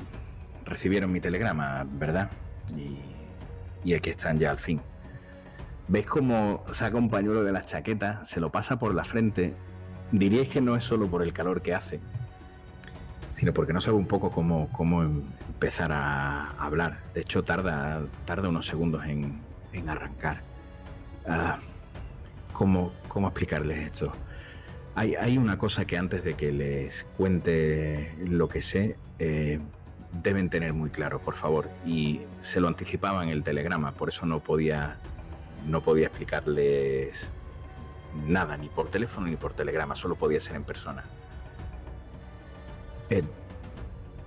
[0.65, 2.31] recibieron mi telegrama, ¿verdad?
[2.75, 4.81] Y, aquí están ya al fin.
[5.87, 9.53] ¿Veis cómo saca un pañuelo de la chaqueta, se lo pasa por la frente?
[10.11, 11.99] Diríais que no es solo por el calor que hace,
[13.35, 17.01] sino porque no sabe un poco cómo, cómo empezar a hablar.
[17.13, 19.41] De hecho, tarda, tarda unos segundos en,
[19.73, 20.50] en arrancar.
[21.27, 21.59] Ah,
[22.53, 24.11] ¿cómo, ¿Cómo explicarles esto?
[24.95, 29.59] Hay, hay, una cosa que antes de que les cuente lo que sé, eh,
[30.11, 31.69] deben tener muy claro, por favor.
[31.85, 34.97] Y se lo anticipaba en el telegrama, por eso no podía,
[35.65, 37.29] no podía explicarles
[38.27, 41.03] nada, ni por teléfono ni por telegrama, solo podía ser en persona.
[43.09, 43.23] Eh,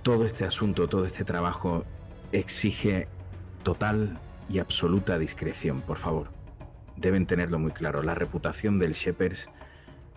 [0.01, 1.83] todo este asunto, todo este trabajo
[2.31, 3.07] exige
[3.63, 4.19] total
[4.49, 6.34] y absoluta discreción, por favor.
[6.97, 8.01] Deben tenerlo muy claro.
[8.01, 9.49] La reputación del Shepherds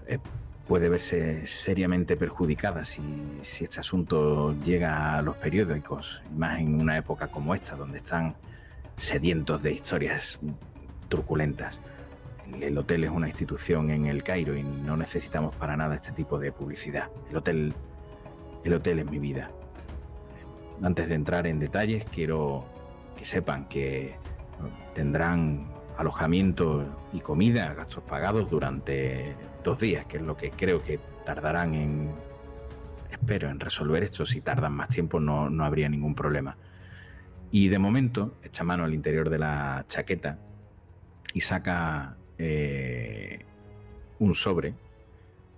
[0.07, 0.19] eh,
[0.67, 3.03] puede verse seriamente perjudicada si,
[3.43, 8.37] si, este asunto llega a los periódicos, más en una época como esta, donde están
[8.97, 10.39] sedientos de historias
[11.09, 11.81] truculentas.
[12.61, 16.39] El hotel es una institución en el Cairo y no necesitamos para nada este tipo
[16.39, 17.11] de publicidad.
[17.31, 17.75] El hotel,
[18.65, 19.51] el hotel es mi vida.
[20.83, 22.65] Antes de entrar en detalles, quiero
[23.17, 24.17] que sepan que
[24.95, 29.35] tendrán alojamiento y comida, gastos pagados durante
[29.65, 32.13] dos días, que es lo que creo que tardarán en,
[33.11, 34.25] espero, en resolver esto.
[34.25, 36.57] Si tardan más tiempo no, no habría ningún problema.
[37.51, 40.39] Y de momento echa mano al interior de la chaqueta
[41.35, 43.45] y saca eh,
[44.21, 44.75] un sobre,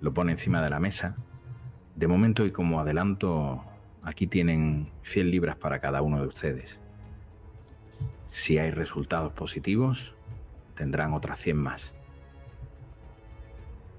[0.00, 1.16] lo pone encima de la mesa.
[1.96, 3.62] De momento y como adelanto,
[4.02, 6.80] aquí tienen 100 libras para cada uno de ustedes.
[8.30, 10.14] Si hay resultados positivos,
[10.80, 11.92] tendrán otras 100 más.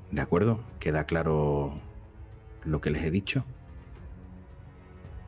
[0.10, 0.64] ¿De acuerdo?
[0.80, 1.80] ¿Queda claro
[2.64, 3.46] lo que les he dicho?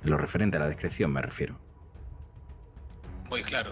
[0.02, 1.56] lo referente a la discreción me refiero.
[3.30, 3.72] Muy claro.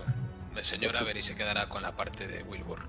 [0.56, 2.82] El señor Avery se quedará con la parte de Wilbur.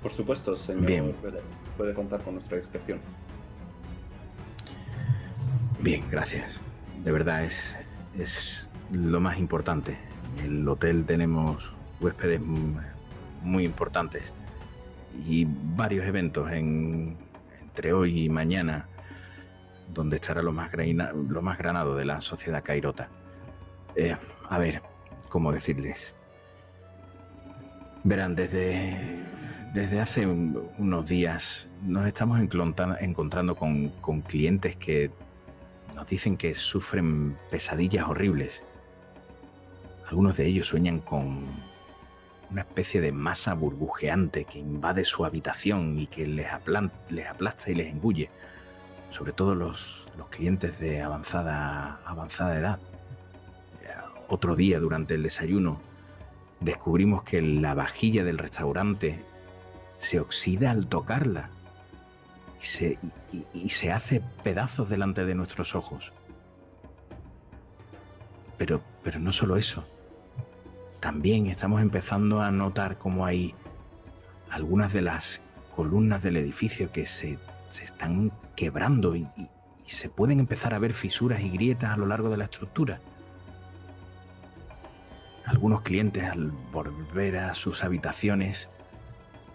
[0.00, 0.86] Por supuesto, señor.
[0.86, 1.16] Bien.
[1.76, 3.00] Puede contar con nuestra discreción.
[5.80, 6.60] Bien, gracias.
[7.02, 7.76] De verdad es,
[8.16, 10.11] es lo más importante.
[10.38, 12.40] En el hotel tenemos huéspedes
[13.42, 14.32] muy importantes
[15.26, 17.16] y varios eventos en,
[17.60, 18.88] entre hoy y mañana
[19.92, 20.70] donde estará lo más,
[21.28, 23.08] lo más granado de la sociedad cairota.
[23.94, 24.16] Eh,
[24.48, 24.82] a ver,
[25.28, 26.16] ¿cómo decirles?
[28.04, 29.22] Verán, desde,
[29.74, 35.10] desde hace un, unos días nos estamos encontrando con, con clientes que
[35.94, 38.64] nos dicen que sufren pesadillas horribles.
[40.12, 41.46] Algunos de ellos sueñan con
[42.50, 47.86] una especie de masa burbujeante que invade su habitación y que les, aplasta y les
[47.86, 48.28] engulle.
[49.08, 51.98] Sobre todo los, clientes de avanzada,
[52.54, 52.78] edad.
[54.28, 55.80] Otro día durante el desayuno
[56.60, 59.24] descubrimos que la vajilla del restaurante
[59.96, 61.48] se oxida al tocarla
[62.60, 62.98] y se,
[63.54, 66.12] y se hace pedazos delante de nuestros ojos.
[68.58, 69.86] Pero, pero no solo eso.
[71.02, 73.56] También estamos empezando a notar cómo hay
[74.50, 75.40] algunas de las
[75.74, 79.26] columnas del edificio que se, se están quebrando y,
[79.84, 83.00] se pueden empezar a ver fisuras y grietas a lo largo de la estructura.
[85.44, 88.70] Algunos clientes al volver a sus habitaciones...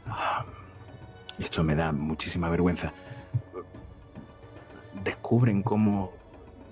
[0.08, 0.44] Oh,
[1.40, 2.92] esto me da muchísima vergüenza.
[5.02, 6.12] Descubren cómo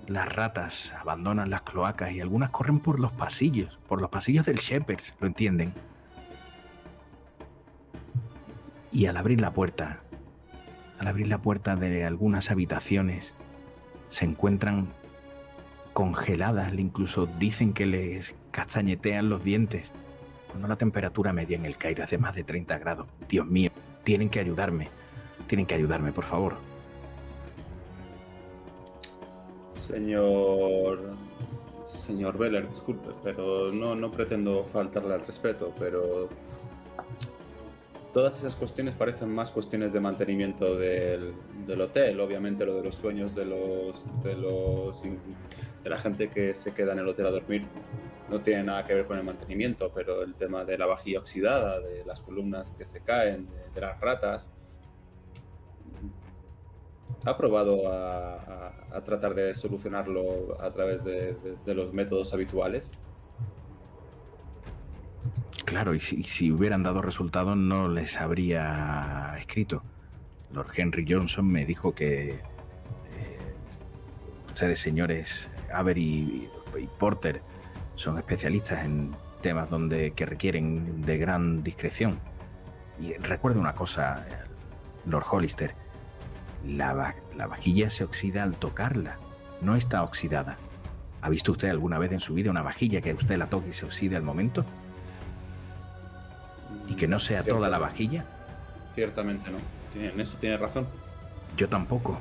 [0.08, 4.58] las ratas abandonan las cloacas y algunas corren por los pasillos, por los pasillos del
[4.58, 5.72] Shepherds, ¿lo entienden?
[8.92, 10.00] Y al abrir la puerta,
[10.98, 13.34] al abrir la puerta de algunas habitaciones,
[14.08, 14.88] se encuentran
[15.92, 19.92] congeladas, incluso dicen que les castañetean los dientes,
[20.48, 23.06] cuando la temperatura media en el Cairo es de más de 30 grados.
[23.28, 23.70] Dios mío,
[24.04, 24.88] tienen que ayudarme,
[25.46, 26.56] tienen que ayudarme, por favor.
[29.76, 31.14] Señor.
[31.86, 36.28] Señor Beller, disculpe, pero no, no pretendo faltarle al respeto, pero.
[38.12, 41.34] Todas esas cuestiones parecen más cuestiones de mantenimiento del,
[41.66, 42.18] del hotel.
[42.20, 45.02] Obviamente, lo de los sueños de los, de los.
[45.02, 47.66] de la gente que se queda en el hotel a dormir
[48.30, 51.80] no tiene nada que ver con el mantenimiento, pero el tema de la vajilla oxidada,
[51.80, 54.48] de las columnas que se caen, de las ratas,
[57.24, 58.72] ¿Ha probado a,
[59.04, 61.36] tratar de solucionarlo a través de,
[61.66, 62.90] los métodos habituales?
[65.64, 69.82] Claro, y si, hubieran dado resultados no les habría escrito.
[70.52, 72.40] Lord Henry Johnson me dijo que eh,
[74.46, 76.48] ustedes, señores Avery
[76.78, 77.42] y Porter,
[77.96, 82.20] son especialistas en temas donde que requieren de gran discreción.
[83.00, 84.24] Y recuerde una cosa,
[85.04, 85.74] Lord Hollister,
[86.66, 89.16] la, la vajilla se oxida al tocarla,
[89.60, 90.58] no está oxidada.
[91.22, 93.72] ¿Ha visto usted alguna vez en su vida una vajilla que usted la toque y
[93.72, 94.64] se oxide al momento?
[96.88, 98.24] ¿Y que no sea toda la vajilla?
[98.94, 99.58] Ciertamente no.
[100.00, 100.86] En eso tiene razón.
[101.56, 102.18] Yo tampoco.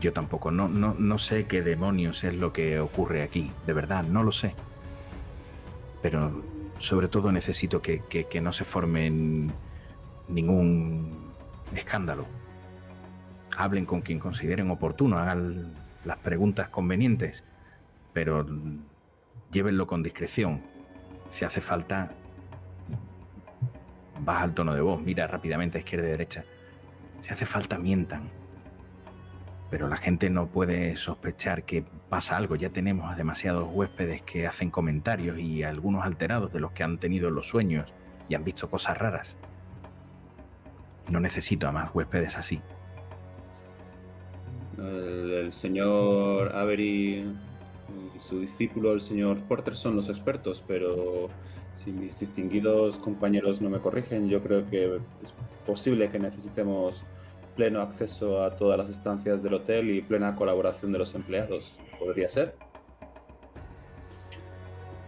[0.00, 0.50] Yo tampoco.
[0.50, 3.50] No, no, no sé qué demonios es lo que ocurre aquí.
[3.66, 4.54] De verdad, no lo sé.
[6.00, 6.42] Pero
[6.78, 9.10] sobre todo necesito que, que no se forme
[10.28, 11.32] ningún
[11.74, 12.26] escándalo.
[13.60, 15.74] Hablen con quien consideren oportuno, hagan
[16.04, 17.42] las preguntas convenientes,
[18.12, 18.46] pero
[19.50, 20.62] llévenlo con discreción.
[21.30, 22.12] Si hace falta,
[24.20, 26.44] baja el tono de voz, mira rápidamente a izquierda y derecha.
[27.20, 28.30] Si hace falta, mientan.
[29.70, 32.54] Pero la gente no puede sospechar que pasa algo.
[32.54, 36.98] Ya tenemos a demasiados huéspedes que hacen comentarios y algunos alterados de los que han
[36.98, 37.92] tenido los sueños
[38.28, 39.36] y han visto cosas raras.
[41.10, 42.62] No necesito a más huéspedes así.
[44.78, 47.24] El, señor Avery
[48.16, 51.28] y su discípulo, el señor Porter, son los expertos, pero
[51.82, 55.34] si mis distinguidos compañeros no me corrigen, yo creo que es
[55.66, 57.02] posible que necesitemos
[57.56, 61.74] pleno acceso a todas las estancias del hotel y plena colaboración de los empleados.
[61.98, 62.54] ¿Podría ser?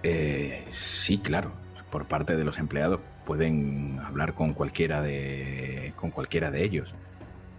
[0.03, 1.53] Eh, sí, claro.
[1.91, 6.95] Por parte de los empleados pueden hablar con cualquiera de, con cualquiera de ellos.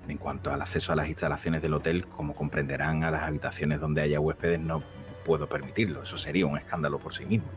[0.08, 4.02] En cuanto al acceso a las instalaciones del hotel, como comprenderán, a las habitaciones donde
[4.02, 4.84] haya huéspedes no
[5.24, 6.04] puedo permitirlo.
[6.04, 7.48] Eso sería un escándalo por sí mismo.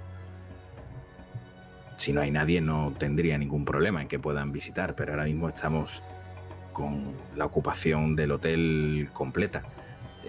[1.96, 5.48] Si no hay nadie, no tendría ningún problema en que puedan visitar, pero ahora mismo
[5.48, 6.02] estamos
[6.72, 9.62] con la ocupación del hotel completa.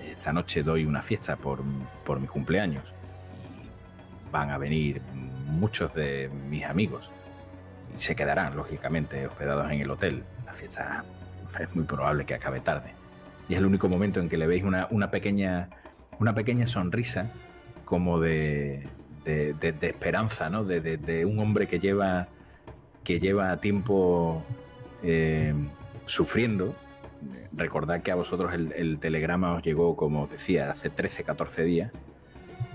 [0.02, 1.64] Esta noche doy una fiesta por,
[2.06, 2.94] por mi cumpleaños
[3.44, 5.02] y van a venir
[5.48, 7.12] muchos de mis amigos
[7.96, 10.24] y se quedarán, lógicamente, hospedados en el hotel.
[10.46, 11.04] La fiesta
[11.64, 12.94] es muy probable que acabe tarde.
[13.48, 15.70] Y es el único momento en que le veis una, una pequeña,
[16.20, 17.32] una pequeña sonrisa
[17.86, 18.88] como de,
[19.24, 20.64] de, esperanza, ¿no?
[20.64, 22.28] De, un hombre que lleva,
[23.04, 24.44] que lleva tiempo
[25.04, 25.54] eh,
[26.06, 26.76] sufriendo.
[27.54, 31.92] Recordad que a vosotros el, telegrama os llegó, como decía, hace 13, 14 días.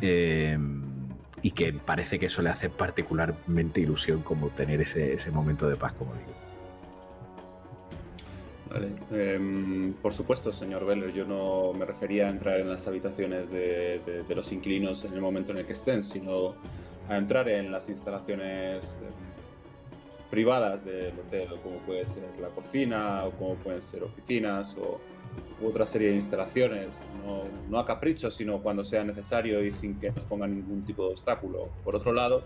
[0.01, 0.59] Eh,
[1.43, 5.77] y que parece que eso le hace particularmente ilusión como tener ese, ese momento de
[5.77, 6.50] paz, como digo.
[8.71, 8.93] Vale.
[9.11, 14.25] Em, por supuesto, señor Beller, yo no me refería a entrar en las habitaciones de,
[14.29, 16.55] los inquilinos en el momento en el que estén, sino
[17.09, 23.33] a entrar en las instalaciones em, privadas del hotel, como puede ser la cocina, o
[23.33, 25.01] como pueden ser oficinas, o
[25.67, 26.95] otra serie de instalaciones,
[27.27, 31.07] no, no a capricho, sino cuando sea necesario y sin que nos ponga ningún tipo
[31.07, 31.71] de obstáculo.
[31.83, 32.45] Por otro lado,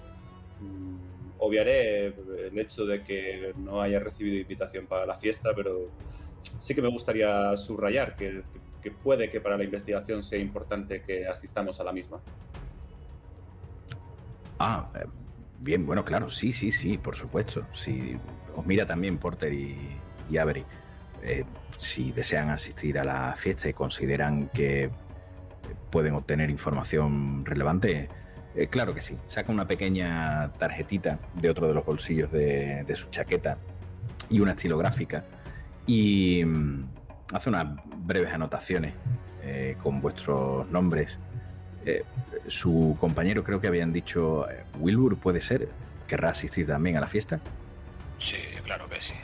[0.60, 1.03] mm,
[1.39, 5.90] obviaré el hecho de que no haya recibido invitación para la fiesta, pero
[6.59, 8.43] sí que me gustaría subrayar que,
[9.02, 12.20] puede que para la investigación sea importante que asistamos a la misma.
[14.59, 15.06] Ah, eh,
[15.59, 17.66] bien, bueno, claro, sí, sí, sí, por supuesto.
[17.73, 18.16] Si
[18.55, 19.98] os mira también Porter y,
[20.31, 20.65] y Avery.
[21.23, 21.44] Eh,
[21.78, 24.90] si desean asistir a la fiesta y consideran que
[25.90, 28.09] pueden obtener información relevante,
[28.55, 29.16] eh, claro que sí.
[29.26, 33.59] Saca una pequeña tarjetita de otro de los bolsillos de, de su chaqueta
[34.31, 35.24] y una estilográfica
[35.86, 36.85] y mm,
[37.32, 37.66] hace unas
[37.98, 38.94] breves anotaciones
[39.43, 41.18] eh, con vuestros nombres.
[41.85, 42.05] Eh,
[42.47, 44.47] su compañero creo que habían dicho,
[44.78, 45.68] Wilbur puede ser,
[46.06, 47.40] querrá asistir también a la fiesta.
[48.18, 49.14] Sí, claro que sí.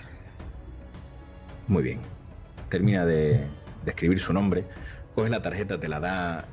[1.68, 2.00] Muy bien.
[2.68, 3.46] Termina de,
[3.86, 4.64] escribir su nombre,
[5.14, 6.48] coge la tarjeta, te la da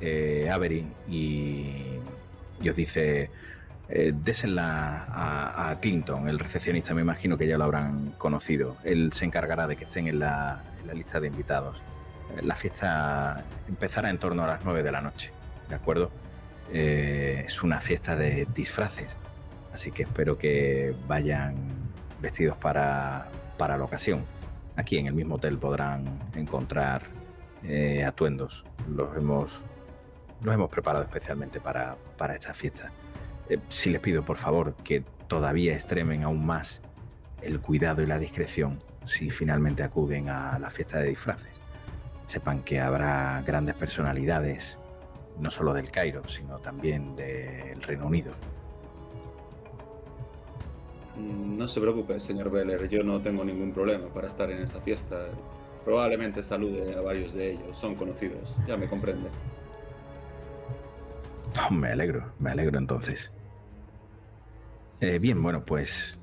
[0.52, 1.98] Avery y,
[2.60, 3.30] y os dice,
[3.88, 4.14] eh,
[4.58, 8.76] a, Clinton, el recepcionista, me imagino que ya lo habrán conocido.
[8.84, 10.62] Él se encargará de que estén en la,
[10.92, 11.82] lista de invitados.
[12.36, 15.32] Eh, la fiesta empezará en torno a las 9 de la noche,
[15.68, 16.10] ¿de acuerdo?
[16.72, 19.16] Eh, es una fiesta de disfraces,
[19.72, 21.54] así que espero que vayan
[22.20, 23.28] vestidos para,
[23.58, 24.24] la ocasión.
[24.76, 26.04] Aquí en el mismo hotel podrán
[26.34, 27.02] encontrar
[27.64, 28.64] eh, atuendos.
[28.88, 29.62] Los hemos,
[30.42, 32.92] los hemos preparado especialmente para, para esta fiesta.
[33.48, 36.82] Eh, si les pido por favor que todavía extremen aún más
[37.42, 41.52] el cuidado y la discreción si finalmente acuden a la fiesta de disfraces.
[42.26, 44.78] Sepan que habrá grandes personalidades,
[45.38, 48.32] no solo del Cairo, sino también del Reino Unido.
[51.16, 55.26] No se preocupe, señor Beller, yo no tengo ningún problema para estar en esa fiesta.
[55.84, 59.28] Probablemente salude a varios de ellos, son conocidos, ya me comprende.
[61.68, 63.32] Oh, me alegro, me alegro entonces.
[65.00, 66.18] Eh, bien, bueno, pues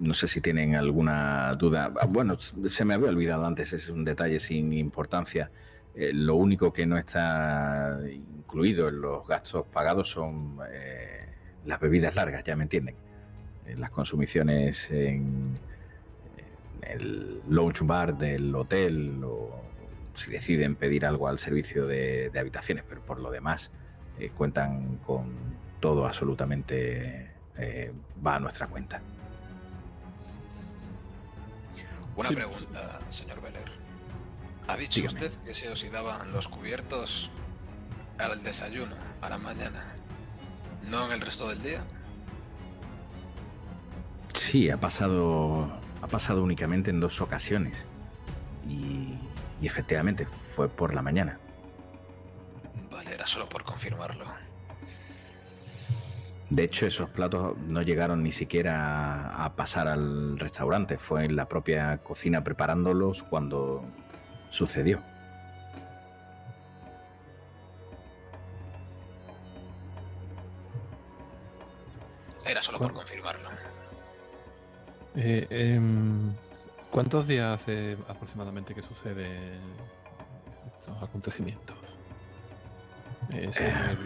[0.00, 1.92] no sé si tienen alguna duda.
[2.00, 5.50] Ah, bueno, se me había olvidado antes, es un detalle sin importancia.
[5.94, 11.26] Eh, lo único que no está incluido en los gastos pagados son eh,
[11.66, 12.94] las bebidas largas, ya me entienden.
[13.66, 15.54] Eh, las consumiciones en,
[16.82, 19.62] el lounge bar del hotel o
[20.14, 23.70] si deciden pedir algo al servicio de, habitaciones, pero por lo demás
[24.34, 25.34] cuentan con
[25.80, 27.30] todo absolutamente
[28.24, 29.00] va a nuestra cuenta.
[32.16, 33.70] Una pregunta, señor Beller.
[34.68, 37.30] ¿Ha dicho usted que se oxidaban los cubiertos
[38.18, 39.82] al desayuno, a la mañana,
[40.90, 41.82] no en el resto del día?
[44.34, 45.68] Sí, ha pasado,
[46.02, 47.84] ha pasado únicamente en dos ocasiones.
[48.68, 49.18] Y,
[49.60, 51.38] y efectivamente fue por la mañana.
[52.90, 54.24] Vale, era solo por confirmarlo.
[56.50, 60.98] De hecho, esos platos no llegaron ni siquiera a pasar al restaurante.
[60.98, 63.84] Fue en la propia cocina preparándolos cuando
[64.50, 65.00] sucedió.
[72.44, 73.48] Era solo por confirmarlo.
[75.14, 76.34] Eh, em,
[76.90, 79.52] ¿Cuántos días hace aproximadamente que sucede
[80.74, 81.76] estos acontecimientos?
[83.32, 83.96] Eh, eh.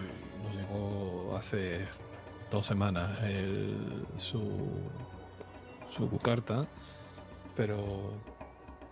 [0.42, 1.86] nos llegó hace
[2.50, 3.18] dos semanas
[4.18, 4.42] su,
[5.90, 6.66] su carta,
[7.56, 8.12] pero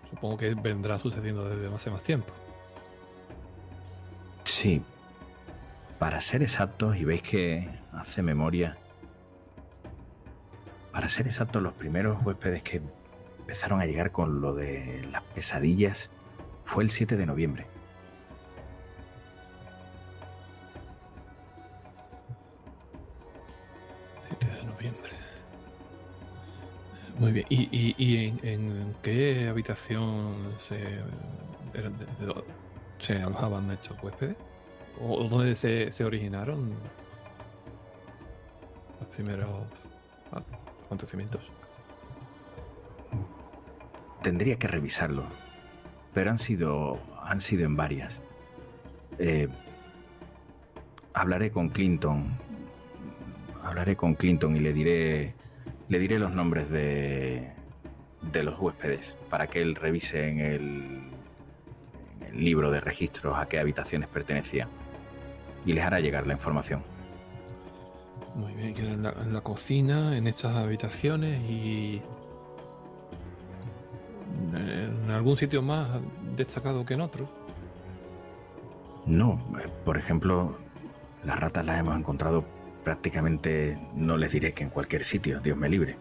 [0.09, 2.32] supongo que vendrá sucediendo desde hace más tiempo.
[4.44, 4.82] Sí.
[5.98, 8.78] Para ser exactos, y veis que hace memoria,
[10.93, 12.81] para ser exactos, los primeros huéspedes que
[13.43, 16.10] empezaron a llegar con lo de las pesadillas
[16.64, 17.66] fue el 7 de noviembre.
[27.19, 27.47] Muy bien.
[27.51, 30.82] ¿Y, en, qué habitación se,
[32.98, 34.36] se alojaban estos huéspedes?
[35.01, 36.74] ¿O dónde se, originaron
[38.98, 39.51] los primeros
[40.86, 41.43] acontecimientos?
[44.22, 45.24] Tendría que revisarlo,
[46.14, 48.20] pero han sido, han sido en varias.
[49.18, 49.48] Eh,
[51.12, 52.38] hablaré con Clinton.
[53.62, 55.34] Hablaré con Clinton y le diré
[55.92, 57.52] le diré los nombres de,
[58.32, 61.02] de los huéspedes para que él revise en el,
[62.32, 64.70] libro de registros a qué habitaciones pertenecían
[65.66, 66.82] y les hará llegar la información.
[68.34, 72.00] Muy bien, en en la cocina, en estas habitaciones y
[75.12, 75.89] algún sitio más
[76.36, 77.28] destacado que en otros.
[79.06, 80.56] No, eh, por ejemplo,
[81.24, 82.44] las ratas las hemos encontrado
[82.84, 85.97] prácticamente no les diré que en cualquier sitio, Dios me libre,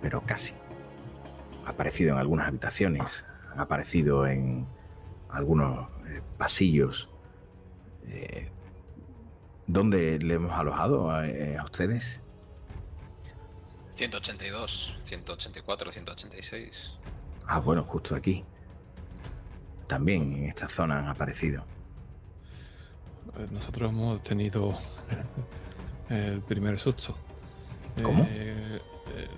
[0.00, 0.54] pero casi.
[1.66, 3.24] Ha aparecido en algunas habitaciones,
[3.56, 4.66] ha aparecido en
[5.28, 7.08] algunos eh, pasillos.
[8.06, 8.50] Eh,
[9.66, 12.20] ¿Dónde le hemos alojado a, eh, a, ustedes?
[13.94, 16.98] 182, 184, 186.
[17.46, 18.44] Ah, bueno, justo aquí.
[19.86, 21.64] También en esta zona han aparecido.
[23.50, 24.74] Nosotros hemos tenido
[26.08, 27.16] el primer susto.
[28.02, 28.24] ¿Cómo?
[28.28, 28.80] Eh,
[29.14, 29.28] eh,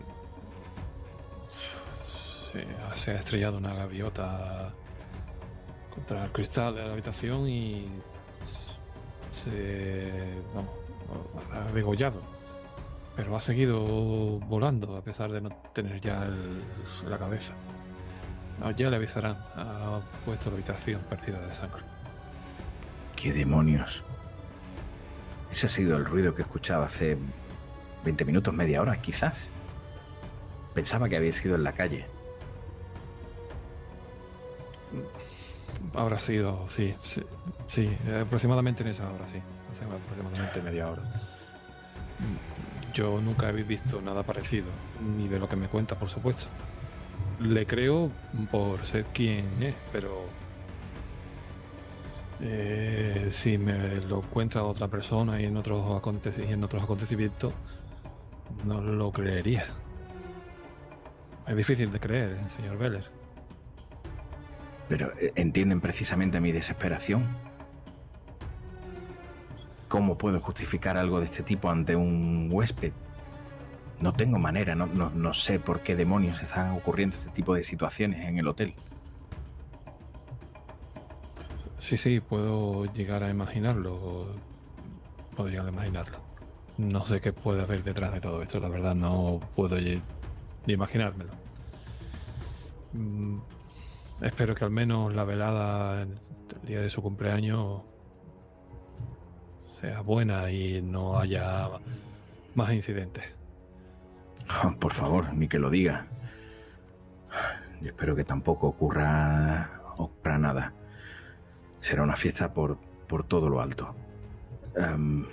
[2.94, 4.72] se, ha estrellado una gaviota
[5.93, 7.89] contra el cristal de la habitación y
[9.43, 10.12] se
[11.52, 12.22] ha degollado.
[13.16, 13.81] Pero ha seguido
[14.40, 16.28] volando a pesar de no tener ya
[17.09, 17.55] la cabeza.
[18.62, 19.36] Ah, ya le avisarán.
[19.56, 21.82] Ha puesto la habitación perdida de sangre.
[23.16, 24.05] ¿Qué demonios?
[25.51, 27.16] Ese ha sido el ruido que he escuchado hace
[28.05, 29.51] 20 minutos, media hora, quizás.
[30.74, 32.06] Pensaba que había sido en la calle.
[35.94, 36.94] Habrá sido, sí,
[37.68, 39.40] sí, aproximadamente en esa hora, sí.
[39.70, 41.02] Hace aproximadamente media hora.
[42.93, 44.66] Yo nunca he visto nada parecido,
[45.16, 46.47] ni de lo que me cuenta, por supuesto.
[47.40, 48.11] Le creo
[48.51, 50.27] por ser quien es, pero
[52.40, 56.02] eh, si me lo encuentra otra persona y en otros,
[56.36, 57.52] en otros acontecimientos,
[58.65, 59.66] no lo creería.
[61.47, 63.11] Es difícil de creer, señor Veller.
[64.89, 67.27] Pero eh, entienden precisamente mi desesperación.
[69.89, 72.93] ¿Cómo puedo justificar algo de este tipo ante un huésped?
[74.05, 78.28] No tengo manera, no, no sé por qué demonios están ocurriendo este tipo de situaciones
[78.28, 78.74] en el hotel.
[81.78, 84.26] Sí, sí, puedo llegar a imaginarlo.
[85.35, 86.18] podrían imaginarlo.
[86.76, 90.02] No sé qué puede haber detrás de todo esto, la verdad no puedo ni
[90.66, 91.32] imaginármelo.
[92.93, 93.39] Mm,
[94.20, 96.14] espero que al menos la velada el
[96.66, 97.81] día de su cumpleaños
[99.70, 101.70] sea buena y no haya
[102.55, 103.44] más incidentes.
[104.81, 106.07] Por favor, ni que lo diga.
[107.81, 110.73] Yo espero que tampoco ocurra, ocurra nada.
[111.81, 113.95] Será una fiesta por, por todo lo alto.
[114.77, 115.27] Em,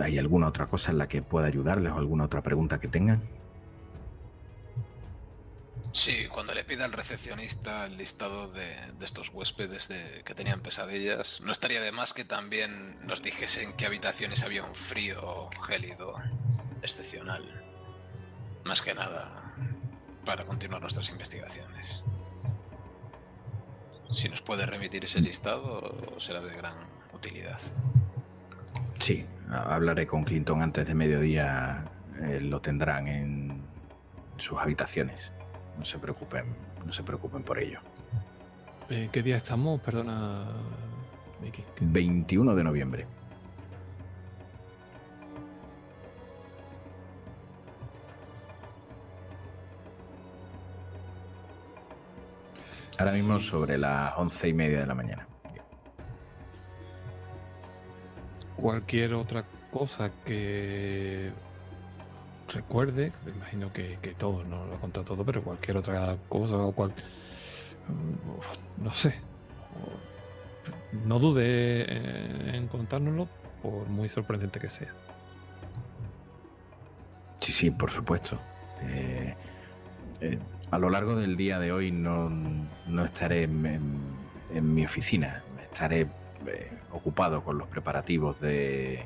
[0.00, 3.22] ¿Hay alguna otra cosa en la que pueda ayudarles o alguna otra pregunta que tengan?
[5.92, 9.88] Sí, cuando le pida al recepcionista el listado de, estos huéspedes
[10.24, 14.64] que tenían pesadillas, no estaría de más que también nos dijesen en qué habitaciones había
[14.64, 16.14] un frío gélido
[16.82, 17.42] excepcional.
[18.64, 19.54] Más que nada
[20.24, 22.02] para continuar nuestras investigaciones.
[24.14, 26.74] Si nos puede remitir ese listado, será de gran
[27.12, 27.58] utilidad.
[28.98, 31.84] Sí, hablaré con Clinton antes de mediodía.
[32.22, 33.62] Eh, lo tendrán en
[34.38, 35.32] sus habitaciones.
[35.78, 36.46] No se preocupen,
[36.84, 37.80] no se preocupen por ello.
[38.88, 39.80] Eh, ¿Qué día estamos?
[39.80, 40.46] Perdona,
[41.80, 43.06] 21 de noviembre.
[52.98, 55.26] Ahora mismo sobre las once y media de la mañana.
[58.54, 61.32] Cualquier otra cosa que
[62.52, 66.92] recuerde, imagino que, todo, no lo he contado todo, pero cualquier otra cosa o cual.
[68.78, 69.14] No sé.
[71.04, 73.28] No dude en contárnoslo,
[73.62, 74.92] por muy sorprendente que sea.
[77.40, 78.38] Sí, sí, por supuesto.
[78.82, 79.34] Eh,
[80.20, 80.38] eh,
[80.70, 82.30] a lo largo del día de hoy no,
[83.04, 86.02] estaré en, mi oficina, estaré
[86.46, 89.02] eh, ocupado con los preparativos de,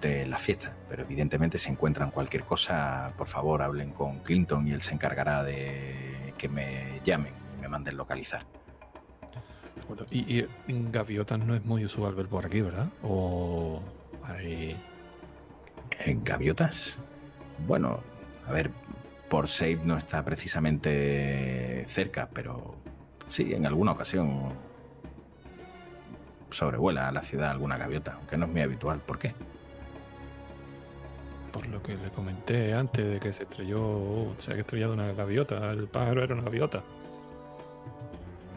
[0.00, 4.72] de la fiesta, pero evidentemente si encuentran cualquier cosa, por favor hablen con Clinton y
[4.72, 8.46] él se encargará de que me llamen y me manden localizar.
[10.10, 12.88] Y, en gaviotas no es muy usual ver por aquí, ¿verdad?
[13.02, 13.80] O
[14.24, 14.76] hay...
[15.98, 16.98] ¿En gaviotas?
[17.66, 18.00] Bueno,
[18.46, 18.70] a ver,
[19.28, 22.74] por Safe no está precisamente cerca, pero
[23.28, 24.52] sí, en alguna ocasión
[26.50, 29.00] sobrevuela a la ciudad alguna gaviota, aunque no es muy habitual.
[29.00, 29.34] ¿Por qué?
[31.56, 35.70] Por lo que le comenté antes de que se estrelló, se ha estrellado una gaviota,
[35.72, 36.82] el pájaro era una gaviota.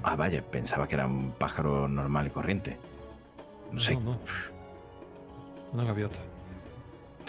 [0.03, 2.77] Ah, vaya, pensaba que era un pájaro normal y corriente.
[3.71, 3.95] No, sé.
[3.95, 4.17] No.
[5.73, 6.19] Una gaviota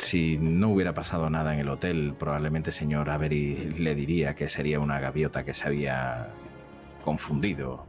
[0.00, 4.80] si no hubiera pasado nada en el hotel, probablemente señor Avery le diría que sería
[4.80, 6.28] una gaviota que se había
[7.04, 7.84] confundido,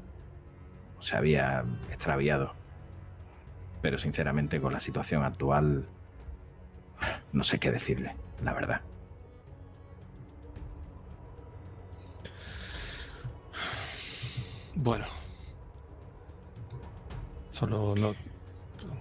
[1.00, 2.54] se había extraviado.
[3.82, 5.86] Pero sinceramente con la situación actual,
[7.34, 8.82] no sé qué decirle, la verdad.
[14.76, 15.06] Bueno.
[17.52, 18.16] Solo no,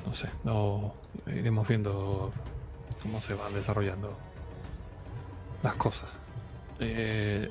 [0.06, 0.92] no sé, no
[1.26, 2.32] iremos viendo
[3.02, 4.16] cómo se van desarrollando
[5.62, 6.08] las cosas.
[6.78, 7.50] Eh,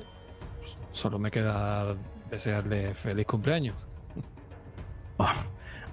[0.92, 1.96] solo me queda
[2.30, 3.76] desearle feliz cumpleaños.
[5.16, 5.28] Oh,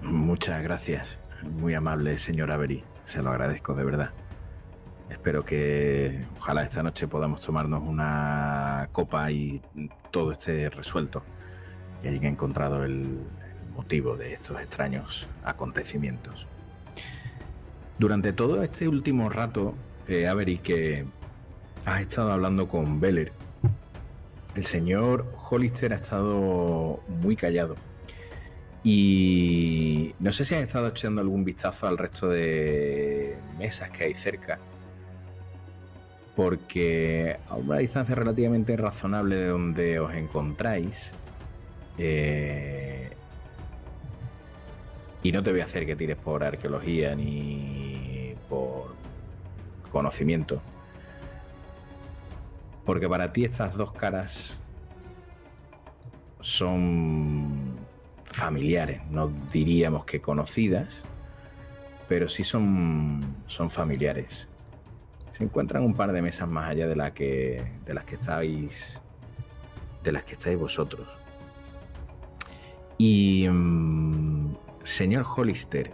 [0.02, 1.18] muchas gracias.
[1.42, 2.84] Muy amable, señor Avery.
[3.04, 4.12] Se lo agradezco de verdad.
[5.10, 9.60] Espero que ojalá esta noche podamos tomarnos una copa y
[10.10, 11.22] todo esté resuelto
[12.02, 13.18] y hayan encontrado el
[13.74, 16.46] motivo de estos extraños acontecimientos.
[17.98, 19.74] Durante todo este último rato,
[20.06, 21.04] eh, Avery, que
[21.84, 23.32] has estado hablando con Beller,
[24.54, 27.76] el señor Hollister ha estado muy callado.
[28.84, 34.14] Y no sé si has estado echando algún vistazo al resto de mesas que hay
[34.14, 34.58] cerca.
[36.38, 41.12] Porque a una distancia relativamente razonable de donde os encontráis,
[41.98, 43.10] eh,
[45.20, 48.94] y no te voy a hacer que tires por arqueología ni por
[49.90, 50.62] conocimiento.
[52.84, 54.60] Porque para ti estas dos caras
[56.38, 57.80] son
[58.22, 61.04] familiares, no diríamos que conocidas,
[62.06, 64.46] pero sí son, son familiares.
[65.38, 69.00] Se encuentran un par de mesas más allá de, la que, de las que estáis
[70.02, 71.06] de las que estáis vosotros.
[72.96, 75.92] Y mm, Señor Hollister,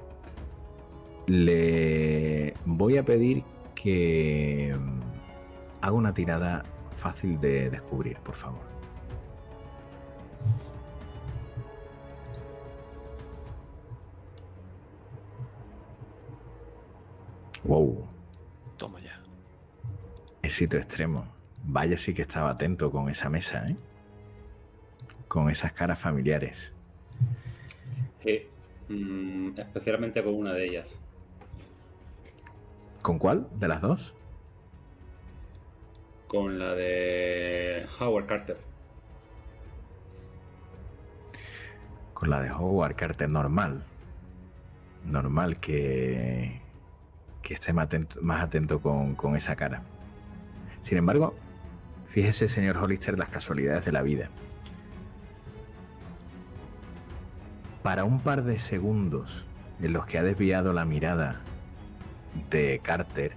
[1.27, 3.45] le voy a pedir
[3.75, 5.01] que mm,
[5.83, 6.63] haga una tirada
[6.97, 8.63] fácil de descubrir, por favor.
[17.65, 18.14] Wow.
[20.45, 21.25] Éxito extremo.
[21.63, 23.77] Vaya sí que estaba atento con esa mesa, ¿eh?
[25.27, 26.71] Con esas caras familiares.
[28.23, 28.47] Sí,
[28.91, 30.99] mm, especialmente con una de ellas.
[33.01, 34.15] ¿Con cuál de las dos?
[36.29, 38.59] Con la de Howard Carter.
[42.13, 43.83] Con la de Howard Carter normal.
[45.07, 46.61] Normal que,
[47.41, 49.85] que esté más atento, más atento con, con esa cara.
[50.85, 51.35] Sin embargo,
[52.09, 54.29] fíjese, señor Hollister, las casualidades de la vida.
[57.83, 59.47] Para un par de segundos
[59.81, 61.41] en los que ha desviado la mirada
[62.51, 63.33] de Carter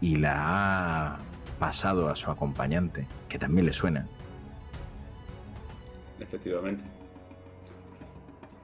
[0.00, 1.18] y la ha
[1.58, 4.08] pasado a su acompañante, que también le suena,
[6.18, 6.82] Efectivamente.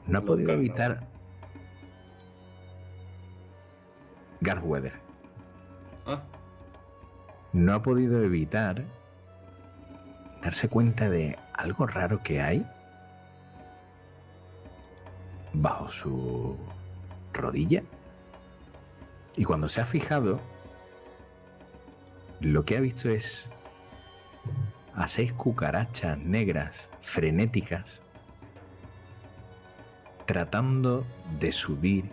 [0.06, 1.06] no ha Lo podido evitar
[4.40, 4.92] Garth Weather.
[6.06, 6.22] Ah,
[7.54, 8.84] no ha podido evitar
[10.42, 12.66] darse cuenta de algo raro que hay
[15.52, 16.58] bajo su
[17.32, 17.84] rodilla.
[19.36, 20.40] Y cuando se ha fijado,
[22.40, 23.48] lo que ha visto es
[24.92, 28.02] a seis cucarachas negras frenéticas
[30.26, 31.06] tratando
[31.38, 32.10] de subir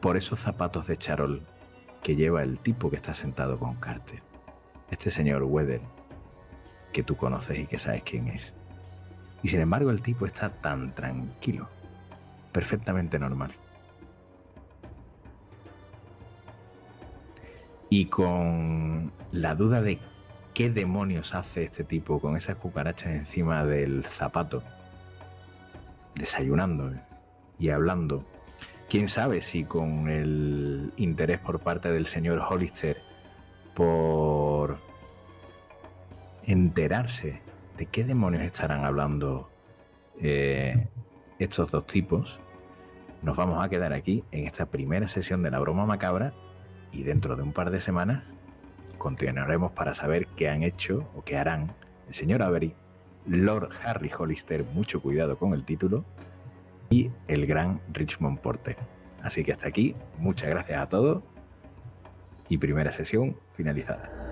[0.00, 1.46] por esos zapatos de charol
[2.02, 4.22] que lleva el tipo que está sentado con Carter.
[4.90, 5.80] Este señor Weather,
[6.92, 8.54] que tú conoces y que sabes quién es.
[9.42, 11.68] Y sin embargo el tipo está tan tranquilo,
[12.50, 13.52] perfectamente normal.
[17.88, 19.98] Y con la duda de
[20.54, 24.62] qué demonios hace este tipo con esas cucarachas encima del zapato,
[26.14, 26.92] desayunando
[27.58, 28.24] y hablando
[28.92, 32.98] quién sabe si con el interés por parte del señor Hollister
[33.72, 34.76] por
[36.44, 37.40] enterarse
[37.78, 39.48] de qué demonios estarán hablando
[40.20, 40.88] eh,
[41.38, 42.38] estos dos tipos,
[43.22, 46.34] nos vamos a quedar aquí en esta primera sesión de la broma macabra
[46.92, 48.24] y dentro de un par de semanas
[48.98, 51.72] continuaremos para saber qué han hecho o qué harán
[52.08, 52.74] el señor Avery,
[53.24, 56.04] Lord Harry Hollister, mucho cuidado con el título,
[56.92, 58.76] y el gran Richmond Porter.
[59.22, 61.22] Así que hasta aquí, muchas gracias a todos
[62.48, 64.31] y primera sesión finalizada.